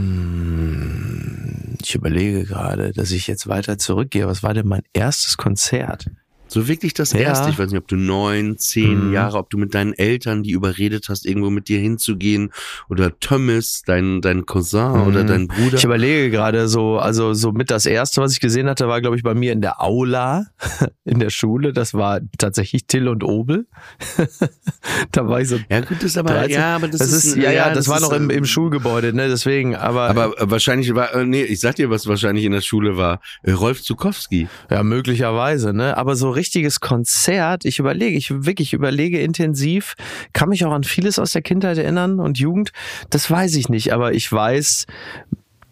Mm, 0.02 1.76
Ich 1.84 1.96
überlege 1.96 2.46
gerade, 2.46 2.92
dass 2.94 3.12
ich 3.12 3.28
jetzt 3.28 3.48
weiter 3.48 3.78
zurückgehe. 3.78 4.28
Was 4.28 4.44
war 4.44 4.54
denn 4.54 4.68
mein 4.68 4.84
erstes 4.94 5.38
Konzert? 5.38 6.06
So 6.54 6.68
wirklich 6.68 6.94
das 6.94 7.14
Ja. 7.14 7.20
erste. 7.20 7.50
Ich 7.50 7.58
weiß 7.58 7.72
nicht, 7.72 7.80
ob 7.80 7.88
du 7.88 7.96
neun, 7.96 8.58
zehn 8.58 9.08
Mhm. 9.08 9.14
Jahre, 9.14 9.38
ob 9.38 9.50
du 9.50 9.58
mit 9.58 9.74
deinen 9.74 9.94
Eltern 9.94 10.44
die 10.44 10.52
überredet 10.52 11.06
hast, 11.08 11.26
irgendwo 11.26 11.50
mit 11.50 11.70
dir 11.70 11.80
hinzugehen 11.80 12.52
oder 12.90 13.18
Thomas, 13.22 13.84
dein, 13.86 14.20
dein 14.20 14.46
Cousin 14.46 15.00
oder 15.08 15.24
Mhm. 15.24 15.28
dein 15.28 15.48
Bruder. 15.48 15.78
Ich 15.78 15.86
überlege 15.86 16.30
gerade 16.30 16.68
so, 16.68 16.98
also 16.98 17.34
so 17.34 17.54
mit 17.54 17.72
das 17.72 17.86
erste, 17.86 18.20
was 18.22 18.34
ich 18.34 18.42
gesehen 18.42 18.68
hatte, 18.68 18.90
war 18.90 19.00
glaube 19.00 19.16
ich 19.16 19.24
bei 19.24 19.34
mir 19.34 19.54
in 19.54 19.62
der 19.62 19.82
Aula 19.82 20.48
in 21.06 21.20
der 21.20 21.30
Schule. 21.30 21.72
Das 21.72 21.94
war 21.94 22.20
tatsächlich 22.38 22.86
Till 22.86 23.08
und 23.08 23.24
Obel. 23.24 23.66
da 25.12 25.28
war 25.28 25.40
ich 25.42 25.48
so. 25.48 25.58
ja, 25.70 25.80
gut, 25.82 25.98
das 26.00 26.04
ist 26.06 26.18
aber, 26.18 26.32
13. 26.34 26.52
ja, 26.52 26.76
aber 26.76 26.88
das, 26.90 27.00
Das, 27.00 27.12
ist, 27.14 27.36
ein- 27.36 27.42
ja, 27.44 27.52
ja, 27.52 27.74
das, 27.74 27.88
war 27.88 27.98
ist, 27.98 28.02
noch 28.04 28.14
im, 28.14 28.30
im 28.30 28.46
Schulgebäude, 28.46 29.14
ne? 29.14 29.28
Deswegen, 29.30 29.76
aber, 29.76 30.10
Aber 30.10 30.40
äh, 30.42 30.50
wahrscheinlich 30.52 30.94
war, 30.96 31.14
äh, 31.16 31.26
nee, 31.26 31.44
ich 31.44 31.60
sag 31.62 31.76
dir, 31.76 31.90
was 31.90 32.08
wahrscheinlich 32.08 32.44
in 32.46 32.52
der 32.52 32.62
Schule 32.62 32.98
war. 32.98 33.22
Äh, 33.44 33.52
Rolf 33.52 33.82
Zukowski. 33.82 34.48
ja, 34.70 34.84
möglicherweise, 34.84 35.74
ne? 35.74 35.96
Aber 35.98 36.16
so 36.16 36.30
richtiges 36.42 36.80
Konzert, 36.80 37.64
ich 37.66 37.80
überlege, 37.80 38.18
ich 38.18 38.32
wirklich 38.46 38.74
überlege 38.74 39.22
intensiv, 39.22 39.96
kann 40.34 40.50
mich 40.50 40.66
auch 40.66 40.72
an 40.72 40.84
vieles 40.84 41.20
aus 41.20 41.32
der 41.32 41.42
Kindheit 41.42 41.78
erinnern 41.78 42.20
und 42.20 42.40
Jugend. 42.40 42.72
Das 43.12 43.30
weiß 43.30 43.56
ich 43.56 43.70
nicht, 43.70 43.94
aber 43.94 44.14
ich 44.14 44.32
weiß, 44.32 44.86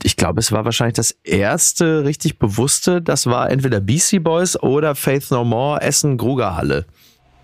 ich 0.04 0.16
glaube, 0.16 0.40
es 0.40 0.52
war 0.52 0.64
wahrscheinlich 0.66 0.96
das 0.96 1.12
erste 1.24 2.06
richtig 2.06 2.40
bewusste, 2.40 3.02
das 3.02 3.26
war 3.26 3.50
entweder 3.50 3.80
Beastie 3.82 4.20
Boys 4.20 4.56
oder 4.62 4.96
Faith 4.96 5.32
No 5.32 5.44
More 5.44 5.82
Essen 5.82 6.18
Grugerhalle. 6.18 6.86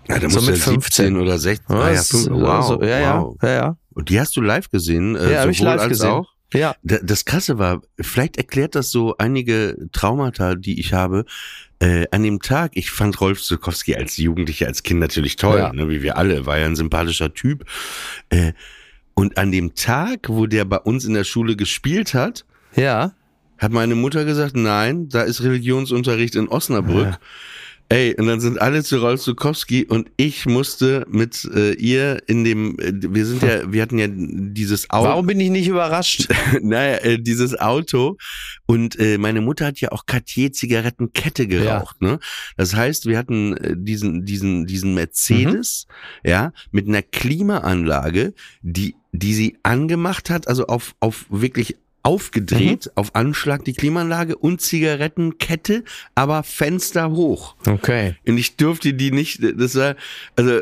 Ja, 0.08 0.18
da 0.20 0.30
So 0.30 0.36
musst 0.36 0.46
du 0.48 0.50
mit 0.52 0.60
ja 0.60 0.72
17 0.72 1.16
oder 1.16 1.38
16. 1.38 1.76
Ah, 1.76 1.90
ja, 1.90 1.98
wow, 2.30 2.64
so, 2.64 2.82
ja, 2.82 3.20
wow. 3.22 3.36
ja, 3.42 3.48
ja, 3.48 3.54
ja. 3.54 3.76
Und 3.92 4.08
die 4.08 4.20
hast 4.20 4.36
du 4.36 4.40
live 4.40 4.70
gesehen, 4.70 5.16
äh, 5.16 5.32
Ja, 5.32 5.46
ich 5.48 5.60
live 5.60 5.80
als 5.80 5.88
gesehen. 5.90 6.10
auch? 6.10 6.28
Ja, 6.54 6.76
Da- 6.84 7.00
Das 7.02 7.24
Krasse 7.24 7.58
war, 7.58 7.82
vielleicht 8.00 8.36
erklärt 8.36 8.76
das 8.76 8.90
so 8.90 9.16
einige 9.18 9.76
Traumata, 9.92 10.54
die 10.54 10.78
ich 10.78 10.92
habe. 10.92 11.24
Äh, 11.78 12.06
an 12.10 12.22
dem 12.22 12.40
Tag, 12.40 12.72
ich 12.74 12.90
fand 12.90 13.20
Rolf 13.20 13.42
Zukowski 13.42 13.94
als 13.96 14.16
Jugendlicher, 14.16 14.66
als 14.66 14.82
Kind 14.82 15.00
natürlich 15.00 15.36
toll, 15.36 15.58
Ja. 15.58 15.72
ne, 15.72 15.88
wie 15.90 16.02
wir 16.02 16.16
alle, 16.16 16.46
war 16.46 16.58
ja 16.58 16.64
ein 16.66 16.76
sympathischer 16.76 17.34
Typ. 17.34 17.64
Äh, 18.30 18.52
und 19.14 19.36
an 19.38 19.52
dem 19.52 19.74
Tag, 19.74 20.28
wo 20.28 20.46
der 20.46 20.64
bei 20.64 20.78
uns 20.78 21.04
in 21.04 21.14
der 21.14 21.24
Schule 21.24 21.54
gespielt 21.56 22.14
hat, 22.14 22.44
ja. 22.74 23.12
hat 23.58 23.72
meine 23.72 23.94
Mutter 23.94 24.24
gesagt, 24.24 24.56
nein, 24.56 25.08
da 25.08 25.22
ist 25.22 25.42
Religionsunterricht 25.42 26.34
in 26.34 26.48
Osnabrück. 26.48 27.18
Ey, 27.88 28.16
und 28.18 28.26
dann 28.26 28.40
sind 28.40 28.60
alle 28.60 28.82
zu 28.82 28.98
Rolf 28.98 29.20
Zukowski 29.20 29.84
und 29.84 30.10
ich 30.16 30.44
musste 30.46 31.06
mit 31.08 31.44
äh, 31.54 31.72
ihr 31.74 32.20
in 32.26 32.42
dem, 32.42 32.76
äh, 32.80 32.92
wir 32.92 33.24
sind 33.24 33.42
ja, 33.42 33.60
wir 33.72 33.80
hatten 33.80 33.98
ja 33.98 34.08
dieses 34.10 34.90
Auto, 34.90 35.08
Warum 35.08 35.26
bin 35.26 35.38
ich 35.38 35.50
nicht 35.50 35.68
überrascht? 35.68 36.28
naja, 36.62 36.96
äh, 36.98 37.18
dieses 37.20 37.56
Auto 37.58 38.16
und 38.66 38.98
äh, 38.98 39.18
meine 39.18 39.40
Mutter 39.40 39.66
hat 39.66 39.80
ja 39.80 39.92
auch 39.92 40.04
Cartier 40.06 40.52
Zigarettenkette 40.52 41.46
geraucht, 41.46 42.02
ne? 42.02 42.18
Das 42.56 42.74
heißt, 42.74 43.06
wir 43.06 43.18
hatten 43.18 43.56
äh, 43.56 43.76
diesen 43.76 44.24
diesen 44.24 44.66
diesen 44.66 44.94
Mercedes, 44.94 45.86
ja, 46.24 46.52
mit 46.72 46.88
einer 46.88 47.02
Klimaanlage, 47.02 48.34
die 48.62 48.96
die 49.12 49.34
sie 49.34 49.58
angemacht 49.62 50.28
hat, 50.28 50.48
also 50.48 50.66
auf 50.66 50.96
auf 50.98 51.26
wirklich 51.30 51.76
aufgedreht, 52.06 52.92
auf 52.94 53.16
Anschlag 53.16 53.64
die 53.64 53.72
Klimaanlage 53.72 54.36
und 54.36 54.60
Zigarettenkette, 54.60 55.82
aber 56.14 56.44
Fenster 56.44 57.10
hoch. 57.10 57.56
Okay. 57.66 58.14
Und 58.24 58.38
ich 58.38 58.56
durfte 58.56 58.94
die 58.94 59.10
nicht, 59.10 59.40
das 59.42 59.74
war, 59.74 59.96
also, 60.36 60.60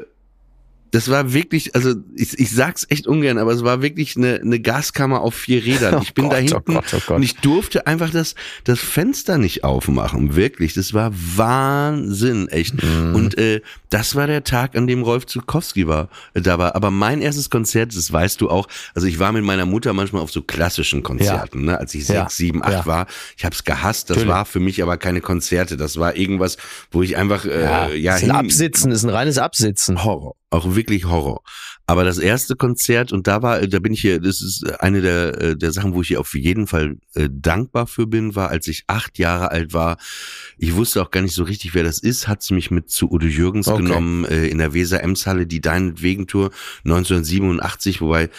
das 0.95 1.11
war 1.11 1.33
wirklich, 1.33 1.75
also 1.75 1.95
ich, 2.15 2.39
ich 2.39 2.53
sag's 2.53 2.87
echt 2.89 3.09
ungern, 3.09 3.37
aber 3.39 3.51
es 3.53 3.65
war 3.65 3.83
wirklich 3.83 4.17
eine, 4.17 4.37
eine 4.41 4.61
Gaskammer 4.61 5.21
auf 5.23 5.35
vier 5.35 5.65
Rädern. 5.65 5.95
Oh 5.99 6.01
Ich 6.03 6.15
bin 6.15 6.31
da 6.31 6.41
Gott, 6.41 6.53
oh 6.53 6.55
hinten 6.55 6.75
Gott, 6.75 6.85
oh 6.95 7.01
Gott. 7.07 7.17
und 7.17 7.23
ich 7.25 7.37
durfte 7.37 7.87
einfach 7.89 8.11
das, 8.11 8.37
das 8.63 8.79
Fenster 8.79 9.37
nicht 9.39 9.65
aufmachen. 9.65 10.37
Wirklich, 10.37 10.73
das 10.75 10.95
war 10.95 11.13
Wahnsinn, 11.15 12.49
echt. 12.49 12.83
Mhm. 12.83 13.15
Und 13.15 13.39
äh, 13.39 13.61
das 13.91 14.15
war 14.15 14.27
der 14.27 14.45
Tag, 14.45 14.77
an 14.77 14.87
dem 14.87 15.03
Rolf 15.03 15.27
Zukowski 15.27 15.87
war, 15.87 16.09
äh, 16.35 16.41
da 16.41 16.59
war. 16.59 16.75
Aber 16.77 16.91
mein 16.91 17.21
erstes 17.21 17.51
Konzert, 17.51 17.95
das 17.97 18.13
weißt 18.13 18.41
du 18.41 18.49
auch, 18.51 18.69
also 18.95 19.07
ich 19.07 19.19
war 19.19 19.33
mit 19.33 19.45
meiner 19.45 19.67
Mutter 19.67 19.93
manchmal 19.93 20.23
auf 20.23 20.31
so 20.31 20.43
klassischen 20.43 21.03
Konzerten, 21.03 21.65
ne, 21.65 21.79
als 21.79 21.95
ich 21.95 22.07
Ja. 22.09 22.23
sechs, 22.23 22.37
sieben, 22.37 22.63
acht 22.63 22.73
Ja. 22.73 22.87
war. 22.87 23.07
Ich 23.37 23.45
hab's 23.45 23.65
gehasst. 23.65 24.11
Das 24.11 24.17
Natürlich. 24.19 24.33
war 24.35 24.45
für 24.45 24.61
mich 24.61 24.83
aber 24.83 24.97
keine 24.97 25.21
Konzerte. 25.21 25.77
Das 25.77 25.97
war 25.99 26.17
irgendwas, 26.17 26.57
wo 26.91 27.03
ich 27.03 27.17
einfach 27.17 27.45
äh, 27.45 27.97
ja, 27.97 28.17
ist 28.17 28.25
ein 28.25 28.31
Absitzen, 28.31 28.93
ist 28.93 29.03
ein 29.05 29.11
reines 29.11 29.39
Absitzen. 29.39 30.05
Horror. 30.05 30.37
Auch 30.55 30.77
wirklich 30.77 31.05
Horror. 31.07 31.43
Aber 31.87 32.05
das 32.05 32.19
erste 32.19 32.57
Konzert, 32.57 33.13
und 33.13 33.27
da 33.27 33.43
war, 33.43 33.67
da 33.67 33.79
bin 33.79 33.93
ich 33.93 34.01
hier, 34.01 34.19
das 34.19 34.41
ist 34.41 34.65
eine 34.81 35.03
der, 35.03 35.41
äh, 35.41 35.57
der 35.57 35.71
Sachen, 35.71 35.95
wo 35.95 36.01
ich 36.01 36.09
hier 36.09 36.21
auf 36.21 36.35
jeden 36.35 36.67
Fall 36.67 36.97
äh, 37.15 37.29
dankbar 37.31 37.87
für 37.87 38.07
bin, 38.07 38.35
war, 38.35 38.49
als 38.49 38.69
ich 38.69 38.85
acht 38.87 39.19
Jahre 39.19 39.51
alt 39.51 39.75
war. 39.75 39.99
Ich 40.57 40.75
wusste 40.75 41.03
auch 41.03 41.11
gar 41.11 41.21
nicht 41.21 41.35
so 41.35 41.45
richtig, 41.45 41.75
wer 41.75 41.85
das 41.85 41.99
ist, 41.99 42.27
hat 42.27 42.43
sie 42.43 42.55
mich 42.55 42.71
mit 42.71 42.89
zu 42.91 43.11
Udo 43.11 43.27
Jürgens 43.27 43.69
Okay. 43.69 43.83
genommen, 43.83 44.25
äh, 44.25 44.47
in 44.47 44.59
der 44.59 44.73
Weser-Ems-Halle, 44.73 45.47
die 45.47 45.61
Deinetwegen-Tour 45.61 46.51
1987, 46.85 48.01
wobei, 48.01 48.31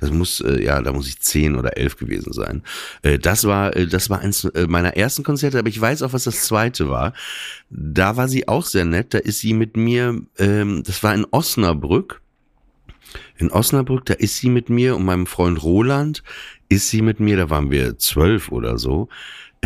das 0.00 0.10
muss, 0.10 0.40
äh, 0.40 0.62
ja, 0.62 0.80
da 0.82 0.92
muss 0.92 1.06
ich 1.06 1.20
zehn 1.20 1.56
oder 1.56 1.76
elf 1.76 1.96
gewesen 1.96 2.32
sein. 2.32 2.62
Äh, 3.02 3.18
das 3.18 3.44
war, 3.44 3.76
äh, 3.76 3.86
das 3.86 4.08
war 4.10 4.20
eins 4.20 4.44
äh, 4.44 4.66
meiner 4.66 4.96
ersten 4.96 5.22
Konzerte, 5.24 5.58
aber 5.58 5.68
ich 5.68 5.80
weiß 5.80 6.02
auch, 6.02 6.12
was 6.12 6.24
das 6.24 6.42
zweite 6.42 6.88
war. 6.88 7.12
Da 7.70 8.16
war 8.16 8.28
sie 8.28 8.48
auch 8.48 8.64
sehr 8.64 8.84
nett. 8.84 9.14
Da 9.14 9.18
ist 9.18 9.40
sie 9.40 9.52
mit 9.52 9.76
mir, 9.76 10.20
ähm, 10.38 10.82
das 10.84 11.02
war 11.02 11.14
in 11.14 11.26
Osnabrück. 11.30 12.20
In 13.36 13.50
Osnabrück, 13.50 14.04
da 14.06 14.14
ist 14.14 14.38
sie 14.38 14.48
mit 14.48 14.68
mir 14.70 14.96
und 14.96 15.04
meinem 15.04 15.26
Freund 15.26 15.62
Roland 15.62 16.22
ist 16.68 16.90
sie 16.90 17.02
mit 17.02 17.20
mir, 17.20 17.36
da 17.36 17.50
waren 17.50 17.70
wir 17.70 17.98
zwölf 17.98 18.50
oder 18.50 18.78
so, 18.78 19.08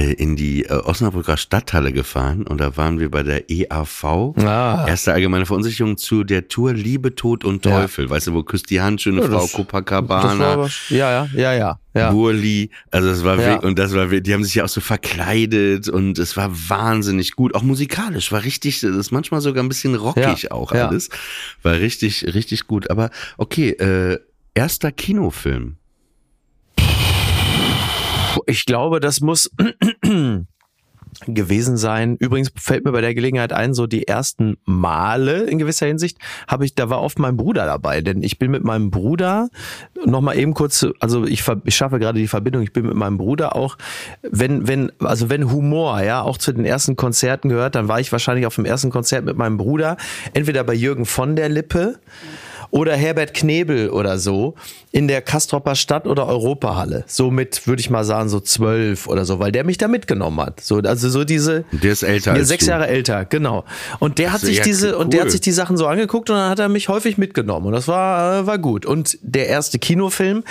in 0.05 0.37
die 0.37 0.65
äh, 0.65 0.73
Osnabrücker 0.73 1.37
Stadthalle 1.37 1.93
gefahren 1.93 2.47
und 2.47 2.59
da 2.61 2.77
waren 2.77 2.99
wir 3.01 3.11
bei 3.11 3.23
der 3.23 3.51
EAV. 3.51 4.05
Ah. 4.05 4.87
Erste 4.89 5.13
allgemeine 5.13 5.47
Verunsicherung 5.47 5.97
zu 5.97 6.25
der 6.25 6.49
Tour 6.49 6.73
Liebe, 6.75 7.15
Tod 7.15 7.45
und 7.45 7.65
Ja. 7.67 7.81
Teufel. 7.83 8.09
Weißt 8.11 8.27
du, 8.29 8.35
wo 8.35 8.43
küsst 8.43 8.71
die 8.71 8.81
Hand, 8.81 9.01
schöne 9.03 9.21
Ja, 9.23 9.27
Frau, 9.29 9.33
das- 9.35 9.43
Das 9.45 9.53
Copacabana. 9.53 10.53
aber, 10.53 10.71
ja, 10.91 11.11
ja, 11.11 11.29
ja, 11.35 11.53
ja, 11.55 11.79
ja. 11.95 12.11
Burli, 12.11 12.71
also 12.91 13.09
es 13.09 13.25
war 13.25 13.41
Ja. 13.41 13.57
und 13.61 13.79
das 13.79 13.95
war 13.95 14.07
die 14.07 14.33
haben 14.35 14.45
sich 14.45 14.55
ja 14.55 14.65
auch 14.65 14.69
so 14.69 14.81
verkleidet 14.81 15.89
und 15.89 16.19
es 16.19 16.37
war 16.37 16.51
wahnsinnig 16.69 17.33
gut, 17.33 17.55
auch 17.55 17.63
musikalisch, 17.63 18.31
war 18.31 18.45
richtig, 18.45 18.81
das 18.81 18.95
ist 18.95 19.11
manchmal 19.11 19.41
sogar 19.41 19.63
ein 19.65 19.69
bisschen 19.69 19.95
rockig 19.97 20.43
Ja, 20.45 20.51
auch 20.53 20.73
ja. 20.73 20.89
alles, 20.89 21.09
war 21.63 21.73
richtig, 21.75 22.25
richtig 22.35 22.67
gut, 22.67 22.89
aber 22.91 23.11
okay, 23.37 23.71
äh, 23.71 24.19
erster 24.55 24.93
Kinofilm, 24.93 25.77
Ich 28.47 28.67
glaube, 28.67 29.01
das 29.01 29.21
muss 29.21 29.51
gewesen 31.27 31.77
sein. 31.77 32.17
Übrigens 32.17 32.51
fällt 32.57 32.85
mir 32.85 32.93
bei 32.93 33.01
der 33.01 33.15
Gelegenheit 33.15 33.53
ein, 33.53 33.75
so 33.75 33.87
die 33.87 34.07
ersten 34.07 34.57
Male 34.65 35.45
in 35.45 35.59
gewisser 35.59 35.87
Hinsicht 35.87 36.19
habe 36.47 36.65
ich, 36.65 36.75
da 36.75 36.91
war 36.91 37.03
oft 37.03 37.19
mein 37.19 37.37
Bruder 37.37 37.67
dabei, 37.67 38.01
denn 38.01 38.23
ich 38.23 38.39
bin 38.39 38.51
mit 38.51 38.65
meinem 38.65 38.91
Bruder 38.91 39.49
noch 40.05 40.21
mal 40.21 40.37
eben 40.37 40.55
kurz, 40.55 40.87
also 41.01 41.27
ich, 41.27 41.45
ich 41.65 41.77
schaffe 41.77 41.99
gerade 41.99 42.19
die 42.19 42.29
Verbindung. 42.29 42.63
Ich 42.63 42.73
bin 42.73 42.87
mit 42.87 42.95
meinem 42.95 43.19
Bruder 43.19 43.57
auch, 43.57 43.77
wenn 44.23 44.69
wenn 44.69 44.93
also 45.01 45.31
wenn 45.31 45.51
Humor 45.51 46.01
ja 46.03 46.23
auch 46.23 46.39
zu 46.39 46.53
den 46.53 46.65
ersten 46.65 46.97
Konzerten 46.97 47.49
gehört, 47.49 47.75
dann 47.75 47.89
war 47.89 48.01
ich 48.01 48.13
wahrscheinlich 48.13 48.47
auf 48.47 48.55
dem 48.55 48.65
ersten 48.65 48.91
Konzert 48.91 49.25
mit 49.25 49.37
meinem 49.37 49.57
Bruder 49.57 49.97
entweder 50.35 50.65
bei 50.65 50.75
Jürgen 50.75 51.05
von 51.05 51.37
der 51.37 51.49
Lippe 51.49 51.99
oder 52.71 52.95
Herbert 52.97 53.35
Knebel 53.35 53.91
oder 53.91 54.19
so 54.19 54.55
in 54.91 55.07
der 55.07 55.21
Kastropper 55.21 55.75
Stadt- 55.75 56.07
oder 56.07 56.27
Europahalle. 56.27 57.05
So 57.07 57.31
mit, 57.31 57.67
würde 57.67 57.81
ich 57.81 57.91
mal 57.91 58.05
sagen, 58.05 58.29
so 58.29 58.41
zwölf 58.41 59.07
oder 59.07 59.25
so, 59.25 59.39
weil 59.39 59.53
der 59.53 59.65
mich 59.65 59.79
da 59.79 59.87
mitgenommen 59.87 60.41
hat. 60.41 60.61
So, 60.61 60.79
also 60.79 61.11
so 61.11 61.25
diese. 61.25 61.65
der 61.73 61.93
ist 61.93 62.03
älter 62.03 62.33
Ja, 62.33 62.39
als 62.39 62.49
sechs 62.49 62.65
du. 62.65 62.71
Jahre 62.71 62.89
älter, 62.89 63.25
genau. 63.25 63.65
Und 63.99 64.19
der 64.19 64.33
hat 64.33 64.41
sich 64.41 64.61
diese 64.61 64.97
und 64.97 65.13
der 65.13 65.21
cool. 65.21 65.25
hat 65.27 65.33
sich 65.33 65.41
die 65.41 65.53
Sachen 65.53 65.77
so 65.77 65.87
angeguckt 65.87 66.31
und 66.31 66.37
dann 66.37 66.51
hat 66.51 66.59
er 66.59 66.69
mich 66.69 66.89
häufig 66.89 67.19
mitgenommen 67.19 67.67
und 67.67 67.73
das 67.73 67.87
war 67.87 68.41
äh, 68.41 68.47
war 68.47 68.59
gut. 68.59 68.87
Und 68.87 69.19
der 69.23 69.49
erste 69.49 69.79
Kinofilm 69.79 70.43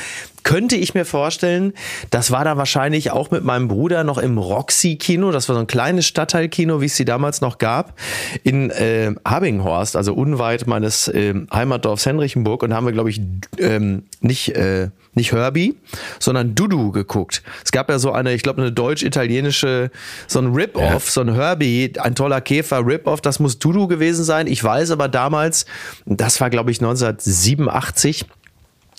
könnte 0.43 0.77
ich 0.77 0.93
mir 0.93 1.03
vorstellen, 1.03 1.73
das 2.09 2.31
war 2.31 2.45
da 2.45 2.55
wahrscheinlich 2.55 3.11
auch 3.11 3.31
mit 3.31 3.43
meinem 3.43 3.67
Bruder 3.67 4.05
noch 4.05 4.17
im 4.17 4.37
Roxy 4.37 4.95
Kino, 4.95 5.31
das 5.31 5.49
war 5.49 5.55
so 5.55 5.59
ein 5.59 5.67
kleines 5.67 6.05
Stadtteilkino, 6.05 6.79
wie 6.79 6.85
es 6.85 6.95
sie 6.95 7.03
damals 7.03 7.41
noch 7.41 7.57
gab, 7.57 7.99
in 8.43 8.69
äh, 8.69 9.13
Habinghorst, 9.27 9.97
also 9.97 10.13
unweit 10.13 10.65
meines 10.65 11.09
äh, 11.09 11.33
Heimatdorfs 11.51 12.06
Henrichenburg 12.07 12.63
und 12.63 12.71
da 12.71 12.77
haben 12.77 12.85
wir 12.85 12.93
glaube 12.93 13.09
ich 13.09 13.21
ähm, 13.59 14.03
nicht 14.21 14.49
äh, 14.55 14.89
nicht 15.17 15.33
Herbie, 15.33 15.75
sondern 16.19 16.55
Dudu 16.55 16.91
geguckt. 16.91 17.43
Es 17.65 17.73
gab 17.73 17.89
ja 17.89 17.99
so 17.99 18.13
eine, 18.13 18.33
ich 18.33 18.43
glaube, 18.43 18.61
eine 18.61 18.71
deutsch-italienische, 18.71 19.91
so 20.27 20.39
ein 20.39 20.53
Rip-Off, 20.53 21.09
so 21.09 21.21
ein 21.21 21.33
Herbie, 21.33 21.91
ein 21.99 22.15
toller 22.15 22.39
Käfer, 22.39 22.85
Rip-Off, 22.85 23.19
das 23.19 23.39
muss 23.39 23.59
Dudu 23.59 23.87
gewesen 23.87 24.23
sein. 24.23 24.47
Ich 24.47 24.63
weiß 24.63 24.91
aber 24.91 25.09
damals, 25.09 25.65
das 26.05 26.39
war, 26.39 26.49
glaube 26.49 26.71
ich, 26.71 26.79
1987, 26.79 28.25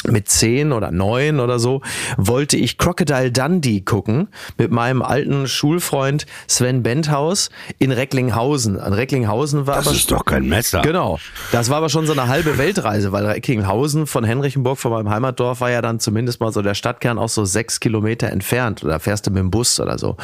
mit 0.07 0.29
zehn 0.29 0.73
oder 0.73 0.93
neun 0.93 1.41
oder 1.41 1.59
so 1.59 1.83
wollte 2.17 2.57
ich 2.57 2.79
Crocodile 2.79 3.33
Dundee 3.33 3.81
gucken 3.81 4.29
mit 4.57 4.71
meinem 4.71 5.03
alten 5.03 5.49
Schulfreund 5.49 6.27
Sven 6.47 6.83
Benthaus 6.83 7.51
in 7.79 7.91
Recklinghausen. 7.91 8.79
An 8.79 8.93
Recklinghausen 8.93 9.67
war 9.67 9.77
Das 9.77 9.89
aber 9.89 9.97
ist 9.97 10.11
doch 10.11 10.25
kein 10.25 10.49
Messer. 10.49 10.83
Genau. 10.83 11.19
Das 11.51 11.69
war 11.69 11.79
aber 11.79 11.89
schon 11.89 12.07
so 12.07 12.13
eine 12.13 12.29
halbe 12.29 12.59
Weltreise, 12.59 13.11
weil 13.11 13.27
Recklinghausen 13.27 14.07
von 14.07 14.25
Henrichenburg, 14.25 14.79
von 14.79 14.93
meinem 14.93 15.11
Heimatdorf, 15.11 15.61
war 15.61 15.71
ja 15.71 15.83
dann 15.83 15.99
zumindest 15.99 16.41
mal 16.41 16.53
so 16.53 16.63
der 16.63 16.75
Stadtkern 16.75 17.19
auch 17.19 17.29
so 17.29 17.45
sechs 17.45 17.81
Kilometer 17.81 18.29
entfernt. 18.29 18.85
Oder 18.85 19.01
fährst 19.01 19.27
du 19.27 19.31
mit 19.31 19.41
dem 19.41 19.51
Bus 19.51 19.81
oder 19.81 19.99
so. 19.99 20.17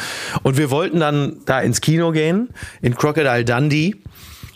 Und 0.42 0.56
wir 0.56 0.70
wollten 0.70 1.00
dann 1.00 1.38
da 1.46 1.60
ins 1.60 1.80
Kino 1.80 2.12
gehen, 2.12 2.50
in 2.80 2.94
Crocodile 2.94 3.44
Dundee. 3.44 3.96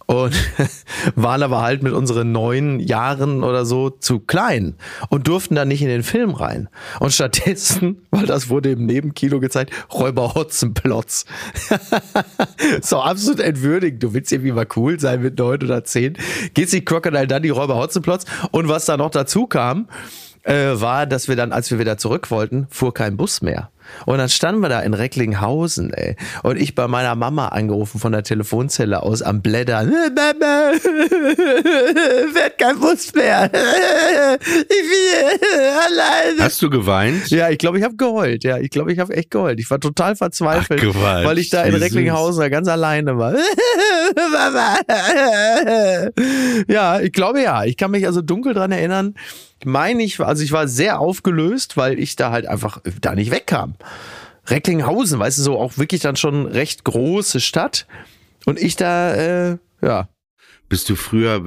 Und 0.09 0.35
waren 1.17 1.43
aber 1.43 1.61
halt 1.61 1.83
mit 1.83 1.93
unseren 1.93 2.33
neun 2.33 2.81
Jahren 2.81 3.45
oder 3.45 3.67
so 3.67 3.91
zu 3.91 4.21
klein 4.21 4.75
und 5.11 5.29
durften 5.29 5.55
dann 5.55 5.69
nicht 5.69 5.83
in 5.83 5.89
den 5.89 6.03
Film 6.03 6.31
rein. 6.31 6.69
Und 6.99 7.13
stattdessen, 7.13 8.07
weil 8.11 8.25
das 8.25 8.49
wurde 8.49 8.71
im 8.71 8.87
Nebenkino 8.87 9.39
gezeigt, 9.39 9.73
Räuber 9.93 10.35
Hotzenplotz. 10.35 11.27
so 12.81 13.01
absolut 13.01 13.41
entwürdigend. 13.41 14.03
Du 14.03 14.15
willst 14.15 14.33
irgendwie 14.33 14.53
mal 14.53 14.67
cool 14.77 14.99
sein 14.99 15.21
mit 15.21 15.39
neun 15.39 15.63
oder 15.63 15.85
zehn. 15.85 16.17
Geht 16.55 16.71
sich 16.71 16.87
Crocodile 16.87 17.27
dann 17.27 17.43
die 17.43 17.51
Räuber 17.51 17.77
Hotzenplotz. 17.77 18.25
Und 18.51 18.69
was 18.69 18.87
da 18.87 18.97
noch 18.97 19.11
dazu 19.11 19.47
kam, 19.47 19.89
äh, 20.45 20.81
war, 20.81 21.05
dass 21.05 21.29
wir 21.29 21.37
dann, 21.37 21.53
als 21.53 21.71
wir 21.71 21.79
wieder 21.79 21.99
zurück 21.99 22.31
wollten, 22.31 22.67
fuhr 22.71 22.95
kein 22.95 23.19
Bus 23.19 23.43
mehr. 23.43 23.71
Und 24.07 24.19
dann 24.19 24.29
standen 24.29 24.61
wir 24.61 24.69
da 24.69 24.81
in 24.81 24.95
Recklinghausen, 24.95 25.93
ey. 25.93 26.17
Und 26.43 26.57
ich 26.57 26.75
bei 26.75 26.89
meiner 26.89 27.15
Mama 27.15 27.49
angerufen 27.49 28.01
von 28.01 28.13
der 28.13 28.23
Telefonzelle 28.23 29.03
aus 29.03 29.23
am 29.23 29.43
Blättern. 29.43 29.91
Mama, 30.15 30.73
fährt 32.33 32.59
kein 32.59 32.79
Bus 32.79 33.15
mehr. 33.15 33.51
Ich 34.41 34.67
bin 34.67 35.61
alleine. 35.87 36.43
Hast 36.43 36.61
du 36.63 36.71
geweint? 36.71 37.31
Ja, 37.31 37.49
ich 37.51 37.59
glaube, 37.59 37.79
ich 37.79 37.85
habe 37.85 37.97
geheult. 37.97 38.45
Ja, 38.45 38.59
ich 38.59 38.71
glaube, 38.71 38.93
ich 38.93 38.99
habe 38.99 39.15
echt 39.15 39.31
geheult. 39.31 39.59
Ich 39.59 39.71
war 39.71 39.81
total 39.81 40.17
verzweifelt, 40.17 40.83
Ach, 40.85 41.25
weil 41.25 41.39
ich 41.39 41.51
da 41.51 41.63
in 41.65 41.75
Recklinghausen 41.75 42.49
ganz 42.51 42.69
alleine 42.69 43.19
war. 43.19 43.35
Mama. 44.33 44.77
ja, 46.69 47.01
ich 47.01 47.13
glaube 47.13 47.43
ja. 47.43 47.65
Ich 47.65 47.77
kann 47.77 47.91
mich 47.91 48.07
also 48.07 48.23
dunkel 48.23 48.55
dran 48.55 48.73
erinnern. 48.73 49.15
Meine, 49.65 50.03
ich 50.03 50.19
war, 50.19 50.29
also 50.29 50.43
ich 50.43 50.53
war 50.53 50.69
sehr 50.69 51.01
aufgelöst, 51.01 51.77
weil 51.77 51.99
ich 51.99 52.17
da 52.17 52.31
halt 52.31 52.47
einfach 52.47 52.81
da 53.01 53.15
nicht 53.15 53.31
wegkam. 53.31 53.75
Recklinghausen, 54.47 55.19
weißt 55.19 55.39
du, 55.39 55.43
so 55.43 55.59
auch 55.59 55.77
wirklich 55.79 56.01
dann 56.01 56.17
schon 56.17 56.47
recht 56.47 56.85
große 56.85 57.41
Stadt. 57.41 57.87
Und 58.47 58.59
ich 58.59 58.77
da, 58.77 59.15
äh, 59.15 59.59
ja, 59.83 60.09
Bist 60.71 60.89
du 60.91 60.97
früher, 60.97 61.43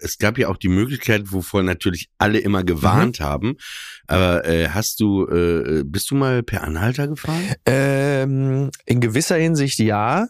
es 0.00 0.18
gab 0.18 0.38
ja 0.38 0.48
auch 0.48 0.56
die 0.56 0.68
Möglichkeit, 0.68 1.32
wovor 1.32 1.62
natürlich 1.64 2.08
alle 2.18 2.38
immer 2.38 2.62
gewarnt 2.64 3.18
Mhm. 3.20 3.24
haben, 3.24 3.56
aber 4.06 4.44
äh, 4.46 4.68
hast 4.68 5.00
du, 5.00 5.26
äh, 5.26 5.82
bist 5.84 6.10
du 6.10 6.14
mal 6.14 6.42
per 6.44 6.62
Anhalter 6.62 7.08
gefahren? 7.08 7.42
Ähm, 7.66 8.70
in 8.86 9.00
gewisser 9.00 9.36
Hinsicht 9.36 9.78
ja. 9.80 10.28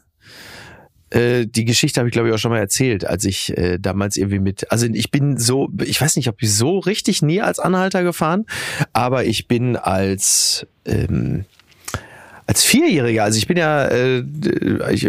Äh, 1.10 1.46
die 1.46 1.64
Geschichte 1.64 2.00
habe 2.00 2.08
ich 2.08 2.12
glaube 2.12 2.28
ich 2.28 2.34
auch 2.34 2.38
schon 2.38 2.50
mal 2.52 2.58
erzählt, 2.58 3.04
als 3.04 3.24
ich 3.24 3.56
äh, 3.56 3.78
damals 3.78 4.16
irgendwie 4.16 4.38
mit, 4.38 4.70
also 4.70 4.86
ich 4.86 5.10
bin 5.10 5.36
so, 5.36 5.68
ich 5.84 6.00
weiß 6.00 6.16
nicht, 6.16 6.28
ob 6.28 6.42
ich 6.42 6.52
so 6.52 6.78
richtig 6.78 7.22
nie 7.22 7.40
als 7.40 7.58
Anhalter 7.58 8.02
gefahren, 8.02 8.46
aber 8.92 9.24
ich 9.24 9.48
bin 9.48 9.76
als 9.76 10.66
ähm, 10.84 11.44
als 12.50 12.64
Vierjähriger, 12.64 13.22
also 13.22 13.38
ich 13.38 13.46
bin 13.46 13.56
ja, 13.56 13.84
äh, 13.86 14.24
ich, 14.90 15.08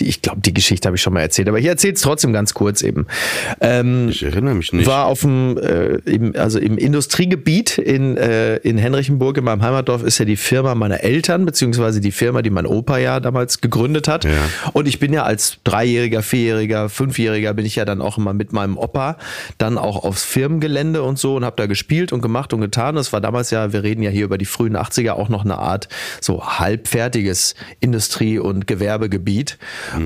ich 0.00 0.22
glaube, 0.22 0.40
die 0.40 0.54
Geschichte 0.54 0.86
habe 0.86 0.94
ich 0.94 1.02
schon 1.02 1.12
mal 1.12 1.20
erzählt, 1.20 1.48
aber 1.48 1.58
ich 1.58 1.66
erzähle 1.66 1.94
es 1.94 2.00
trotzdem 2.00 2.32
ganz 2.32 2.54
kurz 2.54 2.80
eben. 2.82 3.08
Ähm, 3.60 4.08
Ich 4.10 4.22
erinnere 4.22 4.54
mich 4.54 4.72
nicht. 4.72 4.86
war 4.86 5.06
auf 5.06 5.22
dem, 5.22 5.58
äh, 5.58 5.96
im, 6.04 6.32
also 6.36 6.60
im 6.60 6.78
Industriegebiet 6.78 7.78
in, 7.78 8.16
äh, 8.16 8.58
in 8.58 8.78
Henrichenburg, 8.78 9.36
in 9.36 9.42
meinem 9.42 9.62
Heimatdorf, 9.62 10.04
ist 10.04 10.18
ja 10.18 10.24
die 10.24 10.36
Firma 10.36 10.76
meiner 10.76 11.02
Eltern, 11.02 11.44
beziehungsweise 11.44 12.00
die 12.00 12.12
Firma, 12.12 12.40
die 12.42 12.50
mein 12.50 12.66
Opa 12.66 12.98
ja 12.98 13.18
damals 13.18 13.60
gegründet 13.60 14.06
hat. 14.06 14.24
Ja. 14.24 14.30
Und 14.74 14.86
ich 14.86 15.00
bin 15.00 15.12
ja 15.12 15.24
als 15.24 15.58
Dreijähriger, 15.64 16.22
Vierjähriger, 16.22 16.88
Fünfjähriger 16.88 17.52
bin 17.52 17.66
ich 17.66 17.74
ja 17.74 17.84
dann 17.84 18.00
auch 18.00 18.16
immer 18.16 18.32
mit 18.32 18.52
meinem 18.52 18.78
Opa 18.78 19.16
dann 19.58 19.76
auch 19.76 20.04
aufs 20.04 20.22
Firmengelände 20.22 21.02
und 21.02 21.18
so 21.18 21.34
und 21.34 21.44
habe 21.44 21.56
da 21.56 21.66
gespielt 21.66 22.12
und 22.12 22.22
gemacht 22.22 22.52
und 22.52 22.60
getan. 22.60 22.94
Das 22.94 23.12
war 23.12 23.20
damals 23.20 23.50
ja, 23.50 23.72
wir 23.72 23.82
reden 23.82 24.02
ja 24.02 24.10
hier 24.10 24.24
über 24.24 24.38
die 24.38 24.44
frühen 24.44 24.76
80er, 24.76 25.10
auch 25.10 25.28
noch 25.28 25.44
eine 25.44 25.58
Art 25.58 25.88
so 26.20 26.44
halbfertiges 26.44 27.54
Industrie- 27.80 28.38
und 28.38 28.66
Gewerbegebiet. 28.66 29.58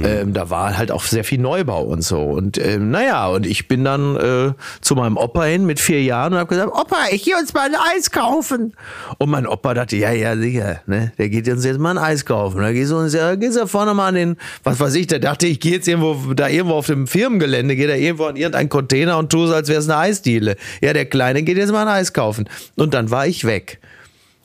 Ähm, 0.04 0.32
da 0.32 0.50
war 0.50 0.76
halt 0.76 0.90
auch 0.90 1.04
sehr 1.04 1.24
viel 1.24 1.38
Neubau 1.38 1.82
und 1.82 2.02
so. 2.02 2.22
Und 2.22 2.58
ähm, 2.58 2.90
naja, 2.90 3.28
und 3.28 3.46
ich 3.46 3.68
bin 3.68 3.84
dann 3.84 4.16
äh, 4.16 4.52
zu 4.80 4.94
meinem 4.94 5.16
Opa 5.16 5.44
hin 5.44 5.66
mit 5.66 5.80
vier 5.80 6.02
Jahren 6.02 6.32
und 6.32 6.38
habe 6.38 6.48
gesagt, 6.48 6.72
Opa, 6.72 6.96
ich 7.10 7.24
gehe 7.24 7.36
uns 7.36 7.54
mal 7.54 7.66
ein 7.66 7.74
Eis 7.96 8.10
kaufen. 8.10 8.74
Und 9.18 9.30
mein 9.30 9.46
Opa 9.46 9.74
dachte, 9.74 9.96
ja, 9.96 10.12
ja, 10.12 10.36
sicher, 10.36 10.80
ne? 10.86 11.12
Der 11.18 11.28
geht 11.28 11.48
uns 11.48 11.64
jetzt 11.64 11.78
mal 11.78 11.96
ein 11.96 11.98
Eis 11.98 12.24
kaufen. 12.24 12.60
Da 12.60 12.72
gehst 12.72 12.90
du 12.90 12.98
uns 12.98 13.14
ja, 13.14 13.34
gehst 13.34 13.56
du 13.56 13.66
vorne 13.66 13.94
mal 13.94 14.08
an 14.08 14.14
den, 14.14 14.36
was 14.64 14.80
weiß 14.80 14.94
ich, 14.94 15.06
der 15.06 15.18
dachte, 15.18 15.46
ich 15.46 15.60
gehe 15.60 15.72
jetzt 15.72 15.88
irgendwo, 15.88 16.34
da 16.34 16.48
irgendwo 16.48 16.74
auf 16.74 16.86
dem 16.86 17.06
Firmengelände, 17.06 17.76
geht 17.76 17.88
er 17.88 17.98
irgendwo 17.98 18.24
an 18.24 18.36
irgendeinen 18.36 18.68
Container 18.68 19.18
und 19.18 19.30
tue 19.30 19.46
so, 19.46 19.54
als 19.54 19.68
wäre 19.68 19.80
es 19.80 19.88
eine 19.88 19.98
Eisdiele. 19.98 20.56
Ja, 20.80 20.92
der 20.92 21.06
Kleine 21.06 21.42
geht 21.42 21.56
jetzt 21.56 21.72
mal 21.72 21.82
ein 21.82 21.88
Eis 21.88 22.12
kaufen. 22.12 22.48
Und 22.76 22.94
dann 22.94 23.10
war 23.10 23.26
ich 23.26 23.44
weg. 23.44 23.78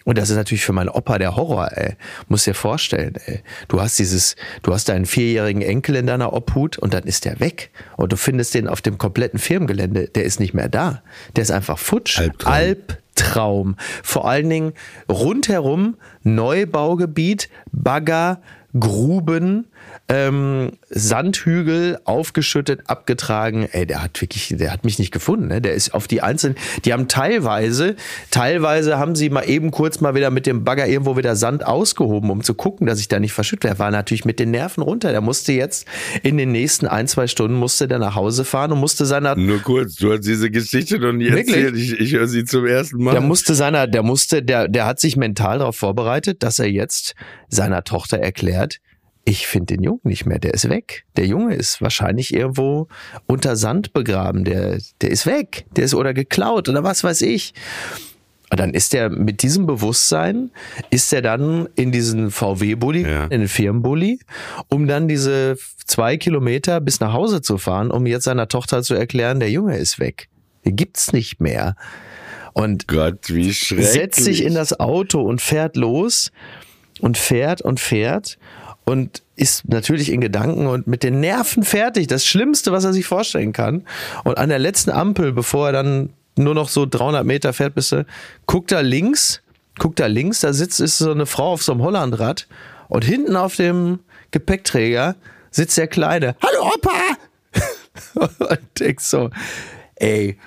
Und 0.06 0.20
das 0.20 0.30
ist 0.30 0.38
natürlich 0.38 0.64
für 0.64 0.72
meinen 0.72 0.90
Opa 0.90 1.18
der 1.18 1.36
Horror, 1.36 1.72
ey. 1.74 1.96
Muss 2.30 2.44
dir 2.46 2.54
vorstellen, 2.54 3.16
ey. 3.26 3.42
Du 3.68 3.82
hast 3.82 4.00
dieses, 4.00 4.36
du 4.62 4.72
hast 4.72 4.88
deinen 4.88 5.06
vierjährigen 5.06 5.64
Enkel 5.64 5.96
in 5.96 6.06
deiner 6.06 6.32
Obhut 6.32 6.78
und 6.78 6.94
dann 6.94 7.04
ist 7.04 7.26
der 7.26 7.40
weg. 7.40 7.72
Und 7.98 8.14
du 8.14 8.18
findest 8.18 8.54
den 8.54 8.70
auf 8.70 8.82
dem 8.82 9.00
kompletten 9.00 9.40
Firmengelände. 9.40 10.08
Der 10.08 10.24
ist 10.24 10.40
nicht 10.40 10.54
mehr 10.54 10.70
da. 10.70 11.02
Der 11.36 11.42
ist 11.42 11.52
einfach 11.52 11.80
futsch. 11.80 12.20
Albtraum. 12.20 12.54
Albtraum. 12.54 13.76
Vor 14.04 14.30
allen 14.30 14.50
Dingen 14.50 14.74
rundherum 15.10 15.98
Neubaugebiet, 16.22 17.50
Bagger, 17.72 18.42
Gruben, 18.80 19.68
ähm, 20.08 20.74
Sandhügel 20.90 22.00
aufgeschüttet, 22.04 22.82
abgetragen. 22.86 23.68
Ey, 23.72 23.88
der 23.88 24.04
hat 24.04 24.22
wirklich, 24.22 24.54
der 24.58 24.72
hat 24.72 24.86
mich 24.86 25.00
nicht 25.00 25.12
gefunden. 25.12 25.48
Ne? 25.48 25.62
Der 25.62 25.74
ist 25.74 25.94
auf 25.94 26.08
die 26.08 26.22
einzelnen, 26.22 26.56
die 26.86 26.94
haben 26.94 27.08
teilweise, 27.08 27.96
teilweise 28.30 29.00
haben 29.00 29.16
sie 29.16 29.30
mal 29.30 29.50
eben 29.50 29.72
kurz 29.72 30.02
mal 30.02 30.14
wieder 30.14 30.30
mit 30.30 30.46
dem 30.46 30.64
Bagger 30.64 30.88
irgendwo 30.88 31.18
wieder 31.18 31.36
Sand 31.36 31.66
ausgehoben, 31.66 32.30
um 32.30 32.44
zu 32.44 32.54
gucken, 32.54 32.86
dass 32.86 33.00
ich 33.00 33.08
da 33.08 33.20
nicht 33.20 33.34
verschüttet 33.34 33.64
werde. 33.64 33.76
Er 33.76 33.80
war 33.80 33.92
natürlich 33.92 34.26
mit 34.26 34.40
den 34.40 34.52
Nerven 34.52 34.84
runter. 34.84 35.12
Der 35.12 35.22
musste 35.22 35.54
jetzt 35.54 35.88
in 36.22 36.38
den 36.38 36.52
nächsten 36.52 36.88
ein, 36.88 37.08
zwei 37.08 37.28
Stunden 37.28 37.58
musste 37.58 37.88
der 37.88 38.00
nach 38.00 38.16
Hause 38.16 38.46
fahren 38.46 38.72
und 38.72 38.80
musste 38.80 39.06
seiner 39.06 39.36
Nur 39.36 39.62
kurz, 39.62 39.96
du 39.96 40.14
hast 40.14 40.22
diese 40.22 40.52
Geschichte 40.52 41.00
noch 41.00 41.14
nie 41.14 41.32
Wirklich? 41.32 41.56
erzählt. 41.56 41.78
Ich, 41.78 42.00
ich 42.00 42.14
höre 42.14 42.28
sie 42.28 42.46
zum 42.46 42.66
ersten 42.68 43.04
Mal. 43.04 43.12
Der 43.12 43.22
musste 43.22 43.56
seiner, 43.56 43.88
der 43.88 44.04
musste, 44.04 44.44
der, 44.44 44.68
der 44.68 44.86
hat 44.86 45.00
sich 45.00 45.18
mental 45.18 45.60
darauf 45.60 45.78
vorbereitet, 45.78 46.44
dass 46.44 46.60
er 46.60 46.70
jetzt 46.70 47.16
seiner 47.50 47.84
Tochter 47.84 48.20
erklärt, 48.20 48.80
ich 49.28 49.48
finde 49.48 49.74
den 49.76 49.84
Jungen 49.84 50.02
nicht 50.04 50.26
mehr, 50.28 50.38
der 50.40 50.54
ist 50.54 50.70
weg. 50.70 51.04
Der 51.18 51.26
Junge 51.26 51.56
ist 51.56 51.82
wahrscheinlich 51.82 52.34
irgendwo 52.34 52.88
unter 53.26 53.56
Sand 53.56 53.92
begraben, 53.92 54.44
der, 54.46 54.78
der 55.02 55.10
ist 55.10 55.26
weg, 55.26 55.66
der 55.76 55.86
ist 55.86 55.96
oder 55.96 56.14
geklaut 56.14 56.70
oder 56.70 56.84
was 56.84 57.04
weiß 57.04 57.24
ich. 57.24 57.54
Und 58.52 58.60
dann 58.60 58.76
ist 58.76 58.94
er 58.94 59.10
mit 59.10 59.42
diesem 59.42 59.66
Bewusstsein, 59.66 60.52
ist 60.92 61.12
er 61.12 61.24
dann 61.24 61.68
in 61.76 61.92
diesen 61.92 62.30
VW-Bulli, 62.30 63.02
Ja. 63.02 63.24
in 63.24 63.40
den 63.42 63.48
Firmenbully, 63.48 64.20
um 64.70 64.88
dann 64.88 65.08
diese 65.08 65.58
zwei 65.88 66.18
Kilometer 66.18 66.80
bis 66.80 67.00
nach 67.00 67.12
Hause 67.12 67.42
zu 67.42 67.58
fahren, 67.58 67.90
um 67.90 68.06
jetzt 68.06 68.26
seiner 68.26 68.48
Tochter 68.48 68.84
zu 68.84 68.94
erklären, 68.94 69.40
der 69.40 69.50
Junge 69.50 69.76
ist 69.78 69.98
weg. 70.00 70.30
Den 70.64 70.76
gibt's 70.76 71.12
nicht 71.12 71.42
mehr. 71.42 71.76
Und 72.54 72.88
Gott, 72.88 73.34
wie 73.34 73.52
schrecklich. 73.52 73.90
setzt 73.90 74.24
sich 74.24 74.44
in 74.44 74.54
das 74.54 74.80
Auto 74.80 75.22
und 75.22 75.42
fährt 75.42 75.76
los 75.76 76.32
und 77.02 77.18
fährt 77.18 77.62
und 77.62 77.80
fährt 77.80 78.38
und 78.86 79.24
ist 79.36 79.68
natürlich 79.68 80.12
in 80.12 80.22
Gedanken 80.22 80.68
und 80.68 80.88
mit 80.88 81.04
den 81.04 81.20
Nerven 81.20 81.64
fertig. 81.64 82.08
Das 82.08 82.26
Schlimmste, 82.26 82.72
was 82.72 82.86
er 82.86 82.94
sich 82.94 83.06
vorstellen 83.06 83.52
kann. 83.52 83.84
Und 84.24 84.38
an 84.38 84.50
der 84.50 84.60
letzten 84.60 84.92
Ampel, 84.92 85.34
bevor 85.34 85.68
er 85.68 85.74
dann 85.74 86.14
nur 86.38 86.54
noch 86.54 86.70
so 86.70 86.86
300 86.86 87.26
Meter 87.26 87.52
fährt, 87.54 87.76
bis 87.76 87.92
er, 87.92 88.06
guckt 88.46 88.72
er 88.72 88.84
links, 88.84 89.42
guckt 89.80 90.00
er 90.00 90.10
links, 90.10 90.42
da 90.42 90.54
sitzt 90.54 90.80
ist 90.80 91.00
so 91.00 91.12
eine 91.12 91.26
Frau 91.26 91.54
auf 91.54 91.64
so 91.64 91.72
einem 91.72 91.82
Hollandrad 91.82 92.48
und 92.88 93.04
hinten 93.04 93.36
auf 93.36 93.56
dem 93.56 94.00
Gepäckträger 94.32 95.16
sitzt 95.50 95.78
der 95.78 95.88
Kleine. 95.88 96.36
Hallo 96.42 96.74
Opa! 96.76 96.92
und 98.50 98.60
denkst 98.80 99.06
so, 99.06 99.30
ey. 99.96 100.38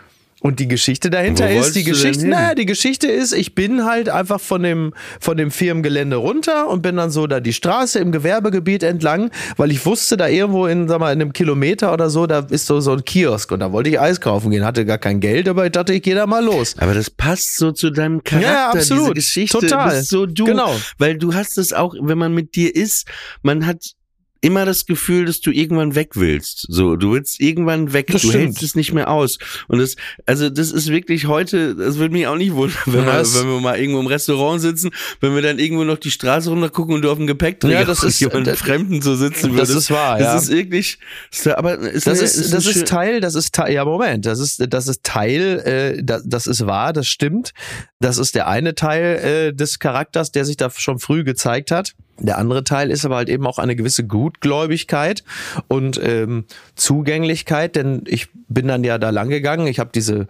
Und 0.41 0.61
die 0.61 0.69
Geschichte 0.69 1.11
dahinter 1.11 1.51
ist, 1.51 1.75
die 1.75 1.83
Geschichte, 1.83 2.29
naja, 2.29 2.55
die 2.55 2.65
Geschichte 2.67 3.09
ist, 3.09 3.33
ich 3.33 3.57
bin 3.57 3.85
halt 3.85 4.09
einfach 4.09 4.41
von 4.41 4.63
dem, 4.63 4.95
von 5.19 5.37
dem 5.37 5.51
Firmengelände 5.51 6.15
runter 6.15 6.69
und 6.69 6.81
bin 6.81 6.97
dann 6.97 7.11
so 7.11 7.27
da 7.27 7.41
die 7.41 7.53
Straße 7.53 7.99
im 7.99 8.13
Gewerbegebiet 8.13 8.85
entlang, 8.85 9.33
weil 9.57 9.73
ich 9.73 9.85
wusste, 9.85 10.17
da 10.17 10.29
irgendwo 10.29 10.67
in, 10.67 10.87
sag 10.87 11.01
mal, 11.01 11.13
in 11.13 11.21
einem 11.21 11.33
Kilometer 11.33 11.93
oder 11.93 12.09
so, 12.09 12.29
da 12.29 12.47
ist 12.51 12.67
so, 12.67 12.79
so 12.79 12.93
ein 12.93 13.05
Kiosk 13.05 13.51
und 13.51 13.59
da 13.61 13.73
wollte 13.73 13.91
ich 13.91 13.99
Eis 13.99 14.21
kaufen 14.21 14.51
gehen, 14.53 14.65
hatte 14.65 14.85
gar 14.85 14.99
kein 14.99 15.19
Geld, 15.19 15.49
aber 15.49 15.67
ich 15.67 15.73
dachte, 15.73 15.93
ich 15.93 16.03
gehe 16.03 16.15
da 16.15 16.27
mal 16.27 16.45
los. 16.45 16.77
Aber 16.79 16.95
das 16.95 17.11
passt 17.11 17.57
so 17.57 17.73
zu 17.73 17.91
deinem 17.91 18.23
Charakter, 18.23 18.49
Ja, 18.53 18.71
absolut. 18.71 19.03
diese 19.03 19.15
Geschichte. 19.15 19.59
Total. 19.59 20.03
So 20.05 20.27
du. 20.27 20.45
Genau. 20.45 20.73
Weil 20.99 21.19
du 21.19 21.35
hast 21.35 21.59
es 21.59 21.73
auch, 21.73 21.95
wenn 22.01 22.19
man 22.19 22.33
mit 22.33 22.55
dir 22.55 22.75
ist, 22.77 23.09
man 23.43 23.67
hat 23.67 23.83
immer 24.41 24.65
das 24.65 24.87
Gefühl, 24.87 25.25
dass 25.27 25.41
du 25.41 25.51
irgendwann 25.51 25.95
weg 25.95 26.11
willst. 26.15 26.67
So, 26.69 26.97
du 26.97 27.13
willst 27.13 27.41
irgendwann 27.41 27.93
weg. 27.93 28.07
Das 28.09 28.23
du 28.23 28.29
stimmt. 28.29 28.45
hältst 28.45 28.63
es 28.63 28.75
nicht 28.75 28.93
mehr 28.93 29.11
aus. 29.11 29.39
Und 29.67 29.79
das, 29.79 29.97
also 30.27 30.49
das 30.51 30.71
ist 30.71 30.89
wirklich 30.89 31.27
heute, 31.27 31.75
das 31.75 31.99
würde 31.99 32.13
mich 32.13 32.27
auch 32.27 32.37
nicht 32.37 32.53
wundern, 32.55 32.79
wenn, 32.87 33.05
wir, 33.05 33.13
Das- 33.13 33.35
wenn 33.41 33.49
wir 33.49 33.61
mal 33.61 33.79
irgendwo 33.79 34.01
im 34.01 34.07
Restaurant 34.07 34.61
sitzen, 34.61 34.91
wenn 35.21 35.35
wir 35.35 35.43
dann 35.43 35.59
irgendwo 35.59 35.85
noch 35.85 35.99
die 35.99 36.11
Straße 36.11 36.51
runter 36.51 36.71
gucken 36.71 36.95
und 36.95 37.03
du 37.03 37.11
auf 37.11 37.19
dem 37.19 37.27
Gepäckträger 37.27 37.81
Ja, 37.81 37.85
das 37.85 38.03
ist- 38.05 38.21
jemandem 38.21 38.45
das- 38.45 38.59
Fremden 38.61 39.03
so 39.03 39.17
sitzen 39.17 39.49
das 39.57 39.69
würdest. 39.69 39.77
ist 39.77 39.91
wahr, 39.91 40.19
Das 40.19 40.27
ja. 40.27 40.39
ist 40.39 40.49
wirklich, 40.51 40.99
ist, 41.33 41.49
aber 41.49 41.79
ist 41.79 42.07
Das 42.07 42.19
eine- 42.19 42.27
ist, 42.29 42.37
das 42.39 42.53
eine 42.53 42.63
schön- 42.75 42.83
ist 42.83 42.89
Teil, 42.89 43.21
das 43.21 43.35
ist 43.35 43.55
Teil, 43.55 43.73
ja 43.75 43.85
Moment, 43.85 44.25
das 44.27 44.39
ist, 44.39 44.63
das 44.73 44.89
ist 44.89 45.03
Teil, 45.05 45.97
äh, 45.99 46.03
das, 46.03 46.23
das 46.25 46.47
ist 46.47 46.67
wahr, 46.67 46.93
das 46.93 47.09
stimmt. 47.09 47.53
Das 48.01 48.19
ist 48.19 48.35
der 48.35 48.47
eine 48.47 48.75
Teil 48.77 49.49
äh, 49.51 49.53
des 49.55 49.79
Charakters, 49.81 50.31
der 50.31 50.45
sich 50.45 50.57
da 50.57 50.71
schon 50.71 50.99
früh 51.01 51.25
gezeigt 51.25 51.71
hat. 51.71 51.95
Der 52.21 52.39
andere 52.39 52.65
Teil 52.65 52.91
ist 52.91 53.05
aber 53.05 53.17
halt 53.17 53.29
eben 53.29 53.47
auch 53.47 53.59
eine 53.59 53.77
gewisse 53.77 54.05
Gutgläubigkeit 54.05 55.23
und 55.69 56.01
ähm, 56.03 56.45
Zugänglichkeit, 56.75 57.77
denn 57.77 58.03
ich 58.07 58.29
bin 58.49 58.67
dann 58.67 58.83
ja 58.83 58.99
da 58.99 59.11
lang 59.11 59.29
gegangen. 59.29 59.69
Ich 59.69 59.79
habe 59.79 59.91
diese, 59.95 60.27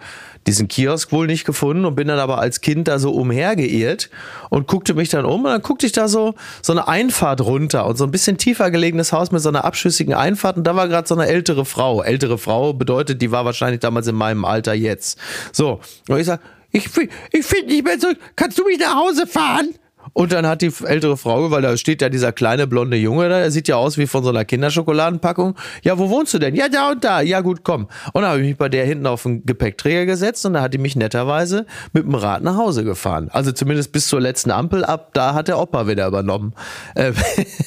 diesen 0.47 0.69
Kiosk 0.69 1.13
wohl 1.13 1.27
nicht 1.27 1.47
gefunden 1.47 1.87
und 1.87 1.95
bin 1.95 2.09
dann 2.09 2.19
aber 2.19 2.39
als 2.39 2.61
Kind 2.61 2.89
da 2.89 2.99
so 2.99 3.13
umhergeirrt 3.13 4.11
und 4.51 4.67
guckte 4.67 4.93
mich 4.93 5.09
dann 5.09 5.25
um 5.25 5.45
und 5.45 5.51
dann 5.51 5.63
guckte 5.63 5.87
ich 5.87 5.93
da 5.93 6.09
so 6.09 6.35
so 6.61 6.73
eine 6.73 6.89
Einfahrt 6.89 7.41
runter 7.41 7.87
und 7.87 7.97
so 7.97 8.05
ein 8.05 8.11
bisschen 8.11 8.37
tiefer 8.37 8.71
gelegenes 8.71 9.13
Haus 9.13 9.31
mit 9.31 9.41
so 9.41 9.49
einer 9.49 9.65
abschüssigen 9.65 10.13
Einfahrt 10.13 10.59
und 10.59 10.65
da 10.65 10.77
war 10.77 10.89
gerade 10.89 11.09
so 11.09 11.15
eine 11.15 11.27
ältere 11.27 11.65
Frau. 11.65 12.03
Ältere 12.03 12.37
Frau 12.37 12.75
bedeutet, 12.75 13.23
die 13.23 13.31
war 13.31 13.45
wahrscheinlich 13.45 13.81
damals 13.81 14.07
in 14.07 14.15
meinem 14.15 14.45
Alter 14.45 14.75
jetzt. 14.75 15.19
So, 15.53 15.81
und 16.09 16.19
ich 16.19 16.27
sag, 16.27 16.41
ich, 16.71 16.89
ich 17.33 17.47
finde 17.47 17.67
nicht 17.67 17.85
mehr 17.85 17.99
zurück. 17.99 18.19
Kannst 18.37 18.59
du 18.59 18.65
mich 18.65 18.79
nach 18.79 18.95
Hause 18.95 19.27
fahren? 19.27 19.71
Und 20.13 20.33
dann 20.33 20.47
hat 20.47 20.63
die 20.63 20.73
ältere 20.85 21.17
Frau, 21.17 21.51
weil 21.51 21.63
da 21.63 21.77
steht 21.77 22.03
ja 22.03 22.09
dieser 22.09 22.33
kleine 22.33 22.67
blonde 22.67 22.97
Junge 22.97 23.29
da, 23.29 23.39
der 23.39 23.51
sieht 23.51 23.69
ja 23.69 23.77
aus 23.77 23.99
wie 23.99 24.07
von 24.07 24.25
so 24.25 24.31
einer 24.31 24.45
Kinderschokoladenpackung. 24.45 25.57
Ja, 25.83 25.99
wo 25.99 26.11
wohnst 26.11 26.35
du 26.35 26.39
denn? 26.39 26.55
Ja, 26.55 26.69
da 26.69 26.91
und 26.91 27.05
da. 27.05 27.21
Ja, 27.21 27.41
gut, 27.41 27.65
komm. 27.65 27.89
Und 28.13 28.23
dann 28.23 28.31
habe 28.31 28.41
ich 28.41 28.49
mich 28.49 28.57
bei 28.57 28.69
der 28.69 28.85
hinten 28.85 29.07
auf 29.07 29.23
den 29.23 29.45
Gepäckträger 29.45 30.07
gesetzt 30.07 30.45
und 30.47 30.55
da 30.55 30.63
hat 30.63 30.75
die 30.75 30.79
mich 30.79 30.97
netterweise 30.97 31.67
mit 31.93 32.05
dem 32.05 32.15
Rad 32.15 32.43
nach 32.43 32.57
Hause 32.57 32.85
gefahren. 32.85 33.29
Also 33.31 33.53
zumindest 33.53 33.93
bis 33.93 34.09
zur 34.09 34.21
letzten 34.21 34.51
Ampel 34.51 34.85
ab, 34.85 35.11
da 35.15 35.35
hat 35.35 35.49
der 35.49 35.59
Opa 35.59 35.87
wieder 35.87 36.07
übernommen. 36.07 36.55
Ähm, 36.97 37.15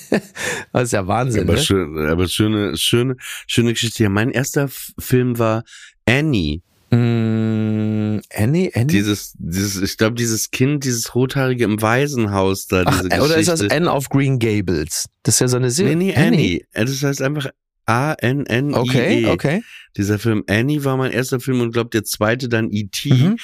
das 0.73 0.83
ist 0.83 0.93
ja 0.93 1.07
Wahnsinn, 1.07 1.43
Aber, 1.43 1.53
ne? 1.53 1.59
schön, 1.59 1.97
aber 2.07 2.27
schöne, 2.27 2.77
schöne, 2.77 3.15
schöne 3.47 3.73
Geschichte. 3.73 4.03
Ja, 4.03 4.09
mein 4.09 4.31
erster 4.31 4.67
Film 4.69 5.39
war 5.39 5.63
Annie. 6.05 6.61
Mm, 6.91 8.19
Annie, 8.35 8.71
Annie? 8.73 8.87
Dieses, 8.87 9.33
dieses, 9.37 9.81
ich 9.81 9.97
glaube, 9.97 10.15
dieses 10.15 10.51
Kind, 10.51 10.83
dieses 10.83 11.15
rothaarige 11.15 11.63
im 11.63 11.81
Waisenhaus 11.81 12.67
da, 12.67 12.83
Ach, 12.85 13.01
diese 13.01 13.21
oder 13.21 13.37
ist 13.37 13.47
das. 13.49 13.61
Anne 13.69 13.91
of 13.91 14.09
Green 14.09 14.39
Gables? 14.39 15.05
Das 15.23 15.35
ist 15.35 15.39
ja 15.39 15.47
so 15.47 15.57
eine 15.57 15.71
Serie. 15.71 15.95
Nee, 15.95 16.13
nee, 16.13 16.15
Annie. 16.15 16.65
Äh, 16.73 16.85
Das 16.85 17.01
heißt 17.01 17.21
einfach 17.21 17.47
A-N-N-I-E. 17.85 18.75
Okay, 18.77 19.25
okay. 19.27 19.63
Dieser 19.97 20.19
Film 20.19 20.43
Annie 20.47 20.83
war 20.85 20.95
mein 20.97 21.11
erster 21.11 21.39
Film 21.39 21.61
und 21.61 21.71
glaube 21.71 21.89
der 21.89 22.03
zweite 22.03 22.47
dann 22.47 22.69
E.T., 22.71 23.09
Mhm. 23.13 23.37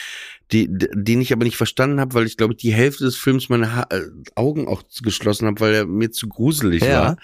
die, 0.51 0.67
den 0.69 1.19
ich 1.21 1.33
aber 1.33 1.43
nicht 1.43 1.57
verstanden 1.57 1.99
habe, 1.99 2.13
weil 2.13 2.25
ich 2.25 2.37
glaube 2.37 2.55
die 2.55 2.71
Hälfte 2.73 3.03
des 3.05 3.15
Films 3.17 3.49
meine 3.49 3.75
ha 3.75 3.87
äh, 3.89 4.01
Augen 4.35 4.67
auch 4.67 4.83
geschlossen 5.03 5.47
habe, 5.47 5.59
weil 5.59 5.73
er 5.73 5.85
mir 5.85 6.11
zu 6.11 6.27
gruselig 6.29 6.83
Ja. 6.83 7.01
war. 7.01 7.17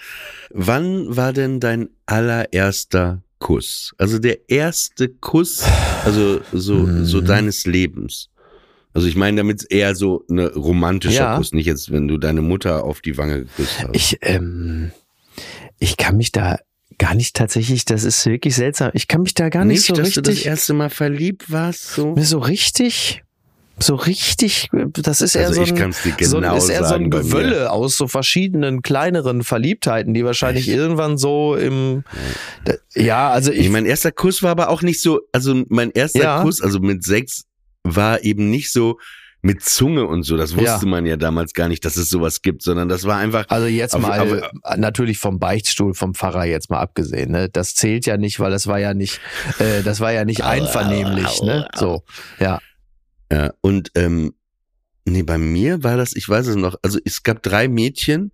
Wann 0.50 1.16
war 1.16 1.32
denn 1.32 1.60
dein 1.60 1.88
allererster 2.06 3.22
Kuss? 3.38 3.94
Also 3.96 4.18
der 4.18 4.50
erste 4.50 5.08
Kuss, 5.08 5.62
also 6.04 6.40
so, 6.52 6.74
Mhm. 6.74 7.04
so 7.04 7.20
deines 7.20 7.66
Lebens. 7.66 8.28
Also 8.92 9.08
ich 9.08 9.16
meine 9.16 9.38
damit 9.38 9.66
eher 9.70 9.94
so 9.96 10.24
eine 10.30 10.52
romantischer 10.54 11.14
Ja. 11.14 11.36
Kuss, 11.36 11.52
nicht 11.52 11.66
jetzt, 11.66 11.90
wenn 11.90 12.06
du 12.06 12.16
deine 12.16 12.42
Mutter 12.42 12.84
auf 12.84 13.00
die 13.00 13.16
Wange 13.18 13.40
geküsst 13.40 13.80
hast. 13.80 13.88
Ich, 13.92 14.18
ähm, 14.22 14.92
ich 15.80 15.96
kann 15.96 16.16
mich 16.16 16.30
da 16.30 16.58
gar 16.98 17.14
nicht 17.16 17.34
tatsächlich, 17.34 17.84
das 17.84 18.04
ist 18.04 18.24
wirklich 18.24 18.54
seltsam. 18.54 18.92
Ich 18.94 19.08
kann 19.08 19.22
mich 19.22 19.34
da 19.34 19.48
gar 19.48 19.64
nicht, 19.64 19.82
so 19.84 19.94
dass 19.94 20.12
du 20.12 20.20
das 20.22 20.30
richtig, 20.34 20.46
erste 20.46 20.74
Mal 20.74 20.90
verliebt 20.90 21.50
warst, 21.50 21.92
so. 21.94 22.14
so 22.20 22.38
richtig, 22.38 23.23
so 23.78 23.96
richtig, 23.96 24.70
das 24.92 25.20
ist 25.20 25.34
eher 25.34 25.48
Also 25.48 25.64
so 25.64 25.74
ein, 25.74 25.92
so, 26.20 26.36
genau 26.38 26.52
ein- 26.52 26.58
ist 26.58 26.68
eher 26.68 26.84
so 26.84 26.94
ein. 26.94 27.10
Gewölle 27.10 27.70
aus 27.70 27.96
so 27.96 28.06
verschiedenen 28.08 28.82
kleineren 28.82 29.42
Verliebtheiten, 29.42 30.14
die 30.14 30.24
wahrscheinlich 30.24 30.68
irgendwann 30.68 31.18
so 31.18 31.56
im, 31.56 32.04
da- 32.64 32.74
ja, 32.94 33.30
also 33.30 33.50
ich, 33.52 33.60
Ich, 33.66 33.68
mein 33.70 33.86
erster 33.86 34.12
Kuss 34.12 34.42
war 34.42 34.50
aber 34.52 34.68
auch 34.68 34.82
nicht 34.82 35.02
so, 35.02 35.20
also 35.32 35.64
mein 35.68 35.90
erster 35.90 36.22
Ja. 36.22 36.42
Kuss, 36.42 36.60
also 36.60 36.78
mit 36.78 37.04
sechs, 37.04 37.44
war 37.82 38.22
eben 38.22 38.48
nicht 38.50 38.72
so 38.72 38.98
mit 39.42 39.62
Zunge 39.62 40.06
und 40.06 40.22
so. 40.22 40.38
Das 40.38 40.54
wusste 40.56 40.64
Ja. 40.64 40.86
man 40.86 41.04
ja 41.04 41.16
damals 41.16 41.52
gar 41.52 41.68
nicht, 41.68 41.84
dass 41.84 41.98
es 41.98 42.08
sowas 42.08 42.40
gibt, 42.40 42.62
sondern 42.62 42.88
das 42.88 43.04
war 43.04 43.18
einfach. 43.18 43.44
Also 43.48 43.66
jetzt 43.66 43.94
Aber- 43.94 44.08
mal 44.08 44.50
natürlich 44.78 45.18
vom 45.18 45.38
Beichtstuhl 45.38 45.92
vom 45.92 46.14
Pfarrer 46.14 46.46
jetzt 46.46 46.70
mal 46.70 46.80
abgesehen, 46.80 47.32
ne? 47.32 47.50
Das 47.50 47.74
zählt 47.74 48.06
ja 48.06 48.16
nicht, 48.16 48.40
weil 48.40 48.50
das 48.50 48.66
war 48.68 48.78
ja 48.78 48.94
nicht, 48.94 49.20
äh, 49.58 49.82
das 49.82 50.00
war 50.00 50.12
ja 50.12 50.24
nicht 50.24 50.44
einvernehmlich, 50.44 51.42
ne? 51.42 51.68
So, 51.74 52.04
ja. 52.40 52.60
Ja, 53.34 53.52
und 53.62 53.90
ähm, 53.94 54.34
nee, 55.04 55.22
bei 55.22 55.38
mir 55.38 55.82
war 55.82 55.96
das, 55.96 56.14
ich 56.14 56.28
weiß 56.28 56.46
es 56.46 56.56
noch, 56.56 56.76
also 56.82 56.98
es 57.04 57.22
gab 57.22 57.42
drei 57.42 57.68
Mädchen 57.68 58.32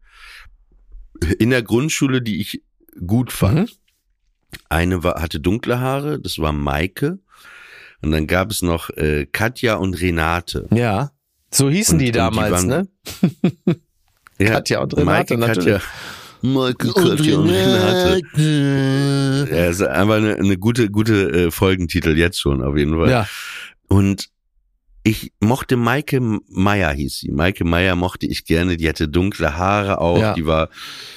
in 1.39 1.51
der 1.51 1.63
Grundschule, 1.63 2.23
die 2.23 2.41
ich 2.41 2.63
gut 3.07 3.33
fand. 3.33 3.59
Mhm. 3.61 3.69
Eine 4.69 5.05
war, 5.05 5.23
hatte 5.23 5.39
dunkle 5.41 5.81
Haare, 5.81 6.21
das 6.21 6.39
war 6.39 6.53
Maike. 6.53 7.19
Und 8.03 8.11
dann 8.13 8.27
gab 8.27 8.51
es 8.51 8.63
noch 8.63 8.91
äh, 8.91 9.27
Katja 9.31 9.75
und 9.77 10.01
Renate. 10.01 10.67
Ja. 10.73 11.13
So 11.53 11.69
hießen 11.71 11.95
Und- 11.95 11.99
die 12.01 12.07
und 12.07 12.13
die 12.13 12.19
damals, 12.19 12.53
waren- 12.53 12.67
ne? 12.67 12.89
Ja, 14.39 14.53
Katja 14.53 14.81
und 14.81 14.97
Renate, 14.97 15.37
Maike, 15.37 15.55
natürlich. 15.59 15.83
Katja. 15.83 16.51
Maike, 16.51 16.93
Katja 16.95 17.37
und 17.39 17.51
Renate. 17.51 18.23
Ja, 19.55 19.67
ist 19.69 19.83
einfach 19.83 20.15
eine, 20.17 20.37
eine 20.37 20.57
gute, 20.57 20.91
gute 20.91 21.31
äh, 21.31 21.51
Folgentitel 21.51 22.17
jetzt 22.17 22.41
schon, 22.41 22.63
auf 22.63 22.77
jeden 22.77 22.95
Fall. 22.97 23.11
Ja. 23.11 23.29
Und 23.89 24.29
ich 25.03 25.33
mochte 25.41 25.77
Maike 25.77 26.21
Meier, 26.49 26.93
hieß 26.93 27.21
sie. 27.21 27.31
Maike 27.31 27.65
Meier 27.65 27.97
mochte 27.97 28.27
ich 28.27 28.45
gerne. 28.45 28.77
Die 28.77 28.89
hatte 28.89 29.09
dunkle 29.09 29.57
Haare 29.57 30.01
auch. 30.01 30.19
Ja. 30.19 30.35
Die 30.35 30.45
war, 30.45 30.69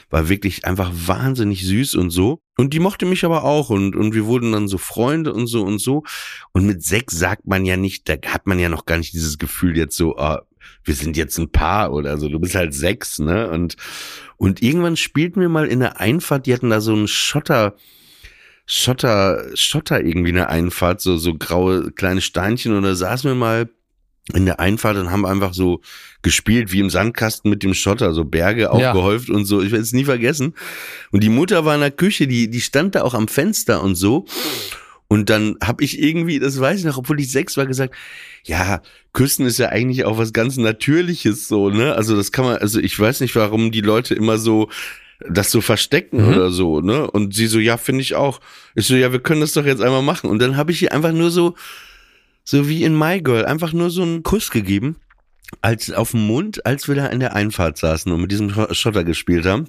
war 0.10 0.30
wirklich 0.30 0.66
einfach 0.66 0.92
wahnsinnig 0.94 1.66
süß 1.66 1.96
und 1.96 2.10
so. 2.10 2.42
Und 2.56 2.74
die 2.74 2.80
mochte 2.80 3.06
mich 3.06 3.26
aber 3.26 3.44
auch. 3.44 3.70
Und, 3.70 3.96
und 3.96 4.14
wir 4.14 4.26
wurden 4.26 4.54
dann 4.54 4.70
so 4.70 4.78
Freunde 4.78 5.34
und 5.34 5.48
so 5.48 5.64
und 5.64 5.80
so. 5.80 6.04
Und 6.54 6.66
mit 6.66 6.84
sechs 6.84 7.18
sagt 7.18 7.46
man 7.46 7.66
ja 7.66 7.76
nicht, 7.76 8.08
da 8.08 8.16
hat 8.28 8.48
man 8.48 8.58
ja 8.58 8.70
noch 8.70 8.86
gar 8.86 8.98
nicht 8.98 9.14
dieses 9.14 9.38
Gefühl 9.38 9.76
jetzt 9.78 9.98
so, 9.98 10.18
ah, 10.18 10.44
wir 10.86 10.96
sind 10.96 11.18
jetzt 11.18 11.38
ein 11.38 11.52
Paar 11.52 11.92
oder 11.92 12.18
so. 12.18 12.30
Du 12.30 12.40
bist 12.40 12.56
halt 12.56 12.74
sechs, 12.74 13.20
ne? 13.20 13.50
Und, 13.50 13.76
und 14.38 14.62
irgendwann 14.62 14.96
spielten 14.96 15.42
wir 15.42 15.50
mal 15.50 15.68
in 15.68 15.82
der 15.82 16.00
Einfahrt, 16.00 16.46
die 16.46 16.54
hatten 16.54 16.70
da 16.70 16.80
so 16.80 16.94
einen 16.94 17.10
Schotter, 17.10 17.76
Schotter, 18.66 19.46
Schotter 19.56 20.04
irgendwie 20.04 20.30
in 20.30 20.36
der 20.36 20.50
Einfahrt, 20.50 21.02
so, 21.02 21.18
so 21.18 21.34
graue 21.34 21.92
kleine 21.92 22.22
Steinchen 22.22 22.76
und 22.76 22.84
da 22.84 22.96
saßen 22.96 23.30
wir 23.30 23.36
mal 23.36 23.70
in 24.34 24.46
der 24.46 24.60
Einfahrt 24.62 24.96
und 24.96 25.12
haben 25.12 25.26
einfach 25.26 25.54
so 25.54 25.82
gespielt 26.22 26.72
wie 26.72 26.80
im 26.80 26.90
Sandkasten 26.90 27.50
mit 27.50 27.62
dem 27.62 27.74
Schotter, 27.74 28.14
so 28.14 28.24
Berge 28.24 28.72
aufgehäuft 28.72 29.30
und 29.30 29.44
so. 29.44 29.62
Ich 29.62 29.72
werde 29.72 29.84
es 29.84 29.92
nie 29.92 30.06
vergessen. 30.06 30.54
Und 31.12 31.24
die 31.24 31.30
Mutter 31.30 31.66
war 31.66 31.76
in 31.76 31.82
der 31.82 31.92
Küche, 31.92 32.26
die, 32.26 32.50
die 32.50 32.62
stand 32.62 32.96
da 32.96 33.02
auch 33.02 33.14
am 33.14 33.28
Fenster 33.28 33.84
und 33.84 33.96
so. 33.96 34.26
Und 35.10 35.30
dann 35.30 35.58
habe 35.62 35.84
ich 35.84 36.02
irgendwie, 36.02 36.40
das 36.40 36.60
weiß 36.60 36.80
ich 36.80 36.86
noch, 36.86 36.98
obwohl 36.98 37.20
ich 37.20 37.32
sechs 37.32 37.58
war, 37.58 37.66
gesagt, 37.66 37.94
ja, 38.46 38.82
Küssen 39.12 39.46
ist 39.46 39.60
ja 39.60 39.70
eigentlich 39.70 40.06
auch 40.06 40.18
was 40.18 40.32
ganz 40.32 40.58
Natürliches 40.58 41.48
so, 41.48 41.70
ne? 41.70 41.94
Also 41.94 42.16
das 42.16 42.32
kann 42.32 42.46
man, 42.46 42.58
also 42.58 42.80
ich 42.80 42.98
weiß 42.98 43.20
nicht, 43.20 43.36
warum 43.36 43.72
die 43.72 43.82
Leute 43.82 44.16
immer 44.16 44.38
so 44.38 44.70
das 45.30 45.52
so 45.52 45.62
verstecken 45.62 46.22
Mhm. 46.22 46.28
oder 46.34 46.52
so, 46.52 46.82
ne? 46.82 47.10
Und 47.10 47.34
sie 47.34 47.48
so, 47.48 47.60
ja, 47.60 47.78
finde 47.78 48.02
ich 48.02 48.16
auch. 48.16 48.40
Ich 48.76 48.86
so, 48.88 48.96
ja, 48.96 49.12
wir 49.12 49.20
können 49.20 49.42
das 49.42 49.54
doch 49.54 49.66
jetzt 49.66 49.82
einmal 49.82 50.02
machen. 50.02 50.30
Und 50.30 50.40
dann 50.40 50.58
habe 50.58 50.72
ich 50.72 50.82
ihr 50.82 50.92
einfach 50.92 51.12
nur 51.14 51.32
so, 51.32 51.56
so 52.44 52.68
wie 52.68 52.84
in 52.84 52.98
My 52.98 53.22
Girl, 53.22 53.46
einfach 53.46 53.74
nur 53.74 53.90
so 53.90 54.02
einen 54.02 54.24
Kuss 54.24 54.52
gegeben, 54.52 54.98
als 55.62 55.92
auf 55.92 56.12
dem 56.12 56.26
Mund, 56.28 56.66
als 56.66 56.88
wir 56.88 56.96
da 56.96 57.08
in 57.08 57.20
der 57.20 57.36
Einfahrt 57.36 57.78
saßen 57.78 58.12
und 58.12 58.22
mit 58.22 58.32
diesem 58.32 58.50
Scho- 58.50 58.74
Schotter 58.74 59.04
gespielt 59.04 59.46
haben. 59.46 59.66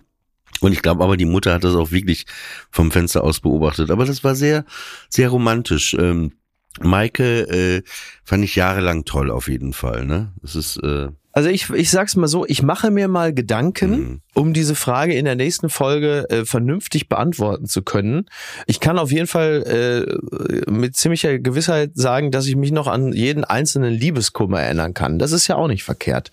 Und 0.60 0.72
ich 0.72 0.82
glaube 0.82 1.02
aber, 1.04 1.16
die 1.16 1.24
Mutter 1.24 1.52
hat 1.52 1.64
das 1.64 1.74
auch 1.74 1.90
wirklich 1.90 2.26
vom 2.70 2.90
Fenster 2.90 3.22
aus 3.24 3.40
beobachtet. 3.40 3.90
Aber 3.90 4.04
das 4.04 4.24
war 4.24 4.34
sehr, 4.34 4.64
sehr 5.08 5.28
romantisch. 5.28 5.94
Ähm, 5.98 6.32
Maike 6.80 7.42
äh, 7.48 7.82
fand 8.24 8.44
ich 8.44 8.56
jahrelang 8.56 9.04
toll 9.04 9.30
auf 9.30 9.48
jeden 9.48 9.72
Fall. 9.72 10.06
Ne, 10.06 10.32
das 10.42 10.56
ist 10.56 10.76
äh, 10.78 11.08
Also 11.36 11.48
ich, 11.48 11.68
ich 11.70 11.90
sag's 11.90 12.14
mal 12.14 12.28
so, 12.28 12.46
ich 12.46 12.62
mache 12.62 12.90
mir 12.92 13.08
mal 13.08 13.34
Gedanken, 13.34 13.90
Mhm. 13.90 14.20
um 14.34 14.52
diese 14.54 14.74
Frage 14.76 15.14
in 15.14 15.24
der 15.24 15.34
nächsten 15.34 15.68
Folge 15.68 16.30
äh, 16.30 16.44
vernünftig 16.44 17.08
beantworten 17.08 17.66
zu 17.66 17.82
können. 17.82 18.26
Ich 18.66 18.78
kann 18.78 18.98
auf 19.00 19.10
jeden 19.10 19.26
Fall 19.26 20.06
äh, 20.06 20.70
mit 20.70 20.96
ziemlicher 20.96 21.38
Gewissheit 21.40 21.90
sagen, 21.94 22.30
dass 22.30 22.46
ich 22.46 22.54
mich 22.54 22.70
noch 22.70 22.86
an 22.86 23.12
jeden 23.12 23.42
einzelnen 23.44 23.92
Liebeskummer 23.92 24.60
erinnern 24.60 24.94
kann. 24.94 25.18
Das 25.18 25.32
ist 25.32 25.48
ja 25.48 25.56
auch 25.56 25.66
nicht 25.68 25.82
verkehrt. 25.82 26.30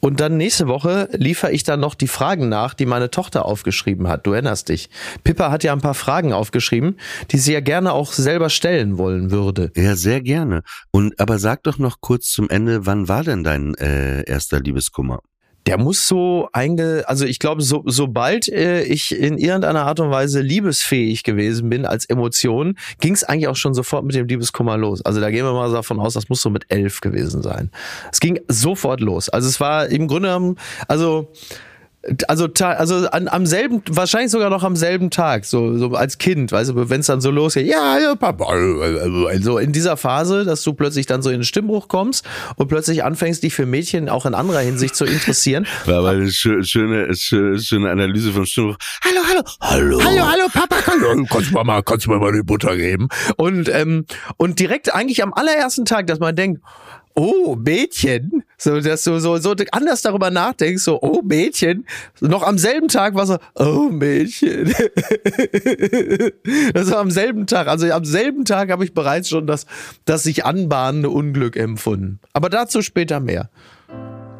Und 0.00 0.20
dann 0.20 0.36
nächste 0.36 0.66
Woche 0.66 1.08
liefere 1.12 1.52
ich 1.52 1.62
dann 1.62 1.80
noch 1.80 1.94
die 1.94 2.08
Fragen 2.08 2.48
nach, 2.48 2.74
die 2.74 2.86
meine 2.86 3.10
Tochter 3.10 3.44
aufgeschrieben 3.44 4.08
hat. 4.08 4.26
Du 4.26 4.32
erinnerst 4.32 4.68
dich. 4.68 4.88
Pippa 5.24 5.50
hat 5.50 5.62
ja 5.62 5.72
ein 5.72 5.80
paar 5.80 5.94
Fragen 5.94 6.32
aufgeschrieben, 6.32 6.96
die 7.30 7.38
sie 7.38 7.52
ja 7.52 7.60
gerne 7.60 7.92
auch 7.92 8.12
selber 8.12 8.50
stellen 8.50 8.98
wollen 8.98 9.30
würde. 9.30 9.70
ja 9.76 9.96
sehr 9.96 10.20
gerne. 10.22 10.62
Und 10.90 11.20
aber 11.20 11.38
sag 11.38 11.62
doch 11.64 11.78
noch 11.78 12.00
kurz 12.00 12.30
zum 12.30 12.48
Ende, 12.48 12.86
wann 12.86 13.08
war 13.08 13.24
denn 13.24 13.44
dein 13.44 13.74
äh, 13.74 14.22
erster 14.24 14.60
Liebeskummer? 14.60 15.20
Der 15.66 15.78
muss 15.78 16.08
so 16.08 16.48
einge, 16.52 17.04
also 17.06 17.26
ich 17.26 17.38
glaube, 17.38 17.62
so, 17.62 17.82
sobald 17.86 18.48
äh, 18.48 18.82
ich 18.82 19.14
in 19.14 19.38
irgendeiner 19.38 19.84
Art 19.84 20.00
und 20.00 20.10
Weise 20.10 20.40
liebesfähig 20.40 21.22
gewesen 21.22 21.68
bin 21.68 21.84
als 21.84 22.06
Emotion, 22.06 22.76
ging 23.00 23.14
es 23.14 23.24
eigentlich 23.24 23.48
auch 23.48 23.56
schon 23.56 23.74
sofort 23.74 24.04
mit 24.04 24.14
dem 24.14 24.26
Liebeskummer 24.26 24.76
los. 24.76 25.04
Also 25.04 25.20
da 25.20 25.30
gehen 25.30 25.44
wir 25.44 25.52
mal 25.52 25.70
davon 25.70 26.00
aus, 26.00 26.14
das 26.14 26.28
muss 26.28 26.40
so 26.40 26.50
mit 26.50 26.64
elf 26.68 27.00
gewesen 27.00 27.42
sein. 27.42 27.70
Es 28.10 28.20
ging 28.20 28.40
sofort 28.48 29.00
los. 29.00 29.28
Also 29.28 29.48
es 29.48 29.60
war 29.60 29.86
im 29.86 30.08
Grunde 30.08 30.30
also 30.88 31.30
Also, 32.28 32.48
also 32.62 33.10
an, 33.10 33.28
am 33.28 33.44
selben, 33.44 33.82
wahrscheinlich 33.90 34.30
sogar 34.30 34.48
noch 34.48 34.64
am 34.64 34.74
selben 34.74 35.10
Tag, 35.10 35.44
so, 35.44 35.76
so 35.76 35.90
als 35.94 36.16
Kind, 36.16 36.50
weißt 36.50 36.70
du, 36.70 36.88
wenn 36.88 37.00
es 37.00 37.06
dann 37.06 37.20
so 37.20 37.30
losgeht, 37.30 37.66
ja, 37.66 37.98
ja, 37.98 38.14
Papa, 38.14 38.46
also 38.46 39.58
in 39.58 39.72
dieser 39.72 39.98
Phase, 39.98 40.46
dass 40.46 40.62
du 40.62 40.72
plötzlich 40.72 41.04
dann 41.04 41.20
so 41.20 41.28
in 41.28 41.40
den 41.40 41.44
Stimmbruch 41.44 41.88
kommst 41.88 42.24
und 42.56 42.68
plötzlich 42.68 43.04
anfängst, 43.04 43.42
dich 43.42 43.52
für 43.52 43.66
Mädchen 43.66 44.08
auch 44.08 44.24
in 44.24 44.32
anderer 44.32 44.60
Hinsicht 44.60 44.96
zu 44.96 45.04
interessieren. 45.04 45.66
War 45.84 45.98
aber 45.98 46.08
eine 46.10 46.28
schö- 46.28 46.64
schöne, 46.64 47.14
schöne, 47.14 47.58
schöne 47.58 47.90
Analyse 47.90 48.32
vom 48.32 48.46
Stimmbruch. 48.46 48.76
Hallo, 49.04 49.20
hallo, 49.28 49.42
hallo. 49.60 50.00
Hallo, 50.02 50.26
hallo, 50.26 50.46
Papa, 50.54 50.76
hallo, 50.86 51.26
kannst 51.30 51.50
du 51.50 51.54
mir 51.54 51.64
mal, 51.64 51.82
kannst 51.82 52.06
du 52.06 52.10
mir 52.12 52.18
mal 52.18 52.32
die 52.32 52.42
Butter 52.42 52.78
geben? 52.78 53.08
Und, 53.36 53.68
ähm, 53.68 54.06
und 54.38 54.58
direkt 54.58 54.94
eigentlich 54.94 55.22
am 55.22 55.34
allerersten 55.34 55.84
Tag, 55.84 56.06
dass 56.06 56.18
man 56.18 56.34
denkt, 56.34 56.62
oh, 57.20 57.54
Mädchen, 57.56 58.42
so, 58.56 58.80
dass 58.80 59.04
du 59.04 59.18
so, 59.18 59.36
so 59.36 59.54
anders 59.72 60.02
darüber 60.02 60.30
nachdenkst, 60.30 60.82
so, 60.82 61.00
oh, 61.02 61.20
Mädchen, 61.22 61.86
noch 62.20 62.42
am 62.42 62.56
selben 62.56 62.88
Tag 62.88 63.14
war 63.14 63.26
so, 63.26 63.38
oh, 63.56 63.90
Mädchen. 63.90 64.72
das 66.72 66.90
war 66.90 66.98
am 66.98 67.10
selben 67.10 67.46
Tag, 67.46 67.68
also 67.68 67.90
am 67.92 68.04
selben 68.04 68.44
Tag 68.44 68.70
habe 68.70 68.84
ich 68.84 68.94
bereits 68.94 69.28
schon 69.28 69.46
das, 69.46 69.66
das 70.06 70.22
sich 70.22 70.46
anbahnende 70.46 71.10
Unglück 71.10 71.56
empfunden. 71.56 72.20
Aber 72.32 72.48
dazu 72.48 72.80
später 72.80 73.20
mehr. 73.20 73.50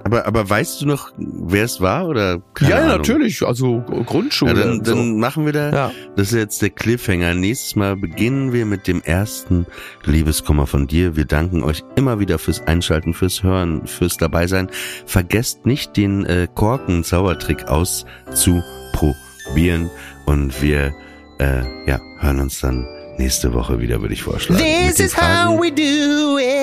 Aber, 0.05 0.27
aber 0.27 0.49
weißt 0.49 0.83
du 0.83 0.87
noch, 0.87 1.11
wer 1.19 1.65
es 1.65 1.81
war 1.81 2.07
oder? 2.09 2.41
Keine 2.55 2.71
ja, 2.71 2.77
Ahnung. 2.79 2.97
natürlich, 2.99 3.43
also 3.43 3.81
Grundschule. 4.07 4.53
Ja, 4.59 4.67
dann, 4.67 4.85
so. 4.85 4.95
dann 4.95 5.19
machen 5.19 5.45
wir 5.47 5.53
da, 5.53 5.71
Ja. 5.71 5.91
das 6.17 6.29
ist 6.29 6.35
jetzt 6.39 6.63
der 6.63 6.71
Cliffhanger. 6.71 7.35
Nächstes 7.35 7.77
Mal 7.77 7.97
beginnen 7.97 8.53
wir 8.53 8.67
mit 8.67 8.87
dem 8.89 9.03
ersten 9.03 9.67
Liebeskummer 10.05 10.67
von 10.67 10.87
dir. 10.87 11.17
Wir 11.17 11.25
danken 11.27 11.63
euch 11.63 11.83
immer 11.97 12.19
wieder 12.19 12.39
fürs 12.39 12.67
Einschalten, 12.67 13.15
fürs 13.15 13.43
Hören, 13.43 13.87
fürs 13.87 14.17
Dabeisein. 14.17 14.69
Vergesst 15.07 15.67
nicht, 15.67 15.97
den 15.97 16.25
äh, 16.25 16.49
Korken-Zaubertrick 16.55 17.69
auszuprobieren. 17.69 19.91
Und 20.27 20.63
wir 20.63 20.95
äh, 21.39 21.63
ja, 21.87 22.01
hören 22.19 22.41
uns 22.41 22.61
dann 22.61 22.87
nächste 23.19 23.53
Woche 23.53 23.81
wieder, 23.81 24.01
würde 24.01 24.15
ich 24.15 24.23
vorschlagen. 24.23 24.63
Mit 24.87 24.99
den 24.99 25.09
Fragen- 25.09 25.59
we 25.61 25.71
do 25.73 26.39
it. 26.39 26.60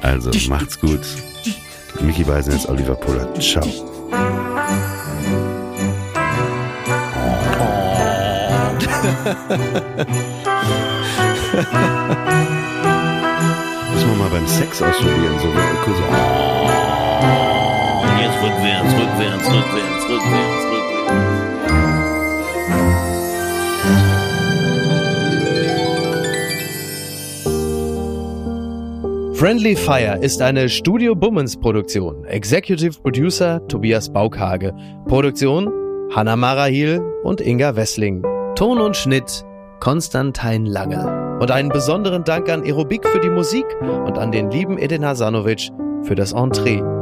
Also 0.00 0.30
macht's 0.48 0.80
gut. 0.80 1.00
Mickey 2.00 2.26
ist 2.54 2.68
Oliver 2.68 2.94
Pollard. 2.94 3.40
Ciao. 3.42 3.66
Müssen 13.92 14.08
wir 14.08 14.16
mal 14.16 14.30
beim 14.30 14.46
Sex 14.46 14.80
ausprobieren. 14.82 15.38
So, 15.40 15.48
so. 15.92 16.02
Und 18.02 18.18
jetzt 18.20 18.42
rückwärts, 18.42 18.92
rückwärts, 18.94 19.46
rückwärts, 19.46 20.08
rückwärts, 20.08 20.64
rückwärts. 20.64 20.81
Friendly 29.42 29.74
Fire 29.74 30.18
ist 30.20 30.40
eine 30.40 30.68
Studio 30.68 31.16
Bummens 31.16 31.56
Produktion. 31.56 32.24
Executive 32.26 33.00
Producer 33.02 33.60
Tobias 33.66 34.08
Baukage. 34.08 34.72
Produktion 35.08 35.68
Hanna 36.14 36.36
Marahil 36.36 37.00
und 37.24 37.40
Inga 37.40 37.74
Wessling. 37.74 38.22
Ton 38.54 38.80
und 38.80 38.96
Schnitt 38.96 39.44
Konstantin 39.80 40.64
Lange. 40.64 41.40
Und 41.40 41.50
einen 41.50 41.70
besonderen 41.70 42.22
Dank 42.22 42.48
an 42.48 42.62
Aerobik 42.62 43.04
für 43.08 43.18
die 43.18 43.30
Musik 43.30 43.66
und 43.82 44.16
an 44.16 44.30
den 44.30 44.48
lieben 44.52 44.78
Edin 44.78 45.04
Hasanovic 45.04 45.70
für 46.04 46.14
das 46.14 46.32
Entree. 46.32 47.01